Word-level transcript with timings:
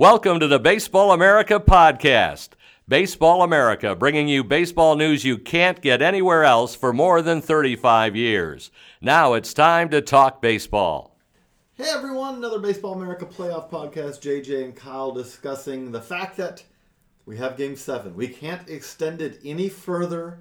Welcome 0.00 0.40
to 0.40 0.46
the 0.46 0.58
Baseball 0.58 1.12
America 1.12 1.60
podcast. 1.60 2.52
Baseball 2.88 3.42
America, 3.42 3.94
bringing 3.94 4.28
you 4.28 4.42
baseball 4.42 4.96
news 4.96 5.26
you 5.26 5.36
can't 5.36 5.82
get 5.82 6.00
anywhere 6.00 6.42
else 6.42 6.74
for 6.74 6.94
more 6.94 7.20
than 7.20 7.42
35 7.42 8.16
years. 8.16 8.70
Now 9.02 9.34
it's 9.34 9.52
time 9.52 9.90
to 9.90 10.00
talk 10.00 10.40
baseball. 10.40 11.18
Hey 11.74 11.90
everyone, 11.90 12.36
another 12.36 12.60
Baseball 12.60 12.94
America 12.94 13.26
playoff 13.26 13.68
podcast. 13.68 14.22
JJ 14.22 14.64
and 14.64 14.74
Kyle 14.74 15.12
discussing 15.12 15.92
the 15.92 16.00
fact 16.00 16.38
that 16.38 16.64
we 17.26 17.36
have 17.36 17.58
game 17.58 17.76
seven. 17.76 18.16
We 18.16 18.28
can't 18.28 18.70
extend 18.70 19.20
it 19.20 19.38
any 19.44 19.68
further, 19.68 20.38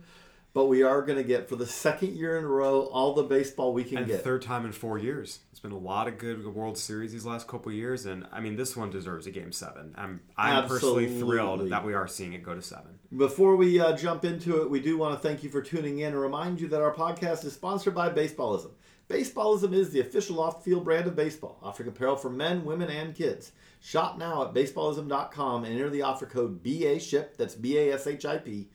but 0.54 0.66
we 0.66 0.84
are 0.84 1.02
going 1.02 1.18
to 1.18 1.24
get, 1.24 1.48
for 1.48 1.56
the 1.56 1.68
second 1.68 2.16
year 2.16 2.38
in 2.38 2.44
a 2.44 2.48
row, 2.48 2.82
all 2.92 3.14
the 3.14 3.24
baseball 3.24 3.74
we 3.74 3.84
can 3.84 4.00
and 4.00 4.08
get. 4.08 4.24
third 4.24 4.42
time 4.42 4.66
in 4.66 4.72
four 4.72 4.98
years. 4.98 5.40
It's 5.52 5.60
been 5.60 5.72
a 5.72 5.78
lot 5.78 6.08
of 6.08 6.18
good 6.18 6.46
World 6.46 6.78
Series 6.78 7.12
these 7.12 7.26
last 7.26 7.48
couple 7.48 7.72
years, 7.72 8.06
and 8.06 8.26
I 8.32 8.40
mean 8.40 8.56
this 8.56 8.76
one 8.76 8.90
deserves 8.90 9.28
a 9.28 9.32
game 9.32 9.52
seven. 9.52 9.94
I'm 9.98 10.22
I'm 10.38 10.68
personally 10.68 11.20
thrilled 11.20 11.70
that 11.70 11.86
we 11.86 11.94
are 11.94 12.08
seeing 12.08 12.34
it 12.34 12.44
go 12.44 12.56
to 12.56 12.62
seven. 12.62 13.00
Before 13.16 13.56
we 13.56 13.80
uh, 13.80 13.96
jump 13.96 14.26
into 14.26 14.62
it, 14.62 14.70
we 14.70 14.80
do 14.80 14.98
want 14.98 15.20
to 15.20 15.28
thank 15.28 15.44
you 15.44 15.50
for 15.50 15.62
tuning 15.62 16.00
in 16.00 16.14
and 16.14 16.22
remind 16.22 16.62
you 16.62 16.68
that 16.70 16.82
our 16.82 16.94
podcast 16.94 17.46
is 17.46 17.54
sponsored 17.54 17.96
by 17.96 18.10
Baseballism. 18.10 18.72
Baseballism 19.10 19.74
is 19.74 19.90
the 19.90 20.02
official 20.02 20.40
off-field 20.40 20.84
brand 20.84 21.08
of 21.08 21.16
baseball, 21.16 21.58
offering 21.64 21.90
apparel 21.90 22.16
for 22.16 22.30
men, 22.30 22.64
women, 22.64 22.90
and 22.92 23.16
kids. 23.16 23.52
Shop 23.82 24.20
now 24.20 24.44
at 24.44 24.54
baseballism.com 24.54 25.64
and 25.64 25.74
enter 25.74 25.90
the 25.90 26.04
offer 26.04 26.28
code 26.28 26.62
BASHIP, 26.62 27.36
that's 27.36 27.56
B-A-S-H-I-P, 27.56 28.70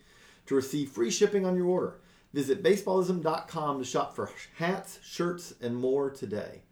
to 0.46 0.54
receive 0.54 0.90
free 0.90 1.10
shipping 1.10 1.44
on 1.46 1.56
your 1.56 1.66
order. 1.66 2.00
Visit 2.32 2.62
baseballism.com 2.62 3.78
to 3.78 3.84
shop 3.84 4.16
for 4.16 4.30
hats, 4.56 4.98
shirts, 5.02 5.54
and 5.60 5.76
more 5.76 6.10
today. 6.10 6.62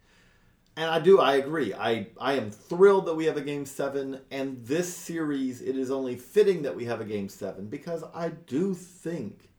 And 0.76 0.90
I 0.90 0.98
do, 0.98 1.20
I 1.20 1.36
agree. 1.36 1.74
I, 1.74 2.08
I 2.18 2.32
am 2.34 2.50
thrilled 2.50 3.06
that 3.06 3.14
we 3.14 3.26
have 3.26 3.36
a 3.36 3.42
game 3.42 3.66
seven, 3.66 4.20
and 4.30 4.64
this 4.64 4.92
series, 4.92 5.60
it 5.60 5.76
is 5.76 5.90
only 5.90 6.16
fitting 6.16 6.62
that 6.62 6.74
we 6.74 6.86
have 6.86 7.00
a 7.00 7.04
game 7.04 7.28
seven 7.28 7.66
because 7.66 8.02
I 8.14 8.30
do 8.30 8.72
think 8.74 9.50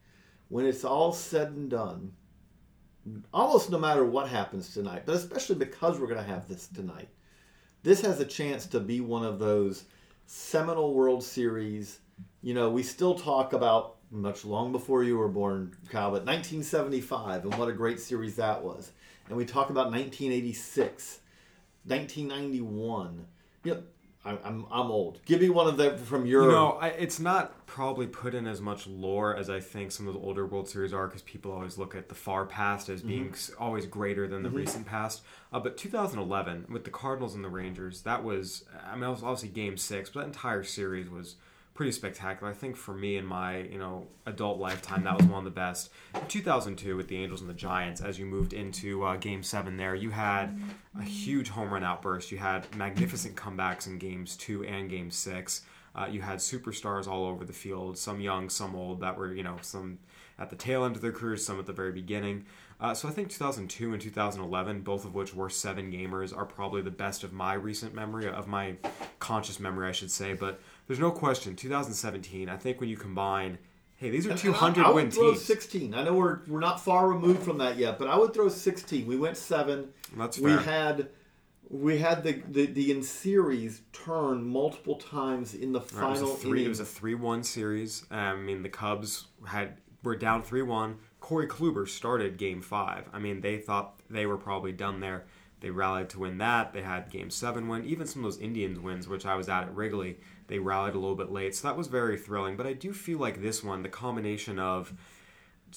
when 0.50 0.66
it's 0.66 0.84
all 0.84 1.14
said 1.14 1.50
and 1.50 1.70
done, 1.70 2.14
almost 3.34 3.70
no 3.70 3.78
matter 3.78 4.04
what 4.06 4.28
happens 4.28 4.74
tonight, 4.74 5.04
but 5.06 5.16
especially 5.16 5.56
because 5.56 6.00
we're 6.00 6.08
going 6.08 6.24
to 6.24 6.32
have 6.32 6.48
this 6.48 6.68
tonight, 6.68 7.10
this 7.84 8.02
has 8.02 8.20
a 8.20 8.26
chance 8.26 8.66
to 8.68 8.80
be 8.80 9.00
one 9.00 9.24
of 9.26 9.40
those 9.40 9.86
seminal 10.26 10.94
World 10.94 11.24
Series. 11.24 12.00
You 12.42 12.54
know, 12.54 12.72
we 12.72 12.82
still 12.82 13.14
talk 13.14 13.54
about 13.54 13.93
much 14.14 14.46
long 14.46 14.72
before 14.72 15.04
you 15.04 15.18
were 15.18 15.28
born, 15.28 15.76
Kyle, 15.90 16.12
but 16.12 16.26
1975 16.26 17.44
and 17.46 17.56
what 17.56 17.68
a 17.68 17.74
great 17.74 18.00
series 18.00 18.36
that 18.38 18.64
was. 18.64 18.92
And 19.28 19.36
we 19.36 19.44
talk 19.46 19.70
about 19.72 19.88
1986, 19.92 21.20
1991. 21.86 23.26
You 23.64 23.74
know, 23.76 23.84
I- 24.26 24.38
I'm, 24.44 24.66
I'm 24.72 24.92
old. 24.92 25.20
Give 25.26 25.42
me 25.42 25.50
one 25.50 25.68
of 25.68 25.78
them 25.78 25.98
from 25.98 26.26
your. 26.26 26.44
You 26.44 26.52
know, 26.52 26.72
I, 26.80 26.90
it's 26.90 27.20
not 27.20 27.66
probably 27.66 28.08
put 28.08 28.34
in 28.36 28.46
as 28.48 28.62
much 28.62 28.86
lore 28.88 29.36
as 29.36 29.50
I 29.50 29.60
think 29.60 29.92
some 29.92 30.08
of 30.08 30.14
the 30.14 30.20
older 30.20 30.46
World 30.46 30.70
Series 30.70 30.94
are, 30.94 31.08
because 31.08 31.22
people 31.24 31.52
always 31.52 31.78
look 31.78 31.96
at 31.96 32.08
the 32.10 32.16
far 32.16 32.46
past 32.46 32.90
as 32.90 33.02
being 33.02 33.32
Mm-hmm. 33.32 33.62
always 33.64 33.86
greater 33.86 34.28
than 34.28 34.44
the 34.44 34.50
recent 34.50 34.86
past. 34.86 35.24
Uh, 35.52 35.60
but 35.60 35.76
2011 35.78 36.68
with 36.70 36.84
the 36.84 36.90
Cardinals 36.92 37.36
and 37.36 37.44
the 37.44 37.50
Rangers, 37.50 38.02
that 38.04 38.24
was 38.24 38.64
I 38.90 38.96
mean, 38.96 39.04
it 39.06 39.10
was 39.10 39.24
obviously 39.24 39.50
Game 39.50 39.78
Six, 39.78 40.10
but 40.10 40.22
that 40.22 40.28
entire 40.28 40.64
series 40.64 41.10
was 41.10 41.36
pretty 41.74 41.92
spectacular. 41.92 42.52
I 42.52 42.56
think 42.56 42.76
for 42.76 42.94
me 42.94 43.18
in 43.18 43.26
my 43.26 43.60
you 43.60 43.78
know 43.78 44.08
adult 44.26 44.60
lifetime, 44.60 45.04
that 45.04 45.18
was 45.18 45.26
one 45.26 45.40
of 45.40 45.46
the 45.46 45.52
best. 45.52 45.90
In 46.14 46.26
2002 46.28 46.96
with 46.96 47.08
the 47.08 47.18
Angels 47.18 47.42
and 47.42 47.50
the 47.50 47.56
Giants, 47.56 48.02
as 48.02 48.20
you 48.20 48.26
moved 48.26 48.54
into 48.54 49.04
uh, 49.04 49.16
Game 49.18 49.44
Seven, 49.44 49.78
there 49.78 49.96
you 49.96 50.12
had 50.12 50.60
a 51.00 51.04
huge 51.04 51.50
home 51.50 51.74
run 51.74 51.84
outburst. 51.84 52.32
You 52.32 52.38
had 52.38 52.74
magnificent 52.76 53.36
comebacks 53.36 53.88
in 53.88 53.98
Games 53.98 54.36
Two 54.36 54.64
and 54.64 54.90
Game 54.90 55.12
Six. 55.12 55.62
Uh, 55.96 56.08
you 56.10 56.22
had 56.22 56.40
superstars 56.40 57.08
all 57.08 57.26
over 57.26 57.46
the 57.46 57.54
field, 57.54 57.98
some 57.98 58.20
young, 58.20 58.50
some 58.50 58.76
old, 58.76 59.02
that 59.02 59.18
were 59.18 59.34
you 59.34 59.44
know 59.44 59.58
some 59.62 60.00
at 60.40 60.50
the 60.50 60.56
tail 60.56 60.84
end 60.86 60.96
of 60.96 61.02
their 61.02 61.12
careers, 61.12 61.46
some 61.46 61.60
at 61.60 61.66
the 61.66 61.74
very 61.74 61.92
beginning. 61.92 62.46
Uh, 62.80 62.94
so 62.94 63.08
I 63.08 63.12
think 63.12 63.30
2002 63.30 63.94
and 63.94 64.02
2011, 64.02 64.82
both 64.82 65.06
of 65.06 65.14
which 65.14 65.34
were 65.34 65.50
seven 65.50 65.92
gamers, 65.92 66.36
are 66.36 66.46
probably 66.46 66.82
the 66.82 66.92
best 66.92 67.24
of 67.24 67.32
my 67.32 67.54
recent 67.54 67.94
memory, 67.94 68.28
of 68.28 68.48
my 68.48 68.76
conscious 69.20 69.60
memory, 69.60 69.88
I 69.88 69.94
should 69.94 70.12
say. 70.12 70.34
But 70.34 70.60
there's 70.88 71.00
no 71.00 71.12
question, 71.12 71.56
2017. 71.56 72.50
I 72.50 72.58
think 72.58 72.80
when 72.80 72.90
you 72.90 72.98
combine, 72.98 73.58
hey, 73.96 74.10
these 74.10 74.26
are 74.28 74.32
And 74.32 74.40
I- 74.40 74.42
200 74.42 74.86
I 74.86 74.88
would 74.90 74.96
win 74.96 75.12
throw 75.12 75.32
teams. 75.32 75.44
16. 75.44 75.94
I 75.94 76.04
know 76.04 76.14
we're 76.14 76.40
we're 76.48 76.60
not 76.60 76.80
far 76.84 77.08
removed 77.08 77.44
from 77.44 77.58
that 77.60 77.78
yet, 77.78 77.98
but 78.00 78.08
I 78.08 78.18
would 78.18 78.34
throw 78.34 78.50
16. 78.50 79.06
We 79.06 79.18
went 79.18 79.38
seven. 79.38 79.90
That's 80.18 80.38
fair. 80.38 80.58
we 80.58 80.64
had 80.64 81.10
we 81.70 81.98
had 81.98 82.24
the, 82.24 82.34
the 82.50 82.66
the 82.68 82.92
in 82.92 83.02
series 83.02 83.82
turn 83.94 84.44
multiple 84.44 84.96
times 84.96 85.54
in 85.56 85.72
the 85.72 85.80
Right, 85.80 85.90
final 85.90 86.18
it 86.18 86.22
was 86.22 86.32
a 86.32 86.36
three. 86.38 86.66
It 86.66 86.70
was 86.70 86.80
a 86.80 86.86
three-one 86.86 87.44
series. 87.44 88.04
Um, 88.12 88.18
I 88.20 88.36
mean, 88.36 88.62
the 88.64 88.70
Cubs 88.70 89.28
had 89.48 89.78
were 90.04 90.16
down 90.16 90.44
three-one. 90.44 90.98
Corey 91.22 91.48
Kluber 91.48 91.88
started 91.88 92.38
Game 92.38 92.62
Five. 92.62 93.06
I 93.14 93.20
mean, 93.20 93.40
they 93.42 93.58
thought 93.58 94.02
they 94.10 94.26
were 94.26 94.38
probably 94.38 94.74
done 94.74 95.00
there. 95.00 95.24
They 95.62 95.70
rallied 95.72 96.10
to 96.10 96.20
win 96.20 96.38
that. 96.40 96.74
They 96.74 96.82
had 96.82 97.10
Game 97.10 97.30
Seven 97.30 97.70
win. 97.70 97.86
Even 97.86 98.06
some 98.06 98.26
of 98.26 98.32
those 98.34 98.42
Indians 98.42 98.78
wins, 98.80 99.08
which 99.08 99.26
I 99.26 99.36
was 99.36 99.48
at 99.48 99.64
at 99.64 99.74
Wrigley, 99.74 100.18
they 100.54 100.60
rallied 100.60 100.94
a 100.94 101.00
little 101.00 101.16
bit 101.16 101.32
late. 101.32 101.56
So 101.56 101.68
that 101.68 101.76
was 101.76 101.88
very 101.88 102.16
thrilling. 102.16 102.56
But 102.56 102.68
I 102.68 102.74
do 102.74 102.94
feel 102.94 103.18
like 103.18 103.42
this 103.42 103.64
one, 103.64 103.82
the 103.82 103.90
combination 103.90 104.60
of 104.60 104.94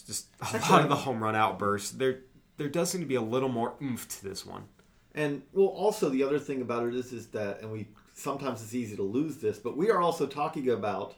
just 0.06 0.26
a 0.52 0.58
lot 0.70 0.82
of 0.82 0.90
the 0.90 0.96
home 0.96 1.22
run 1.22 1.34
outbursts, 1.34 1.92
there 1.92 2.18
there 2.58 2.68
does 2.68 2.90
seem 2.90 3.00
to 3.00 3.06
be 3.06 3.14
a 3.14 3.22
little 3.22 3.48
more 3.48 3.72
oomph 3.82 4.06
to 4.08 4.22
this 4.22 4.44
one. 4.44 4.64
And 5.14 5.42
well, 5.54 5.68
also 5.68 6.10
the 6.10 6.22
other 6.22 6.38
thing 6.38 6.60
about 6.60 6.86
it 6.86 6.94
is 6.94 7.14
is 7.14 7.28
that, 7.28 7.62
and 7.62 7.72
we 7.72 7.88
sometimes 8.12 8.62
it's 8.62 8.74
easy 8.74 8.96
to 8.96 9.02
lose 9.02 9.38
this, 9.38 9.58
but 9.58 9.78
we 9.78 9.90
are 9.90 9.98
also 9.98 10.26
talking 10.26 10.68
about 10.68 11.14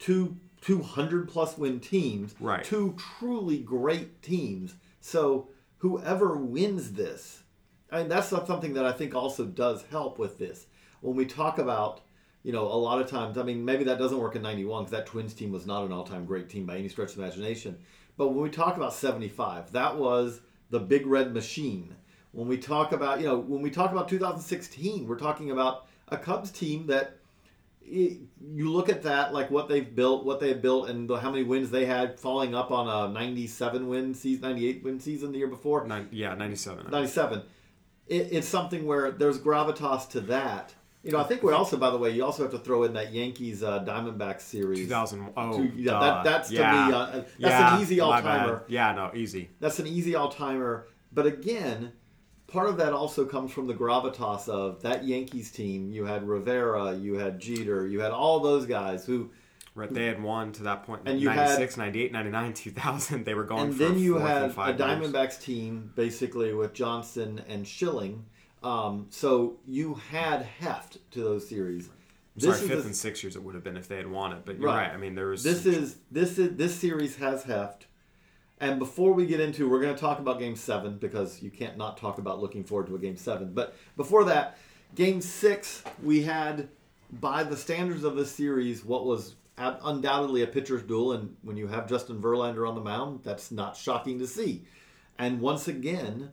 two 0.00 0.36
two 0.60 0.82
hundred 0.82 1.28
plus 1.28 1.56
win 1.56 1.78
teams, 1.78 2.34
Right. 2.40 2.64
Two 2.64 2.96
truly 2.98 3.58
great 3.58 4.22
teams. 4.22 4.74
So 5.00 5.50
whoever 5.78 6.36
wins 6.36 6.94
this, 6.94 7.44
I 7.92 7.98
mean, 7.98 8.08
that's 8.08 8.32
not 8.32 8.48
something 8.48 8.74
that 8.74 8.84
I 8.84 8.90
think 8.90 9.14
also 9.14 9.44
does 9.44 9.84
help 9.88 10.18
with 10.18 10.36
this. 10.38 10.66
When 11.00 11.14
we 11.14 11.26
talk 11.26 11.58
about, 11.58 12.00
you 12.42 12.52
know, 12.52 12.62
a 12.62 12.74
lot 12.74 13.00
of 13.00 13.08
times, 13.08 13.38
I 13.38 13.42
mean, 13.42 13.64
maybe 13.64 13.84
that 13.84 13.98
doesn't 13.98 14.18
work 14.18 14.36
in 14.36 14.42
'91 14.42 14.84
because 14.84 14.90
that 14.98 15.06
Twins 15.06 15.34
team 15.34 15.52
was 15.52 15.66
not 15.66 15.84
an 15.84 15.92
all-time 15.92 16.24
great 16.24 16.48
team 16.48 16.66
by 16.66 16.76
any 16.76 16.88
stretch 16.88 17.12
of 17.12 17.18
imagination. 17.18 17.78
But 18.16 18.28
when 18.28 18.42
we 18.42 18.50
talk 18.50 18.76
about 18.76 18.92
'75, 18.92 19.72
that 19.72 19.96
was 19.96 20.40
the 20.70 20.80
big 20.80 21.06
red 21.06 21.32
machine. 21.32 21.94
When 22.32 22.48
we 22.48 22.56
talk 22.56 22.92
about, 22.92 23.20
you 23.20 23.26
know, 23.26 23.38
when 23.38 23.62
we 23.62 23.70
talk 23.70 23.92
about 23.92 24.08
2016, 24.08 25.06
we're 25.06 25.18
talking 25.18 25.50
about 25.50 25.86
a 26.08 26.16
Cubs 26.16 26.50
team 26.50 26.86
that 26.86 27.18
it, 27.84 28.18
you 28.40 28.70
look 28.70 28.88
at 28.88 29.02
that, 29.02 29.34
like 29.34 29.50
what 29.50 29.68
they've 29.68 29.94
built, 29.94 30.24
what 30.24 30.40
they've 30.40 30.60
built, 30.60 30.88
and 30.88 31.08
the, 31.08 31.18
how 31.18 31.30
many 31.30 31.42
wins 31.42 31.70
they 31.70 31.84
had, 31.84 32.18
following 32.18 32.54
up 32.54 32.70
on 32.70 32.88
a 32.88 33.12
97 33.12 33.88
win 33.88 34.14
season, 34.14 34.42
98 34.42 34.82
win 34.82 35.00
season 35.00 35.32
the 35.32 35.38
year 35.38 35.48
before. 35.48 35.86
Nine, 35.86 36.08
yeah, 36.10 36.34
ninety-seven. 36.34 36.90
97. 36.90 37.42
It, 38.06 38.28
it's 38.32 38.48
something 38.48 38.86
where 38.86 39.10
there's 39.10 39.38
gravitas 39.38 40.08
to 40.10 40.20
that. 40.22 40.74
You 41.02 41.10
know, 41.10 41.18
I 41.18 41.24
think 41.24 41.42
we 41.42 41.52
also, 41.52 41.76
by 41.76 41.90
the 41.90 41.98
way, 41.98 42.10
you 42.10 42.24
also 42.24 42.42
have 42.44 42.52
to 42.52 42.58
throw 42.58 42.84
in 42.84 42.92
that 42.92 43.12
Yankees 43.12 43.62
uh, 43.62 43.82
Diamondbacks 43.84 44.42
series. 44.42 44.86
2000. 44.86 45.32
Oh, 45.36 45.56
Two- 45.56 45.72
yeah, 45.74 45.98
that- 45.98 46.24
that's 46.24 46.48
to 46.50 46.54
yeah. 46.54 46.86
me, 46.88 46.94
uh, 46.94 47.22
that's 47.40 47.74
an 47.74 47.80
easy 47.82 47.98
all-timer. 48.00 48.64
Yeah, 48.68 48.92
no, 48.92 49.10
easy. 49.14 49.50
That's 49.58 49.78
an 49.80 49.88
easy 49.88 50.14
all 50.14 50.28
timer. 50.28 50.86
But 51.12 51.26
again, 51.26 51.92
part 52.46 52.68
of 52.68 52.76
that 52.76 52.92
also 52.92 53.24
comes 53.24 53.50
from 53.50 53.66
the 53.66 53.74
gravitas 53.74 54.48
of 54.48 54.82
that 54.82 55.04
Yankees 55.04 55.50
team. 55.50 55.90
You 55.90 56.04
had 56.04 56.26
Rivera, 56.28 56.94
you 56.94 57.14
had 57.14 57.40
Jeter, 57.40 57.86
you 57.86 57.98
had 58.00 58.12
all 58.12 58.38
those 58.40 58.64
guys 58.66 59.04
who, 59.04 59.30
Right, 59.74 59.92
they 59.92 60.04
had 60.04 60.22
won 60.22 60.52
to 60.52 60.62
that 60.64 60.84
point. 60.84 61.02
And 61.06 61.18
you 61.18 61.30
had- 61.30 61.36
96, 61.48 61.78
98, 61.78 62.12
99, 62.12 62.52
2000. 62.54 63.24
They 63.24 63.34
were 63.34 63.42
going 63.44 63.62
and 63.70 63.72
then 63.72 63.98
you 63.98 64.18
had 64.18 64.42
a 64.44 64.50
five 64.50 64.78
years. 64.78 64.88
Diamondbacks 64.88 65.40
team 65.42 65.90
basically 65.96 66.52
with 66.52 66.74
Johnson 66.74 67.42
and 67.48 67.66
Schilling. 67.66 68.26
Um, 68.64 69.06
so 69.10 69.58
you 69.66 69.94
had 69.94 70.42
heft 70.42 70.98
to 71.12 71.20
those 71.22 71.48
series. 71.48 71.88
Sorry, 72.38 72.54
is 72.54 72.60
fifth 72.62 72.78
the- 72.80 72.86
and 72.86 72.96
sixth 72.96 73.22
years 73.22 73.36
it 73.36 73.42
would 73.42 73.54
have 73.54 73.64
been 73.64 73.76
if 73.76 73.88
they 73.88 73.96
had 73.96 74.10
won 74.10 74.32
it. 74.32 74.44
But 74.44 74.58
you're 74.58 74.66
Right. 74.66 74.86
right. 74.88 74.92
I 74.92 74.96
mean, 74.96 75.14
there 75.14 75.28
was 75.28 75.42
This 75.42 75.66
is 75.66 75.96
this 76.10 76.38
is 76.38 76.56
this 76.56 76.74
series 76.74 77.16
has 77.16 77.42
heft. 77.44 77.86
And 78.58 78.78
before 78.78 79.12
we 79.12 79.26
get 79.26 79.40
into, 79.40 79.68
we're 79.68 79.80
going 79.80 79.94
to 79.94 80.00
talk 80.00 80.20
about 80.20 80.38
Game 80.38 80.54
Seven 80.54 80.96
because 80.98 81.42
you 81.42 81.50
can't 81.50 81.76
not 81.76 81.96
talk 81.98 82.18
about 82.18 82.40
looking 82.40 82.62
forward 82.62 82.86
to 82.86 82.94
a 82.94 82.98
Game 82.98 83.16
Seven. 83.16 83.52
But 83.52 83.74
before 83.96 84.24
that, 84.24 84.56
Game 84.94 85.20
Six, 85.20 85.82
we 86.02 86.22
had 86.22 86.68
by 87.10 87.42
the 87.42 87.56
standards 87.56 88.04
of 88.04 88.14
this 88.16 88.30
series, 88.30 88.84
what 88.84 89.04
was 89.04 89.34
undoubtedly 89.58 90.42
a 90.42 90.46
pitcher's 90.46 90.82
duel. 90.82 91.12
And 91.12 91.36
when 91.42 91.56
you 91.56 91.66
have 91.66 91.88
Justin 91.88 92.22
Verlander 92.22 92.66
on 92.66 92.74
the 92.74 92.80
mound, 92.80 93.20
that's 93.24 93.50
not 93.50 93.76
shocking 93.76 94.18
to 94.20 94.26
see. 94.26 94.64
And 95.18 95.40
once 95.40 95.68
again, 95.68 96.30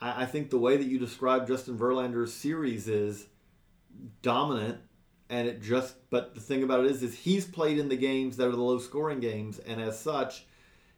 I, 0.00 0.22
I 0.22 0.26
think 0.26 0.50
the 0.50 0.58
way 0.58 0.76
that 0.76 0.86
you 0.86 0.98
describe 0.98 1.46
Justin 1.46 1.78
Verlander's 1.78 2.32
series 2.32 2.88
is 2.88 3.26
dominant 4.22 4.78
and 5.30 5.48
it 5.48 5.60
just 5.60 5.94
but 6.10 6.34
the 6.34 6.40
thing 6.40 6.62
about 6.62 6.84
it 6.84 6.90
is 6.90 7.02
is 7.02 7.14
he's 7.14 7.44
played 7.44 7.78
in 7.78 7.88
the 7.88 7.96
games 7.96 8.36
that 8.36 8.46
are 8.46 8.52
the 8.52 8.56
low 8.60 8.78
scoring 8.78 9.20
games 9.20 9.58
and 9.58 9.80
as 9.80 9.98
such 9.98 10.46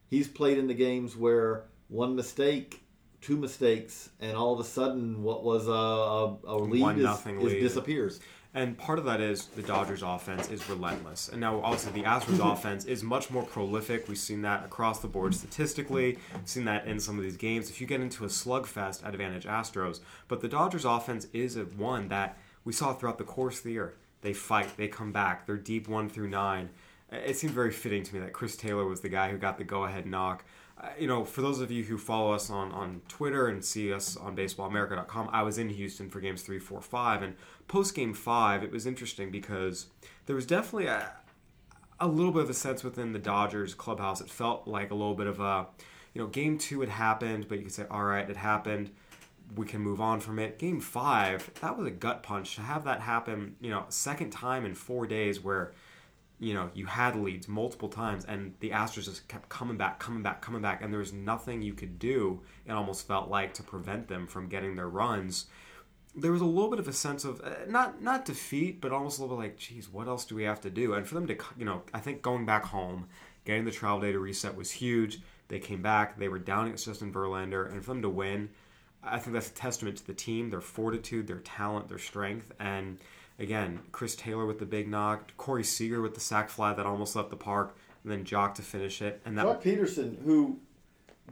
he's 0.07 0.29
played 0.29 0.59
in 0.59 0.67
the 0.67 0.75
games 0.75 1.17
where 1.17 1.65
one 1.89 2.15
mistake 2.15 2.83
two 3.21 3.37
mistakes 3.37 4.11
and 4.21 4.37
all 4.37 4.53
of 4.53 4.61
a 4.61 4.65
sudden 4.65 5.23
what 5.23 5.45
was 5.45 5.67
a, 5.67 5.71
a, 5.71 6.39
a 6.47 6.57
lead, 6.57 6.99
is, 6.99 7.05
is 7.05 7.27
lead. 7.27 7.61
disappears 7.61 8.21
And 8.53 8.77
part 8.77 8.99
of 8.99 9.05
that 9.05 9.21
is 9.21 9.47
the 9.47 9.63
Dodgers 9.63 10.03
offense 10.03 10.51
is 10.51 10.69
relentless. 10.69 11.29
And 11.29 11.41
now, 11.41 11.61
obviously, 11.63 11.93
the 11.93 12.09
Astros 12.09 12.39
mm-hmm. 12.39 12.49
offense 12.49 12.85
is 12.85 13.05
much 13.05 13.31
more 13.31 13.45
prolific. 13.45 14.09
We've 14.09 14.19
seen 14.19 14.43
that 14.43 14.65
across 14.65 14.99
the 14.99 15.07
board 15.07 15.37
statistically. 15.37 16.19
We've 16.35 16.49
seen 16.49 16.65
that 16.65 16.87
in 16.87 16.99
some 16.99 17.17
of 17.17 17.23
these 17.23 17.37
games. 17.37 17.71
If 17.71 17.81
you 17.81 17.87
get 17.87 18.01
into 18.01 18.25
a 18.25 18.29
slugfest, 18.29 19.07
advantage 19.07 19.45
Astros. 19.45 20.01
But 20.27 20.41
the 20.41 20.49
Dodgers 20.49 20.85
offense 20.85 21.29
is 21.33 21.57
a 21.57 21.63
one 21.63 22.09
that 22.09 22.39
we 22.65 22.73
saw 22.73 22.93
throughout 22.93 23.19
the 23.19 23.25
course 23.25 23.59
of 23.59 23.65
the 23.65 23.73
year. 23.73 23.95
They 24.23 24.33
fight, 24.33 24.77
they 24.77 24.89
come 24.89 25.13
back, 25.13 25.47
they're 25.47 25.57
deep 25.57 25.89
one 25.89 26.11
through 26.11 26.29
nine. 26.29 26.71
It 27.13 27.37
seemed 27.37 27.55
very 27.55 27.73
fitting 27.73 28.03
to 28.05 28.15
me 28.15 28.21
that 28.21 28.33
Chris 28.33 28.57
Taylor 28.57 28.85
was 28.85 29.01
the 29.01 29.09
guy 29.09 29.31
who 29.31 29.39
got 29.39 29.59
the 29.59 29.65
go 29.65 29.85
ahead 29.85 30.07
knock. 30.07 30.45
You 30.99 31.07
know, 31.07 31.25
for 31.25 31.43
those 31.43 31.61
of 31.61 31.71
you 31.71 31.85
who 31.85 31.99
follow 31.99 32.33
us 32.33 32.49
on, 32.49 32.73
on 32.73 33.03
Twitter 33.09 33.49
and 33.49 33.65
see 33.65 33.93
us 33.93 34.17
on 34.17 34.35
baseballamerica.com, 34.35 35.29
I 35.33 35.43
was 35.43 35.59
in 35.59 35.69
Houston 35.69 36.09
for 36.09 36.21
games 36.21 36.43
three, 36.43 36.59
four, 36.59 36.81
five, 36.81 37.23
and 37.23 37.35
post 37.69 37.95
game 37.95 38.15
five, 38.15 38.65
it 38.65 38.73
was 38.73 38.87
interesting 38.87 39.31
because 39.31 39.87
there 40.27 40.35
was 40.35 40.47
definitely 40.47 40.87
a, 40.87 41.13
a 42.01 42.09
little 42.09 42.33
bit 42.33 42.43
of 42.43 42.51
a 42.51 42.55
sense 42.55 42.83
within 42.83 43.13
the 43.13 43.19
Dodgers 43.19 43.75
clubhouse. 43.75 44.21
It 44.21 44.29
felt 44.29 44.67
like 44.67 44.91
a 44.91 44.95
little 44.95 45.15
bit 45.15 45.27
of 45.27 45.39
a, 45.39 45.67
you 46.13 46.21
know, 46.21 46.27
game 46.27 46.59
two 46.59 46.81
had 46.81 46.89
happened, 46.89 47.47
but 47.49 47.59
you 47.59 47.65
could 47.65 47.73
say, 47.73 47.87
all 47.91 48.05
right, 48.05 48.29
it 48.29 48.37
happened. 48.37 48.91
We 49.55 49.67
can 49.67 49.81
move 49.81 50.01
on 50.01 50.21
from 50.21 50.39
it. 50.39 50.59
Game 50.59 50.81
five, 50.81 51.51
that 51.61 51.77
was 51.77 51.87
a 51.87 51.91
gut 51.91 52.23
punch 52.23 52.57
to 52.57 52.63
have 52.63 52.85
that 52.85 53.01
happen, 53.01 53.57
you 53.61 53.71
know, 53.71 53.85
second 53.89 54.31
time 54.31 54.65
in 54.65 54.75
four 54.75 55.07
days 55.07 55.43
where 55.43 55.73
you 56.41 56.55
know, 56.55 56.71
you 56.73 56.87
had 56.87 57.17
leads 57.17 57.49
multiple 57.49 57.91
times, 57.91 58.25
and 58.25 58.55
the 58.61 58.71
Astros 58.71 59.05
just 59.05 59.29
kept 59.29 59.51
coming 59.51 59.77
back, 59.77 59.99
coming 59.99 60.23
back, 60.23 60.41
coming 60.41 60.63
back, 60.63 60.83
and 60.83 60.91
there 60.91 60.99
was 60.99 61.13
nothing 61.13 61.61
you 61.61 61.75
could 61.75 61.99
do. 61.99 62.41
It 62.67 62.73
almost 62.73 63.07
felt 63.07 63.29
like 63.29 63.53
to 63.55 63.63
prevent 63.63 64.09
them 64.09 64.27
from 64.27 64.49
getting 64.49 64.75
their 64.75 64.89
runs. 64.89 65.47
There 66.17 66.33
was 66.33 66.41
a 66.41 66.47
little 66.47 66.71
bit 66.71 66.81
of 66.81 66.89
a 66.89 66.95
sense 66.95 67.25
of 67.25 67.43
uh, 67.43 67.51
not 67.69 68.03
not 68.03 68.25
defeat, 68.25 68.81
but 68.81 68.91
almost 68.91 69.19
a 69.19 69.23
little 69.23 69.37
bit 69.37 69.43
like, 69.43 69.59
geez, 69.59 69.89
what 69.93 70.09
else 70.09 70.25
do 70.25 70.35
we 70.35 70.45
have 70.45 70.63
to 70.63 70.71
do? 70.71 70.95
And 70.95 71.07
for 71.07 71.15
them 71.15 71.27
to, 71.27 71.37
you 71.59 71.67
know, 71.67 71.83
I 71.93 72.01
think 72.01 72.23
going 72.23 72.47
back 72.47 72.65
home, 72.65 73.09
getting 73.45 73.67
the 73.67 73.71
trial 73.71 74.01
data 74.01 74.19
reset 74.19 74.57
was 74.57 74.71
huge. 74.71 75.21
They 75.49 75.59
came 75.59 75.83
back, 75.83 76.19
they 76.19 76.29
were 76.29 76.39
down 76.39 76.67
against 76.67 76.87
Justin 76.87 77.13
Verlander, 77.13 77.71
and 77.71 77.85
for 77.85 77.93
them 77.93 78.03
to 78.03 78.09
win, 78.09 78.49
I 79.03 79.19
think 79.19 79.35
that's 79.35 79.51
a 79.51 79.55
testament 79.55 79.99
to 79.99 80.07
the 80.07 80.15
team, 80.15 80.49
their 80.49 80.61
fortitude, 80.61 81.27
their 81.27 81.41
talent, 81.41 81.89
their 81.89 81.99
strength, 81.99 82.53
and 82.61 82.99
again, 83.41 83.81
Chris 83.91 84.15
Taylor 84.15 84.47
with 84.47 84.59
the 84.59 84.67
big 84.67 84.89
knock, 84.89 85.37
Corey 85.37 85.65
Seager 85.65 86.01
with 86.01 86.15
the 86.15 86.21
sac 86.21 86.51
fly 86.51 86.73
that 86.75 86.87
almost 86.87 87.17
left 87.17 87.31
the 87.31 87.37
park, 87.37 87.77
and 88.05 88.13
then 88.13 88.25
Joc 88.25 88.55
to 88.55 88.63
finish 88.63 89.03
it. 89.03 89.21
And 89.25 89.37
that 89.39 89.47
Joc 89.47 89.63
Pederson, 89.63 90.23
who 90.23 90.61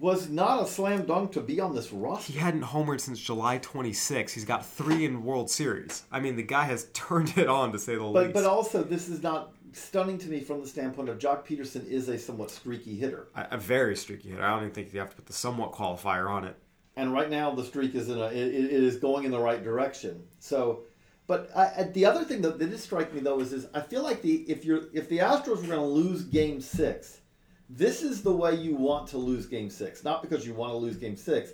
was 0.01 0.29
not 0.29 0.63
a 0.63 0.67
slam 0.67 1.05
dunk 1.05 1.33
to 1.33 1.41
be 1.41 1.61
on 1.61 1.75
this 1.75 1.93
roster. 1.93 2.33
He 2.33 2.39
hadn't 2.39 2.63
homered 2.63 3.01
since 3.01 3.19
July 3.21 3.59
26. 3.59 4.33
He's 4.33 4.45
got 4.45 4.65
three 4.65 5.05
in 5.05 5.25
World 5.25 5.51
Series. 5.51 6.05
I 6.11 6.21
mean, 6.21 6.37
the 6.37 6.43
guy 6.43 6.65
has 6.65 6.85
turned 6.93 7.37
it 7.37 7.49
on 7.49 7.73
to 7.73 7.79
say 7.79 7.95
the 7.95 8.01
but, 8.01 8.23
least. 8.23 8.35
But 8.35 8.45
also, 8.45 8.83
this 8.83 9.09
is 9.09 9.23
not 9.23 9.53
stunning 9.73 10.19
to 10.19 10.29
me 10.29 10.41
from 10.41 10.61
the 10.61 10.67
standpoint 10.67 11.09
of 11.09 11.19
Joc 11.19 11.45
Pederson 11.45 11.87
is 11.87 12.09
a 12.09 12.19
somewhat 12.19 12.51
streaky 12.51 12.97
hitter. 12.97 13.29
A, 13.35 13.49
a, 13.53 13.59
very 13.59 13.97
streaky 13.97 14.31
hitter. 14.31 14.43
I 14.43 14.51
don't 14.51 14.61
even 14.61 14.75
think 14.75 14.93
you 14.93 15.01
have 15.01 15.11
to 15.11 15.17
put 15.17 15.27
the 15.27 15.33
somewhat 15.33 15.73
qualifier 15.73 16.29
on 16.29 16.45
it. 16.45 16.57
And 16.97 17.13
right 17.13 17.31
now, 17.31 17.55
the 17.55 17.65
streak 17.65 17.95
is 17.95 18.09
in 18.09 18.19
a, 18.19 18.27
it, 18.27 18.35
it 18.35 18.71
is 18.71 18.97
going 18.97 19.25
in 19.25 19.31
the 19.31 19.39
right 19.39 19.63
direction. 19.63 20.23
So 20.41 20.85
but 21.29 21.55
I, 21.55 21.83
the 21.85 22.07
other 22.07 22.25
thing 22.25 22.41
that, 22.41 22.59
did 22.59 22.81
strike 22.81 23.13
me 23.13 23.21
though 23.21 23.39
is, 23.41 23.53
is 23.53 23.67
I 23.75 23.81
feel 23.81 24.03
like 24.03 24.23
the 24.23 24.37
if 24.51 24.65
you're 24.65 24.85
if 24.95 25.11
the 25.11 25.19
Astros 25.19 25.61
were 25.61 25.69
going 25.69 25.79
to 25.79 25.83
lose 25.83 26.23
Game 26.23 26.61
Six, 26.61 27.21
this 27.69 28.03
is 28.03 28.23
the 28.23 28.33
way 28.33 28.55
you 28.55 28.75
want 28.75 29.09
to 29.09 29.19
lose 29.19 29.45
Game 29.45 29.69
Six. 29.69 30.03
Not 30.03 30.23
because 30.23 30.47
you 30.47 30.55
want 30.55 30.73
to 30.73 30.79
lose 30.79 30.97
Game 30.97 31.17
Six, 31.17 31.51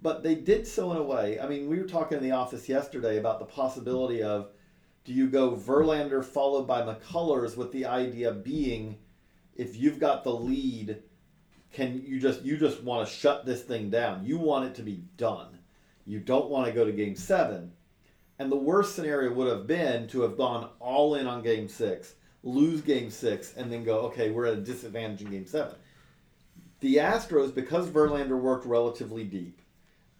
but 0.00 0.22
they 0.22 0.36
did 0.36 0.64
so 0.64 0.92
in 0.92 0.98
a 0.98 1.02
way. 1.02 1.40
I 1.40 1.48
mean, 1.48 1.68
we 1.68 1.80
were 1.80 1.88
talking 1.88 2.18
in 2.18 2.22
the 2.22 2.30
office 2.30 2.68
yesterday 2.68 3.18
about 3.18 3.40
the 3.40 3.46
possibility 3.46 4.22
of 4.22 4.50
do 5.04 5.12
you 5.12 5.28
go 5.28 5.56
Verlander 5.56 6.24
followed 6.24 6.68
by 6.68 6.82
McCullers 6.82 7.56
with 7.56 7.72
the 7.72 7.84
idea 7.84 8.30
being 8.30 8.96
if 9.56 9.76
you've 9.76 9.98
got 9.98 10.22
the 10.22 10.32
lead, 10.32 11.02
can 11.72 12.00
you 12.06 12.20
just 12.20 12.42
you 12.42 12.56
just 12.56 12.84
want 12.84 13.08
to 13.08 13.12
shut 13.12 13.44
this 13.44 13.62
thing 13.62 13.90
down? 13.90 14.24
You 14.24 14.38
want 14.38 14.66
it 14.66 14.76
to 14.76 14.82
be 14.82 15.02
done. 15.16 15.58
You 16.04 16.20
don't 16.20 16.48
want 16.48 16.68
to 16.68 16.72
go 16.72 16.84
to 16.84 16.92
Game 16.92 17.16
Seven 17.16 17.72
and 18.38 18.50
the 18.50 18.56
worst 18.56 18.94
scenario 18.94 19.32
would 19.32 19.48
have 19.48 19.66
been 19.66 20.06
to 20.08 20.22
have 20.22 20.36
gone 20.36 20.70
all 20.78 21.14
in 21.14 21.26
on 21.26 21.42
game 21.42 21.68
six, 21.68 22.14
lose 22.42 22.80
game 22.80 23.10
six, 23.10 23.54
and 23.56 23.72
then 23.72 23.84
go, 23.84 24.00
okay, 24.00 24.30
we're 24.30 24.46
at 24.46 24.54
a 24.54 24.60
disadvantage 24.60 25.22
in 25.22 25.30
game 25.30 25.46
seven. 25.46 25.74
The 26.80 26.96
Astros, 26.96 27.54
because 27.54 27.88
Verlander 27.88 28.38
worked 28.38 28.66
relatively 28.66 29.24
deep, 29.24 29.60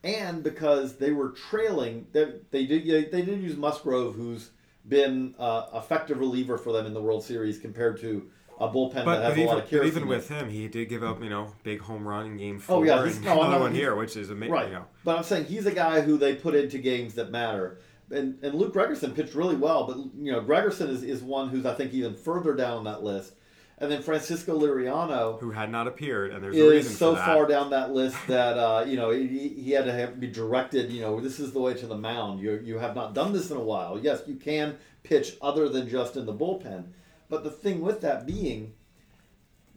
and 0.02 0.42
because 0.42 0.96
they 0.96 1.12
were 1.12 1.30
trailing, 1.30 2.06
they, 2.12 2.32
they 2.50 2.64
did 2.64 3.10
they 3.12 3.22
did 3.22 3.42
use 3.42 3.56
Musgrove, 3.56 4.14
who's 4.14 4.50
been 4.88 5.34
uh, 5.38 5.66
effective 5.74 6.18
reliever 6.18 6.56
for 6.56 6.72
them 6.72 6.86
in 6.86 6.94
the 6.94 7.02
World 7.02 7.24
Series 7.24 7.58
compared 7.58 8.00
to 8.00 8.30
a 8.58 8.68
bullpen 8.68 9.04
but, 9.04 9.16
that 9.16 9.22
has 9.22 9.36
a 9.36 9.40
even, 9.40 9.46
lot 9.46 9.72
of 9.72 9.84
even 9.84 10.06
with 10.06 10.28
him, 10.28 10.48
he 10.48 10.66
did 10.68 10.88
give 10.88 11.02
up, 11.02 11.22
you 11.22 11.28
know, 11.28 11.52
big 11.62 11.80
home 11.80 12.08
run 12.08 12.26
in 12.26 12.36
Game 12.38 12.58
Four. 12.58 12.78
Oh 12.78 12.82
yeah, 12.82 13.02
and 13.02 13.24
no, 13.24 13.42
another 13.42 13.64
one 13.64 13.74
here, 13.74 13.94
which 13.94 14.16
is 14.16 14.30
amazing. 14.30 14.52
Right, 14.52 14.68
you 14.68 14.74
know. 14.74 14.86
but 15.04 15.18
I'm 15.18 15.24
saying 15.24 15.46
he's 15.46 15.66
a 15.66 15.72
guy 15.72 16.00
who 16.00 16.16
they 16.16 16.34
put 16.34 16.54
into 16.54 16.78
games 16.78 17.14
that 17.14 17.30
matter 17.30 17.78
and, 18.10 18.38
and 18.42 18.54
Luke 18.54 18.74
Gregerson 18.74 19.14
pitched 19.14 19.34
really 19.34 19.56
well, 19.56 19.86
but 19.86 19.96
you 19.96 20.32
know 20.32 20.40
Gregerson 20.40 20.88
is, 20.88 21.02
is 21.02 21.22
one 21.22 21.48
who's 21.48 21.66
I 21.66 21.74
think 21.74 21.92
even 21.92 22.14
further 22.14 22.54
down 22.54 22.84
that 22.84 23.02
list. 23.02 23.34
And 23.78 23.92
then 23.92 24.00
Francisco 24.00 24.58
Liriano, 24.58 25.38
who 25.38 25.50
had 25.50 25.70
not 25.70 25.86
appeared, 25.86 26.32
and 26.32 26.42
there's 26.42 26.56
is 26.56 26.96
so 26.96 27.14
far 27.14 27.46
down 27.46 27.68
that 27.70 27.92
list 27.92 28.16
that 28.26 28.56
uh, 28.56 28.84
you 28.86 28.96
know 28.96 29.10
he, 29.10 29.48
he 29.48 29.72
had 29.72 29.84
to 29.84 29.92
have, 29.92 30.18
be 30.18 30.28
directed. 30.28 30.90
You 30.90 31.02
know, 31.02 31.20
this 31.20 31.38
is 31.38 31.52
the 31.52 31.60
way 31.60 31.74
to 31.74 31.86
the 31.86 31.96
mound. 31.96 32.40
You 32.40 32.60
you 32.64 32.78
have 32.78 32.94
not 32.94 33.12
done 33.12 33.32
this 33.32 33.50
in 33.50 33.56
a 33.56 33.62
while. 33.62 33.98
Yes, 33.98 34.22
you 34.26 34.36
can 34.36 34.78
pitch 35.02 35.36
other 35.42 35.68
than 35.68 35.88
just 35.88 36.16
in 36.16 36.24
the 36.24 36.32
bullpen, 36.32 36.84
but 37.28 37.44
the 37.44 37.50
thing 37.50 37.82
with 37.82 38.00
that 38.00 38.26
being, 38.26 38.72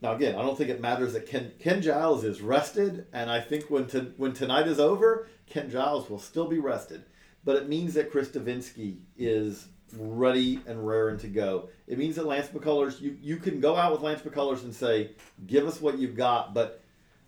now 0.01 0.13
again, 0.13 0.35
I 0.35 0.43
don't 0.43 0.57
think 0.57 0.69
it 0.69 0.79
matters 0.79 1.11
that 1.11 1.27
Ken 1.27 1.51
Ken 1.59 1.81
Giles 1.81 2.23
is 2.23 2.39
rested, 2.39 3.05
and 3.11 3.29
I 3.29 3.41
think 3.41 3.69
when 3.69 3.87
to, 3.87 4.13
when 4.15 4.31
tonight 4.31 4.67
is 4.67 4.79
over, 4.79 5.27
Ken 5.45 5.69
Giles 5.69 6.09
will 6.09 6.19
still 6.19 6.47
be 6.47 6.59
rested 6.59 7.03
but 7.43 7.55
it 7.55 7.69
means 7.69 7.93
that 7.93 8.11
Chris 8.11 8.29
Devenski 8.29 8.97
is 9.17 9.67
ready 9.97 10.61
and 10.67 10.85
raring 10.85 11.17
to 11.19 11.27
go. 11.27 11.69
It 11.87 11.97
means 11.97 12.15
that 12.15 12.25
Lance 12.25 12.47
McCullers, 12.49 13.01
you, 13.01 13.17
you 13.21 13.37
can 13.37 13.59
go 13.59 13.75
out 13.75 13.91
with 13.91 14.01
Lance 14.01 14.21
McCullers 14.21 14.63
and 14.63 14.73
say, 14.73 15.11
give 15.47 15.67
us 15.67 15.81
what 15.81 15.97
you've 15.97 16.15
got, 16.15 16.53
but 16.53 16.83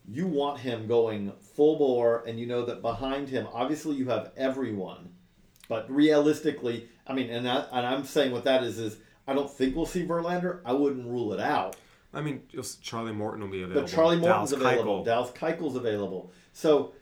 you 0.07 0.27
want 0.27 0.59
him 0.59 0.87
going 0.87 1.31
full 1.55 1.77
bore, 1.77 2.23
and 2.27 2.39
you 2.39 2.45
know 2.45 2.65
that 2.65 2.81
behind 2.81 3.29
him, 3.29 3.47
obviously 3.53 3.95
you 3.95 4.09
have 4.09 4.31
everyone, 4.35 5.09
but 5.69 5.89
realistically, 5.91 6.87
I 7.07 7.13
mean, 7.13 7.29
and, 7.29 7.47
I, 7.47 7.65
and 7.71 7.85
I'm 7.85 8.03
saying 8.05 8.31
what 8.31 8.43
that 8.43 8.63
is 8.63 8.77
is 8.77 8.97
I 9.27 9.33
don't 9.33 9.49
think 9.49 9.75
we'll 9.75 9.85
see 9.85 10.05
Verlander. 10.05 10.61
I 10.65 10.73
wouldn't 10.73 11.07
rule 11.07 11.33
it 11.33 11.39
out. 11.39 11.75
I 12.13 12.21
mean, 12.21 12.43
just 12.49 12.81
Charlie 12.81 13.13
Morton 13.13 13.41
will 13.41 13.47
be 13.47 13.61
available. 13.61 13.83
But 13.83 13.91
Charlie 13.91 14.17
Morton's 14.17 14.51
Dallas 14.51 14.65
available. 14.65 15.01
Keuchel. 15.01 15.05
Dallas 15.05 15.31
Keuchel's 15.31 15.75
available. 15.75 16.31
So 16.51 16.93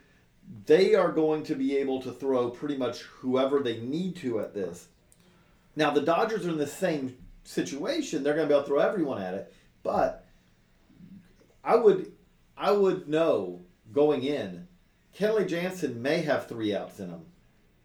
they 0.66 0.96
are 0.96 1.12
going 1.12 1.44
to 1.44 1.56
be 1.56 1.78
able 1.78 2.02
to 2.02 2.12
throw 2.12 2.50
pretty 2.50 2.78
much 2.78 3.02
whoever 3.02 3.60
they 3.60 3.80
need 3.80 4.16
to 4.18 4.40
at 4.40 4.54
this. 4.54 4.88
Now 5.76 5.92
the 5.92 6.02
Dodgers 6.02 6.46
are 6.46 6.50
in 6.50 6.58
the 6.58 6.68
same 6.68 7.18
situation; 7.44 8.24
they're 8.24 8.34
going 8.34 8.48
to 8.48 8.54
be 8.54 8.56
able 8.56 8.64
to 8.64 8.70
throw 8.70 8.80
everyone 8.80 9.22
at 9.22 9.34
it. 9.36 9.54
But 9.84 10.26
I 11.64 11.76
would, 11.76 12.12
I 12.58 12.72
would 12.72 13.08
know 13.08 13.62
going 13.94 14.24
in, 14.24 14.68
Kenley 15.18 15.48
Jansen 15.48 16.02
may 16.02 16.22
have 16.22 16.48
three 16.48 16.76
outs 16.76 17.00
in 17.00 17.10
him, 17.10 17.26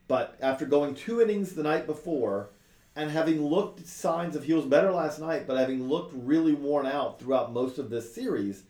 but 0.09 0.37
after 0.41 0.67
going 0.67 0.95
two 0.95 1.21
innings 1.21 1.55
the 1.55 1.63
night 1.63 1.87
before 1.87 2.51
and 2.97 3.11
having 3.11 3.43
looked 3.43 3.87
signs 3.87 4.37
of 4.37 4.45
he 4.45 4.53
was 4.55 4.65
better 4.65 4.93
last 4.93 5.21
night, 5.21 5.47
but 5.47 5.59
having 5.59 5.89
looked 5.89 6.13
really 6.15 6.55
worn 6.55 6.87
out 6.87 7.19
throughout 7.19 7.53
most 7.53 7.79
of 7.79 7.91
this 7.91 8.15
series, 8.15 8.63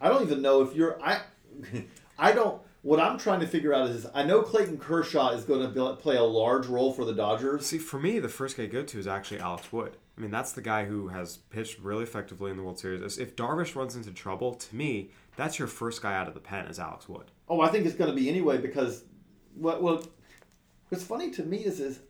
I 0.00 0.08
don't 0.08 0.22
even 0.22 0.42
know 0.42 0.62
if 0.62 0.74
you're 0.74 1.00
I. 1.02 1.20
I 2.18 2.32
don't 2.32 2.60
what 2.82 2.98
I'm 2.98 3.16
trying 3.16 3.40
to 3.40 3.46
figure 3.46 3.72
out 3.72 3.88
is, 3.88 4.06
I 4.12 4.24
know 4.24 4.42
Clayton 4.42 4.78
Kershaw 4.78 5.30
is 5.30 5.44
going 5.44 5.72
to 5.72 5.94
play 5.94 6.16
a 6.16 6.22
large 6.22 6.66
role 6.66 6.92
for 6.92 7.04
the 7.04 7.14
Dodgers. 7.14 7.66
See, 7.66 7.78
for 7.78 8.00
me, 8.00 8.18
the 8.18 8.28
first 8.28 8.56
guy 8.56 8.64
to 8.64 8.68
go 8.68 8.82
to 8.82 8.98
is 8.98 9.06
actually 9.06 9.38
Alex 9.38 9.72
Wood. 9.72 9.96
I 10.18 10.20
mean, 10.20 10.32
that's 10.32 10.52
the 10.52 10.62
guy 10.62 10.84
who 10.84 11.08
has 11.08 11.36
pitched 11.36 11.78
really 11.78 12.02
effectively 12.02 12.50
in 12.50 12.56
the 12.56 12.62
World 12.62 12.80
Series. 12.80 13.18
If 13.18 13.36
Darvish 13.36 13.76
runs 13.76 13.94
into 13.94 14.10
trouble, 14.10 14.54
to 14.54 14.76
me, 14.76 15.10
that's 15.36 15.58
your 15.58 15.68
first 15.68 16.02
guy 16.02 16.14
out 16.14 16.26
of 16.26 16.34
the 16.34 16.40
pen 16.40 16.66
is 16.66 16.80
Alex 16.80 17.08
Wood. 17.08 17.30
Oh, 17.48 17.60
I 17.60 17.68
think 17.68 17.86
it's 17.86 17.94
going 17.94 18.10
to 18.10 18.16
be 18.16 18.28
anyway 18.28 18.58
because, 18.58 19.04
well, 19.56 19.80
well 19.80 20.04
what's 20.88 21.04
funny 21.04 21.30
to 21.30 21.44
me 21.44 21.58
is, 21.58 21.78
is 21.78 22.00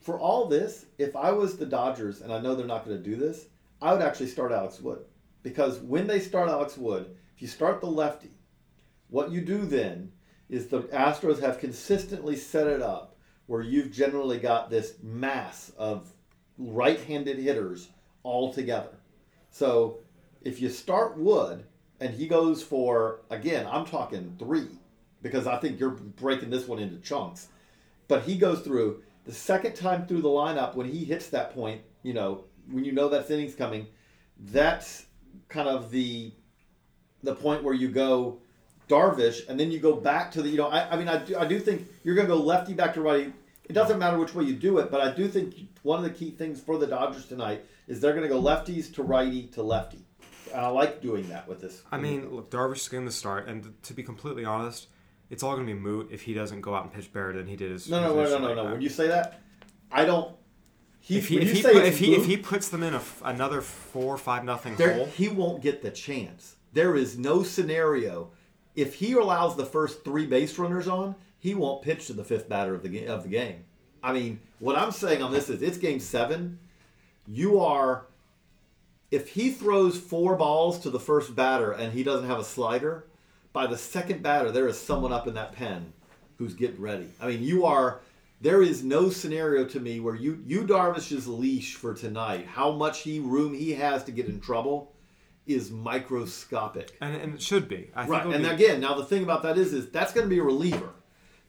for 0.00 0.18
all 0.18 0.46
this, 0.46 0.86
if 0.98 1.16
I 1.16 1.30
was 1.32 1.56
the 1.56 1.66
Dodgers, 1.66 2.20
and 2.20 2.32
I 2.32 2.40
know 2.40 2.54
they're 2.54 2.66
not 2.66 2.84
going 2.84 2.96
to 2.96 3.02
do 3.02 3.16
this, 3.16 3.46
I 3.80 3.92
would 3.92 4.02
actually 4.02 4.28
start 4.28 4.52
Alex 4.52 4.78
Wood 4.80 5.06
because 5.42 5.80
when 5.80 6.06
they 6.06 6.20
start 6.20 6.50
Alex 6.50 6.76
Wood, 6.76 7.16
if 7.34 7.40
you 7.40 7.48
start 7.48 7.80
the 7.80 7.86
lefty, 7.86 8.30
what 9.12 9.30
you 9.30 9.42
do 9.42 9.66
then 9.66 10.10
is 10.48 10.68
the 10.68 10.80
Astros 10.84 11.40
have 11.40 11.58
consistently 11.58 12.34
set 12.34 12.66
it 12.66 12.80
up 12.80 13.14
where 13.46 13.60
you've 13.60 13.92
generally 13.92 14.38
got 14.38 14.70
this 14.70 14.94
mass 15.02 15.70
of 15.76 16.10
right-handed 16.56 17.38
hitters 17.38 17.90
all 18.22 18.54
together. 18.54 18.94
So 19.50 19.98
if 20.40 20.62
you 20.62 20.70
start 20.70 21.18
Wood 21.18 21.64
and 22.00 22.14
he 22.14 22.26
goes 22.26 22.62
for 22.62 23.20
again, 23.28 23.68
I'm 23.70 23.84
talking 23.84 24.34
three 24.38 24.78
because 25.20 25.46
I 25.46 25.58
think 25.58 25.78
you're 25.78 25.90
breaking 25.90 26.48
this 26.48 26.66
one 26.66 26.78
into 26.78 26.96
chunks. 26.96 27.48
But 28.08 28.22
he 28.22 28.36
goes 28.36 28.60
through. 28.60 29.02
The 29.24 29.32
second 29.32 29.74
time 29.74 30.06
through 30.06 30.22
the 30.22 30.28
lineup, 30.28 30.74
when 30.74 30.88
he 30.88 31.04
hits 31.04 31.28
that 31.28 31.54
point, 31.54 31.82
you 32.02 32.14
know, 32.14 32.44
when 32.70 32.84
you 32.84 32.92
know 32.92 33.10
that 33.10 33.30
inning's 33.30 33.54
coming, 33.54 33.86
that's 34.38 35.04
kind 35.48 35.68
of 35.68 35.90
the 35.90 36.32
the 37.22 37.34
point 37.34 37.62
where 37.62 37.74
you 37.74 37.88
go 37.88 38.41
Darvish, 38.88 39.48
and 39.48 39.58
then 39.58 39.70
you 39.70 39.78
go 39.78 39.94
back 39.94 40.30
to 40.32 40.42
the, 40.42 40.48
you 40.48 40.56
know, 40.56 40.68
I, 40.68 40.90
I 40.90 40.96
mean, 40.96 41.08
I 41.08 41.18
do, 41.18 41.36
I 41.36 41.46
do 41.46 41.58
think 41.58 41.88
you're 42.04 42.14
going 42.14 42.26
to 42.26 42.34
go 42.34 42.40
lefty 42.40 42.74
back 42.74 42.94
to 42.94 43.00
righty. 43.00 43.32
It 43.64 43.72
doesn't 43.72 43.98
matter 43.98 44.18
which 44.18 44.34
way 44.34 44.44
you 44.44 44.54
do 44.54 44.78
it, 44.78 44.90
but 44.90 45.00
I 45.00 45.14
do 45.14 45.28
think 45.28 45.54
one 45.82 45.98
of 45.98 46.04
the 46.04 46.10
key 46.10 46.30
things 46.30 46.60
for 46.60 46.78
the 46.78 46.86
Dodgers 46.86 47.26
tonight 47.26 47.64
is 47.86 48.00
they're 48.00 48.12
going 48.12 48.24
to 48.24 48.28
go 48.28 48.40
lefties 48.42 48.92
to 48.94 49.02
righty 49.02 49.44
to 49.48 49.62
lefty. 49.62 50.04
And 50.52 50.60
I 50.60 50.68
like 50.68 51.00
doing 51.00 51.28
that 51.28 51.48
with 51.48 51.60
this. 51.60 51.82
I 51.90 51.98
mean, 51.98 52.34
look, 52.34 52.50
Darvish 52.50 52.78
is 52.78 52.88
going 52.88 53.06
to 53.06 53.12
start, 53.12 53.48
and 53.48 53.72
to 53.84 53.94
be 53.94 54.02
completely 54.02 54.44
honest, 54.44 54.88
it's 55.30 55.42
all 55.42 55.54
going 55.54 55.66
to 55.66 55.72
be 55.72 55.78
moot 55.78 56.08
if 56.10 56.22
he 56.22 56.34
doesn't 56.34 56.60
go 56.60 56.74
out 56.74 56.84
and 56.84 56.92
pitch 56.92 57.10
better 57.12 57.32
than 57.32 57.46
he 57.46 57.56
did 57.56 57.70
his. 57.70 57.88
no, 57.88 58.00
no, 58.00 58.14
no, 58.14 58.24
no, 58.24 58.38
no, 58.38 58.54
no. 58.54 58.72
When 58.72 58.82
you 58.82 58.90
say 58.90 59.08
that, 59.08 59.40
I 59.90 60.04
don't. 60.04 60.36
He, 61.00 61.18
if 61.18 61.28
he 61.28 61.40
if 61.40 61.52
he, 61.52 61.62
put, 61.62 61.76
if 61.76 61.98
he 61.98 62.14
if 62.14 62.26
he 62.26 62.36
puts 62.36 62.68
them 62.68 62.82
in 62.84 62.94
a 62.94 63.02
another 63.24 63.60
four 63.60 64.14
or 64.14 64.18
five 64.18 64.44
nothing 64.44 64.74
hole, 64.74 65.06
he 65.06 65.28
won't 65.28 65.60
get 65.60 65.82
the 65.82 65.90
chance. 65.90 66.54
There 66.72 66.94
is 66.94 67.18
no 67.18 67.42
scenario. 67.42 68.30
If 68.74 68.94
he 68.94 69.12
allows 69.12 69.56
the 69.56 69.66
first 69.66 70.04
three 70.04 70.26
base 70.26 70.58
runners 70.58 70.88
on, 70.88 71.14
he 71.38 71.54
won't 71.54 71.82
pitch 71.82 72.06
to 72.06 72.12
the 72.12 72.24
fifth 72.24 72.48
batter 72.48 72.74
of 72.74 72.82
the 72.82 72.88
ga- 72.88 73.06
of 73.06 73.22
the 73.24 73.28
game. 73.28 73.64
I 74.02 74.12
mean, 74.12 74.40
what 74.58 74.76
I'm 74.76 74.92
saying 74.92 75.22
on 75.22 75.32
this 75.32 75.48
is 75.48 75.62
it's 75.62 75.78
game 75.78 76.00
seven. 76.00 76.58
You 77.26 77.60
are, 77.60 78.06
if 79.10 79.28
he 79.28 79.50
throws 79.50 79.98
four 79.98 80.36
balls 80.36 80.80
to 80.80 80.90
the 80.90 80.98
first 81.00 81.36
batter 81.36 81.72
and 81.72 81.92
he 81.92 82.02
doesn't 82.02 82.28
have 82.28 82.40
a 82.40 82.44
slider, 82.44 83.04
by 83.52 83.66
the 83.66 83.76
second 83.76 84.22
batter 84.22 84.50
there 84.50 84.66
is 84.66 84.78
someone 84.78 85.12
up 85.12 85.26
in 85.28 85.34
that 85.34 85.52
pen 85.52 85.92
who's 86.38 86.54
getting 86.54 86.80
ready. 86.80 87.08
I 87.20 87.28
mean, 87.28 87.42
you 87.42 87.64
are. 87.64 88.00
There 88.40 88.62
is 88.62 88.82
no 88.82 89.08
scenario 89.08 89.64
to 89.66 89.78
me 89.78 90.00
where 90.00 90.16
you 90.16 90.42
Yu 90.46 90.64
Darvish's 90.64 91.28
leash 91.28 91.76
for 91.76 91.94
tonight, 91.94 92.46
how 92.46 92.72
much 92.72 93.02
he 93.02 93.20
room 93.20 93.54
he 93.54 93.72
has 93.74 94.02
to 94.04 94.10
get 94.10 94.26
in 94.26 94.40
trouble, 94.40 94.91
is 95.46 95.70
microscopic. 95.70 96.96
and, 97.00 97.14
and 97.16 97.34
it 97.34 97.42
should 97.42 97.68
be. 97.68 97.90
I 97.94 98.06
Right, 98.06 98.22
think 98.22 98.34
and 98.36 98.44
be- 98.44 98.50
again, 98.50 98.80
now 98.80 98.94
the 98.94 99.04
thing 99.04 99.22
about 99.22 99.42
that 99.42 99.58
is, 99.58 99.72
is 99.72 99.90
that's 99.90 100.12
going 100.12 100.24
to 100.26 100.30
be 100.30 100.38
a 100.38 100.42
reliever. 100.42 100.90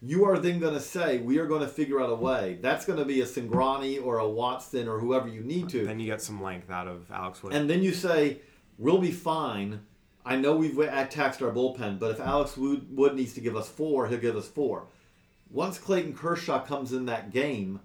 You 0.02 0.26
are 0.26 0.38
then 0.38 0.60
going 0.60 0.74
to 0.74 0.82
say, 0.82 1.20
we 1.20 1.38
are 1.38 1.46
going 1.46 1.62
to 1.62 1.68
figure 1.68 2.02
out 2.02 2.10
a 2.10 2.16
way. 2.16 2.58
That's 2.62 2.86
going 2.86 3.00
to 3.00 3.06
be 3.06 3.22
a 3.22 3.26
Cingrani 3.26 4.04
or 4.04 4.18
a 4.20 4.28
Watson 4.28 4.88
or 4.90 5.00
whoever 5.00 5.30
you 5.30 5.42
need 5.42 5.70
to. 5.70 5.86
then 5.86 6.00
you 6.00 6.08
get 6.08 6.22
some 6.22 6.42
length 6.44 6.70
out 6.70 6.88
of 6.88 7.10
Alex 7.10 7.42
Wood. 7.42 7.54
And 7.54 7.70
then 7.70 7.82
you 7.82 7.94
say, 7.94 8.40
we'll 8.78 8.98
be 9.00 9.12
fine. 9.12 9.82
I 10.26 10.36
know 10.36 10.56
we've 10.58 10.76
taxed 11.10 11.42
our 11.42 11.52
bullpen, 11.52 12.00
but 12.00 12.12
if 12.12 12.20
Alex 12.20 12.58
Wood, 12.58 12.88
Wood 12.96 13.16
needs 13.16 13.34
to 13.34 13.42
give 13.42 13.56
us 13.56 13.70
four, 13.70 14.08
he'll 14.08 14.20
give 14.20 14.36
us 14.36 14.48
four. 14.48 14.88
Once 15.50 15.78
Clayton 15.78 16.16
Kershaw 16.16 16.60
comes 16.66 16.92
in 16.92 17.06
that 17.06 17.32
game, 17.32 17.80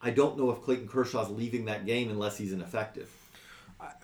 I 0.00 0.10
don't 0.10 0.38
know 0.38 0.50
if 0.50 0.62
Clayton 0.62 0.88
Kershaw's 0.88 1.30
leaving 1.30 1.66
that 1.66 1.84
game 1.86 2.08
unless 2.10 2.38
he's 2.38 2.52
ineffective. 2.52 3.10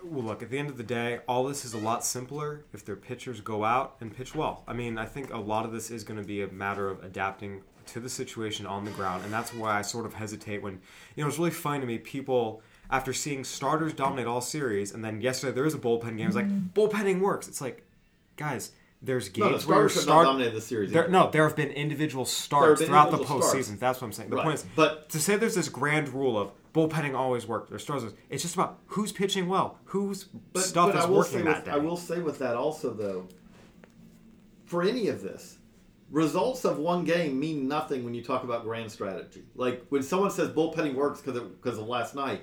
Well, 0.02 0.24
look, 0.24 0.42
at 0.42 0.50
the 0.50 0.58
end 0.58 0.68
of 0.70 0.76
the 0.76 0.82
day, 0.82 1.20
all 1.28 1.44
this 1.44 1.64
is 1.64 1.74
a 1.74 1.78
lot 1.78 2.04
simpler 2.04 2.64
if 2.72 2.84
their 2.84 2.96
pitchers 2.96 3.40
go 3.40 3.64
out 3.64 3.96
and 4.00 4.14
pitch 4.14 4.34
well. 4.34 4.62
I 4.66 4.72
mean, 4.72 4.98
I 4.98 5.04
think 5.04 5.32
a 5.32 5.38
lot 5.38 5.64
of 5.64 5.72
this 5.72 5.90
is 5.90 6.04
going 6.04 6.18
to 6.20 6.26
be 6.26 6.42
a 6.42 6.48
matter 6.48 6.88
of 6.88 7.02
adapting 7.04 7.62
to 7.86 8.00
the 8.00 8.08
situation 8.08 8.66
on 8.66 8.84
the 8.84 8.90
ground, 8.92 9.24
and 9.24 9.32
that's 9.32 9.54
why 9.54 9.78
I 9.78 9.82
sort 9.82 10.06
of 10.06 10.14
hesitate 10.14 10.62
when, 10.62 10.80
you 11.14 11.22
know, 11.22 11.28
it's 11.28 11.38
really 11.38 11.50
funny 11.50 11.80
to 11.80 11.86
me, 11.86 11.98
people, 11.98 12.62
after 12.90 13.12
seeing 13.12 13.44
starters 13.44 13.92
dominate 13.92 14.26
all 14.26 14.40
series, 14.40 14.92
and 14.92 15.04
then 15.04 15.20
yesterday 15.20 15.52
there 15.52 15.66
is 15.66 15.74
a 15.74 15.78
bullpen 15.78 16.16
game, 16.16 16.26
it's 16.26 16.34
like, 16.36 16.48
mm-hmm. 16.48 16.68
bullpenning 16.78 17.20
works. 17.20 17.46
It's 17.46 17.60
like, 17.60 17.84
guys, 18.36 18.72
there's 19.02 19.26
No, 19.36 19.44
the 19.46 19.50
games 19.52 19.66
where 19.66 19.78
your 19.80 19.88
starters 19.88 19.94
have 19.94 20.02
start. 20.02 20.24
dominated 20.26 20.56
the 20.56 20.60
series. 20.60 20.90
There, 20.90 21.06
no, 21.08 21.30
there 21.30 21.44
have 21.44 21.54
been 21.54 21.70
individual 21.70 22.24
starts 22.24 22.80
been 22.80 22.88
throughout 22.88 23.10
the 23.10 23.18
individual 23.18 23.40
postseason. 23.40 23.64
starts. 23.64 23.80
That's 23.80 24.00
what 24.00 24.06
I'm 24.08 24.12
saying. 24.12 24.30
The 24.30 24.36
Right. 24.36 24.44
point 24.44 24.54
is, 24.56 24.66
But- 24.74 25.08
to 25.10 25.20
say 25.20 25.36
there's 25.36 25.54
this 25.54 25.68
grand 25.68 26.08
rule 26.08 26.36
of 26.38 26.50
bullpenning 26.76 27.16
always 27.16 27.46
worked, 27.46 27.70
there's 27.70 27.82
stars. 27.82 28.04
It's 28.28 28.42
just 28.42 28.54
about 28.54 28.78
who's 28.86 29.10
pitching 29.12 29.48
well, 29.48 29.78
whose 29.84 30.24
But, 30.52 30.62
stuff 30.62 30.92
but 30.92 31.04
is 31.04 31.06
working 31.06 31.44
that 31.44 31.56
with, 31.56 31.64
day. 31.64 31.70
I 31.70 31.78
will 31.78 31.96
say 31.96 32.20
with 32.20 32.38
that 32.40 32.54
also 32.54 32.92
though, 32.92 33.26
for 34.66 34.82
any 34.82 35.08
of 35.08 35.22
this, 35.22 35.58
results 36.10 36.64
of 36.64 36.78
one 36.78 37.04
game 37.04 37.38
mean 37.40 37.66
nothing 37.66 38.04
when 38.04 38.14
you 38.14 38.22
talk 38.22 38.44
about 38.44 38.62
grand 38.64 38.92
strategy. 38.92 39.44
Like 39.54 39.86
when 39.88 40.02
someone 40.02 40.30
says 40.30 40.50
bullpenning 40.50 40.94
works 40.94 41.20
because 41.20 41.40
because 41.40 41.78
of 41.78 41.86
last 41.86 42.14
night. 42.14 42.42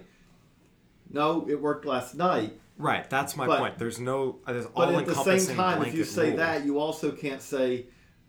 No, 1.09 1.45
it 1.47 1.61
worked 1.61 1.85
last 1.85 2.15
night. 2.15 2.59
Right, 2.77 3.07
that's 3.07 3.37
my 3.37 3.45
But- 3.45 3.59
point. 3.59 3.77
There's 3.77 3.99
no, 3.99 4.39
there's 4.47 4.65
But 4.65 4.89
all 4.89 4.97
at 4.99 5.05
the 5.05 5.13
same 5.13 5.55
time, 5.55 5.83
if 5.83 5.93
you 5.93 6.03
say 6.03 6.35
that, 6.37 6.65
you 6.65 6.79
also 6.79 7.11
can't 7.11 7.41
say. 7.41 7.85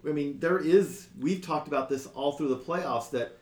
I 0.07 0.13
mean, 0.13 0.39
there 0.39 0.59
is. 0.59 1.09
We've 1.19 1.41
talked 1.41 1.67
about 1.67 1.89
this 1.89 2.07
all 2.09 2.33
through 2.33 2.49
the 2.49 2.59
playoffs. 2.59 3.11
That 3.13 3.39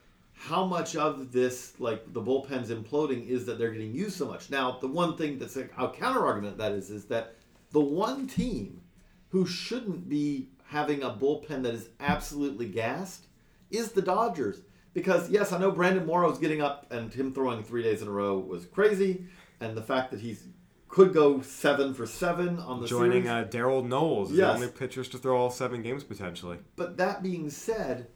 how 0.48 0.64
much 0.66 0.96
of 0.96 1.30
this, 1.30 1.78
like 1.78 2.12
the 2.12 2.20
bullpens 2.20 2.66
imploding, 2.66 3.28
is 3.28 3.46
that 3.46 3.58
they're 3.60 3.70
getting 3.70 3.94
used 3.94 4.16
so 4.16 4.26
much. 4.26 4.50
Now, 4.50 4.76
the 4.80 4.88
one 4.88 5.16
thing 5.16 5.38
that's 5.38 5.56
a, 5.56 5.68
a 5.78 5.88
counter 5.90 6.26
argument 6.26 6.58
that 6.58 6.72
is, 6.72 6.90
is 6.90 7.04
that 7.06 7.36
the 7.70 7.80
one 7.80 8.26
team 8.26 8.80
who 9.28 9.46
shouldn't 9.46 10.08
be 10.08 10.48
having 10.66 11.04
a 11.04 11.10
bullpen 11.10 11.62
that 11.62 11.74
is 11.74 11.90
absolutely 12.00 12.66
gassed 12.66 13.26
is 13.70 13.92
the 13.92 14.02
Dodgers. 14.02 14.62
Because 14.94 15.30
yes, 15.30 15.52
I 15.52 15.58
know 15.58 15.70
Brandon 15.70 16.04
Morrow's 16.04 16.38
getting 16.40 16.60
up 16.60 16.90
and 16.90 17.14
him 17.14 17.32
throwing 17.32 17.62
three 17.62 17.84
days 17.84 18.02
in 18.02 18.08
a 18.08 18.10
row 18.10 18.36
was 18.38 18.66
crazy, 18.66 19.26
and 19.60 19.76
the 19.76 19.82
fact 19.82 20.10
that 20.10 20.20
he's 20.20 20.48
could 20.88 21.14
go 21.14 21.40
seven 21.40 21.94
for 21.94 22.04
seven 22.04 22.58
on 22.58 22.80
the 22.82 22.86
joining 22.86 23.26
uh, 23.26 23.46
Darold 23.48 23.86
Knowles, 23.86 24.30
is 24.32 24.36
Yes. 24.38 24.48
the 24.48 24.54
only 24.54 24.68
pitchers 24.68 25.08
to 25.10 25.18
throw 25.18 25.38
all 25.38 25.50
seven 25.50 25.82
games 25.82 26.04
potentially. 26.04 26.58
But 26.76 26.98
that 26.98 27.22
being 27.22 27.48
said, 27.48 28.08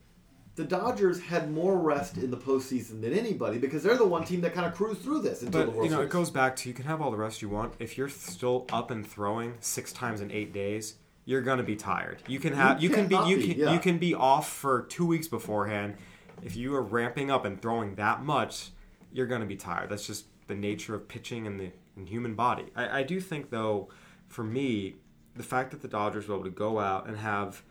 the 0.57 0.65
Dodgers 0.65 1.21
had 1.21 1.51
more 1.53 1.79
rest 1.79 2.17
in 2.17 2.31
the 2.31 2.37
postseason 2.37 3.03
than 3.03 3.13
anybody 3.13 3.59
because 3.59 3.83
they're 3.83 3.97
the 3.97 4.07
one 4.07 4.25
team 4.25 4.41
that 4.41 4.55
kind 4.55 4.67
of 4.67 4.75
cruised 4.75 5.03
through 5.03 5.21
this 5.21 5.43
until 5.43 5.61
the 5.61 5.67
But 5.67 5.75
World 5.77 5.85
you 5.85 5.91
know, 5.91 5.99
Series. 5.99 6.11
it 6.11 6.13
goes 6.13 6.31
back 6.31 6.57
to 6.57 6.69
you 6.69 6.75
can 6.75 6.87
have 6.87 7.01
all 7.03 7.11
the 7.11 7.17
rest 7.19 7.43
you 7.43 7.49
want. 7.51 7.75
If 7.79 7.97
you're 7.99 8.09
still 8.09 8.67
up 8.73 8.91
and 8.91 9.07
throwing 9.07 9.55
six 9.61 9.93
times 9.93 10.21
in 10.23 10.31
eight 10.33 10.53
days, 10.53 10.95
you're 11.27 11.43
gonna 11.43 11.63
be 11.63 11.77
tired. 11.77 12.23
You 12.27 12.39
can 12.39 12.55
have 12.55 12.83
You 12.83 12.89
you, 12.89 12.95
can 12.95 13.07
be 13.07 13.17
you 13.27 13.37
be, 13.37 13.49
can 13.49 13.59
yeah. 13.59 13.73
you 13.73 13.79
can 13.79 13.99
be 13.99 14.15
off 14.15 14.49
for 14.49 14.83
two 14.83 15.05
weeks 15.07 15.29
beforehand. 15.29 15.97
If 16.43 16.57
you 16.57 16.75
are 16.75 16.83
ramping 16.83 17.31
up 17.31 17.45
and 17.45 17.61
throwing 17.61 17.95
that 17.97 18.23
much, 18.25 18.71
you're 19.13 19.27
gonna 19.27 19.47
be 19.47 19.57
tired. 19.57 19.91
That's 19.91 20.07
just 20.07 20.27
the 20.47 20.55
nature 20.55 20.95
of 20.95 21.07
pitching 21.07 21.45
in 21.45 21.59
the 21.59 21.71
in 21.97 22.07
human 22.07 22.35
body. 22.35 22.67
I, 22.75 23.01
I 23.01 23.03
do 23.03 23.21
think 23.21 23.51
though, 23.51 23.89
for 24.29 24.45
me, 24.45 24.95
the 25.35 25.43
fact 25.43 25.71
that 25.73 25.83
the 25.83 25.89
Dodgers 25.89 26.29
were 26.29 26.37
able 26.37 26.45
to 26.45 26.51
go 26.51 26.79
out 26.79 27.07
and 27.07 27.19
have 27.19 27.63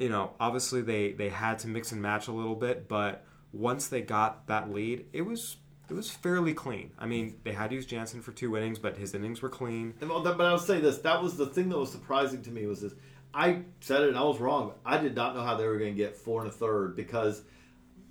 you 0.00 0.08
know, 0.08 0.32
obviously 0.40 0.80
they 0.80 1.12
they 1.12 1.28
had 1.28 1.60
to 1.60 1.68
mix 1.68 1.92
and 1.92 2.02
match 2.02 2.26
a 2.26 2.32
little 2.32 2.56
bit, 2.56 2.88
but 2.88 3.24
once 3.52 3.88
they 3.88 4.00
got 4.00 4.46
that 4.48 4.72
lead, 4.72 5.04
it 5.12 5.22
was 5.22 5.58
it 5.88 5.94
was 5.94 6.10
fairly 6.10 6.54
clean. 6.54 6.92
I 6.98 7.06
mean, 7.06 7.36
they 7.44 7.52
had 7.52 7.70
to 7.70 7.76
use 7.76 7.84
Jansen 7.84 8.22
for 8.22 8.32
two 8.32 8.56
innings, 8.56 8.78
but 8.78 8.96
his 8.96 9.14
innings 9.14 9.42
were 9.42 9.48
clean. 9.50 9.94
Well, 10.00 10.22
but 10.22 10.40
I'll 10.40 10.58
say 10.58 10.80
this: 10.80 10.98
that 10.98 11.22
was 11.22 11.36
the 11.36 11.46
thing 11.46 11.68
that 11.68 11.78
was 11.78 11.92
surprising 11.92 12.42
to 12.42 12.50
me 12.50 12.66
was 12.66 12.80
this. 12.80 12.94
I 13.34 13.62
said 13.80 14.02
it, 14.02 14.08
and 14.08 14.18
I 14.18 14.22
was 14.22 14.40
wrong. 14.40 14.72
I 14.84 14.96
did 14.96 15.14
not 15.14 15.36
know 15.36 15.42
how 15.42 15.56
they 15.56 15.66
were 15.66 15.78
going 15.78 15.94
to 15.94 15.96
get 15.96 16.16
four 16.16 16.40
and 16.40 16.50
a 16.50 16.52
third 16.52 16.96
because, 16.96 17.42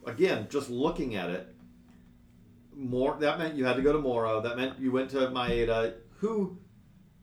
again, 0.06 0.48
just 0.50 0.70
looking 0.70 1.16
at 1.16 1.30
it, 1.30 1.54
more 2.74 3.18
that 3.20 3.40
meant 3.40 3.56
you 3.56 3.66
had 3.66 3.76
to 3.78 3.82
go 3.82 3.92
to 3.92 4.00
Morrow. 4.00 4.42
That 4.42 4.58
meant 4.58 4.80
you 4.80 4.92
went 4.92 5.10
to 5.12 5.18
Maeda, 5.28 5.96
who 6.18 6.58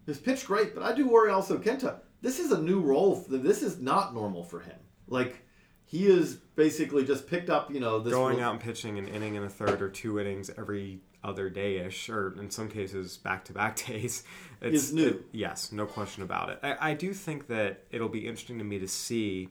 has 0.06 0.18
pitched 0.18 0.46
great. 0.46 0.74
But 0.74 0.82
I 0.82 0.92
do 0.92 1.08
worry 1.08 1.30
also, 1.30 1.56
Kenta. 1.56 2.00
This 2.22 2.38
is 2.38 2.52
a 2.52 2.60
new 2.60 2.80
role. 2.80 3.24
This 3.28 3.62
is 3.62 3.78
not 3.78 4.14
normal 4.14 4.42
for 4.42 4.60
him. 4.60 4.78
Like 5.08 5.42
he 5.84 6.06
is 6.06 6.34
basically 6.56 7.04
just 7.04 7.28
picked 7.28 7.50
up. 7.50 7.70
You 7.72 7.80
know, 7.80 8.00
this 8.00 8.12
Going 8.12 8.40
out 8.40 8.52
and 8.52 8.60
pitching 8.60 8.98
an 8.98 9.06
inning 9.08 9.36
and 9.36 9.46
a 9.46 9.48
third 9.48 9.80
or 9.82 9.88
two 9.88 10.18
innings 10.18 10.50
every 10.56 11.00
other 11.22 11.50
day 11.50 11.78
ish, 11.78 12.08
or 12.08 12.34
in 12.40 12.50
some 12.50 12.68
cases 12.68 13.16
back 13.16 13.44
to 13.46 13.52
back 13.52 13.76
days. 13.86 14.22
It's, 14.60 14.84
Is 14.84 14.92
new. 14.92 15.08
it- 15.08 15.26
yes, 15.32 15.72
no 15.72 15.86
question 15.86 16.22
about 16.22 16.50
it. 16.50 16.58
I, 16.62 16.90
I 16.90 16.94
do 16.94 17.12
think 17.12 17.48
that 17.48 17.84
it'll 17.90 18.08
be 18.08 18.26
interesting 18.26 18.58
to 18.58 18.64
me 18.64 18.78
to 18.78 18.88
see 18.88 19.48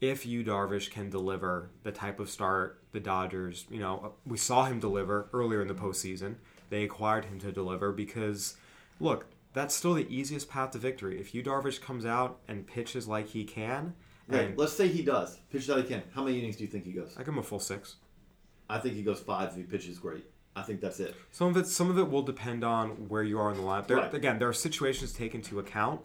if 0.00 0.24
Yu 0.24 0.42
Darvish 0.42 0.90
can 0.90 1.10
deliver 1.10 1.70
the 1.82 1.92
type 1.92 2.20
of 2.20 2.30
start 2.30 2.82
the 2.92 3.00
Dodgers, 3.00 3.66
you 3.70 3.78
know, 3.78 4.00
uh, 4.04 4.08
we 4.26 4.36
saw 4.36 4.64
him 4.64 4.80
deliver 4.80 5.28
earlier 5.32 5.60
in 5.62 5.68
the 5.68 5.74
postseason. 5.74 6.36
They 6.70 6.82
acquired 6.84 7.26
him 7.26 7.38
to 7.40 7.52
deliver 7.52 7.92
because, 7.92 8.56
look, 8.98 9.26
that's 9.52 9.74
still 9.74 9.94
the 9.94 10.06
easiest 10.08 10.48
path 10.48 10.70
to 10.72 10.78
victory. 10.78 11.20
If 11.20 11.34
Yu 11.34 11.42
Darvish 11.42 11.80
comes 11.80 12.06
out 12.06 12.38
and 12.48 12.66
pitches 12.66 13.08
like 13.08 13.28
he 13.28 13.44
can, 13.44 13.94
Right, 14.28 14.42
and 14.42 14.58
let's 14.58 14.72
say 14.72 14.86
he 14.86 15.02
does 15.02 15.40
pitch 15.50 15.68
like 15.68 15.84
he 15.84 15.94
can. 15.94 16.02
How 16.14 16.22
many 16.22 16.38
innings 16.38 16.56
do 16.56 16.62
you 16.64 16.70
think 16.70 16.84
he 16.84 16.92
goes? 16.92 17.14
I 17.16 17.20
give 17.20 17.28
him 17.28 17.38
a 17.38 17.42
full 17.42 17.58
six. 17.58 17.96
I 18.68 18.78
think 18.78 18.94
he 18.94 19.02
goes 19.02 19.18
five 19.20 19.48
if 19.50 19.56
he 19.56 19.62
pitches 19.64 19.98
great. 19.98 20.24
I 20.54 20.62
think 20.62 20.80
that's 20.80 21.00
it. 21.00 21.16
Some 21.32 21.48
of 21.48 21.56
it, 21.56 21.66
some 21.66 21.90
of 21.90 21.98
it 21.98 22.08
will 22.08 22.22
depend 22.22 22.62
on 22.62 23.08
where 23.08 23.22
you 23.24 23.40
are 23.40 23.50
in 23.50 23.56
the 23.56 23.62
lineup. 23.62 23.88
There, 23.88 23.96
Right. 23.96 24.14
Again, 24.14 24.38
there 24.38 24.48
are 24.48 24.52
situations 24.52 25.12
taken 25.12 25.40
into 25.40 25.58
account, 25.58 26.00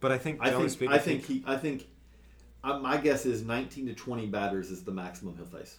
but 0.00 0.10
I 0.10 0.18
think 0.18 0.38
I 0.40 0.50
think. 0.50 0.70
speaking, 0.70 0.94
I 0.94 0.98
think 0.98 1.24
he. 1.24 1.44
I 1.46 1.56
think. 1.56 1.86
Uh, 2.64 2.80
my 2.80 2.96
guess 2.96 3.24
is 3.24 3.44
19 3.44 3.86
to 3.86 3.94
20 3.94 4.26
batters 4.26 4.72
is 4.72 4.82
the 4.82 4.90
maximum 4.90 5.36
he'll 5.36 5.46
face. 5.46 5.78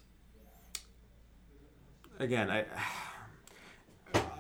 again, 2.20 2.50
I 2.50 2.66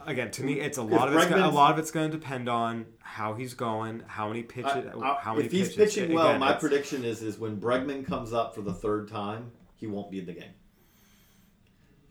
again 0.05 0.31
to 0.31 0.43
me, 0.43 0.59
it's 0.59 0.77
a 0.77 0.81
lot 0.83 1.07
of 1.07 1.15
it's 1.15 1.25
gonna, 1.25 1.47
a 1.47 1.49
lot 1.49 1.71
of 1.73 1.79
it's 1.79 1.91
going 1.91 2.09
to 2.11 2.17
depend 2.17 2.47
on 2.49 2.85
how 2.99 3.33
he's 3.33 3.53
going, 3.53 4.03
how 4.07 4.27
many 4.27 4.43
pitches, 4.43 4.71
I- 4.71 4.97
I- 4.99 5.19
how 5.21 5.33
many 5.35 5.45
if 5.45 5.51
he's 5.51 5.69
pitches. 5.75 5.95
pitching 5.95 6.13
well, 6.13 6.27
Again, 6.29 6.39
my 6.39 6.53
prediction 6.53 7.03
is 7.03 7.21
is 7.21 7.37
when 7.37 7.59
Bregman 7.59 8.05
comes 8.05 8.33
up 8.33 8.55
for 8.55 8.61
the 8.61 8.73
third 8.73 9.07
time, 9.09 9.51
he 9.75 9.87
won't 9.87 10.09
be 10.11 10.19
in 10.19 10.25
the 10.25 10.33
game. 10.33 10.51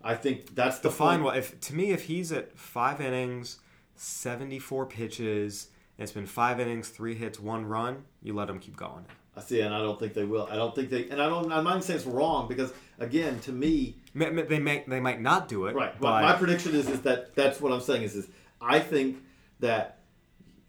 I 0.02 0.14
think 0.14 0.54
that's 0.54 0.78
the 0.78 0.90
fine 0.90 1.22
point. 1.22 1.36
if 1.38 1.58
to 1.60 1.74
me 1.74 1.90
if 1.90 2.04
he's 2.04 2.30
at 2.32 2.56
five 2.58 3.00
innings, 3.00 3.58
seventy 3.96 4.58
four 4.58 4.86
pitches, 4.86 5.68
and 5.98 6.04
it's 6.04 6.12
been 6.12 6.26
five 6.26 6.60
innings, 6.60 6.88
three 6.88 7.14
hits, 7.14 7.40
one 7.40 7.66
run, 7.66 8.04
you 8.22 8.32
let 8.32 8.48
him 8.48 8.58
keep 8.60 8.76
going. 8.76 9.06
I 9.38 9.40
see, 9.40 9.60
and 9.60 9.72
I 9.72 9.78
don't 9.78 10.00
think 10.00 10.14
they 10.14 10.24
will. 10.24 10.48
I 10.50 10.56
don't 10.56 10.74
think 10.74 10.90
they, 10.90 11.08
and 11.08 11.22
I 11.22 11.28
don't. 11.28 11.52
I'm 11.52 11.62
not 11.62 11.84
saying 11.84 11.98
it's 11.98 12.06
wrong 12.06 12.48
because, 12.48 12.72
again, 12.98 13.38
to 13.40 13.52
me, 13.52 13.96
They 14.14 14.58
may 14.58 14.84
they 14.86 14.98
might 14.98 15.20
not 15.20 15.46
do 15.46 15.66
it, 15.66 15.76
right. 15.76 15.94
But 16.00 16.22
my 16.22 16.32
prediction 16.34 16.74
is 16.74 16.88
is 16.88 17.02
that 17.02 17.36
that's 17.36 17.60
what 17.60 17.72
I'm 17.72 17.80
saying 17.80 18.02
is 18.02 18.16
is 18.16 18.28
I 18.60 18.80
think 18.80 19.18
that 19.60 20.00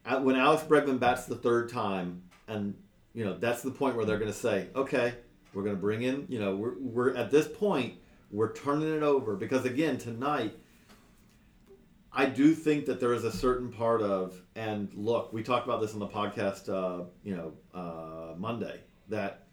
uh, 0.06 0.20
when 0.20 0.36
Alex 0.36 0.64
Bregman 0.64 1.00
bats 1.00 1.26
the 1.26 1.36
third 1.36 1.70
time, 1.70 2.22
and 2.48 2.76
you 3.14 3.26
know 3.26 3.36
that's 3.38 3.64
the 3.64 3.72
point 3.72 3.96
where 3.96 4.06
they're 4.06 4.20
going 4.20 4.32
to 4.32 4.38
say, 4.38 4.68
okay, 4.76 5.16
we're 5.54 5.64
going 5.64 5.76
to 5.76 5.82
bring 5.82 6.04
in, 6.04 6.28
you 6.30 6.38
know, 6.40 6.56
we're 6.56 6.76
we're 6.80 7.16
at 7.16 7.32
this 7.32 7.48
point 7.48 7.96
we're 8.30 8.54
turning 8.54 8.96
it 8.96 9.02
over 9.02 9.36
because 9.36 9.66
again 9.66 9.98
tonight. 9.98 10.56
I 12.12 12.26
do 12.26 12.56
think 12.56 12.86
that 12.86 13.00
there 13.00 13.14
is 13.14 13.24
a 13.24 13.32
certain 13.32 13.72
part 13.72 14.02
of, 14.02 14.42
and 14.56 14.92
look, 14.96 15.32
we 15.32 15.44
talked 15.44 15.68
about 15.68 15.80
this 15.80 15.94
on 15.94 16.00
the 16.00 16.08
podcast, 16.08 16.68
uh, 16.68 17.06
you 17.24 17.36
know, 17.36 17.54
uh, 17.74 18.34
Monday, 18.36 18.80
that, 19.10 19.48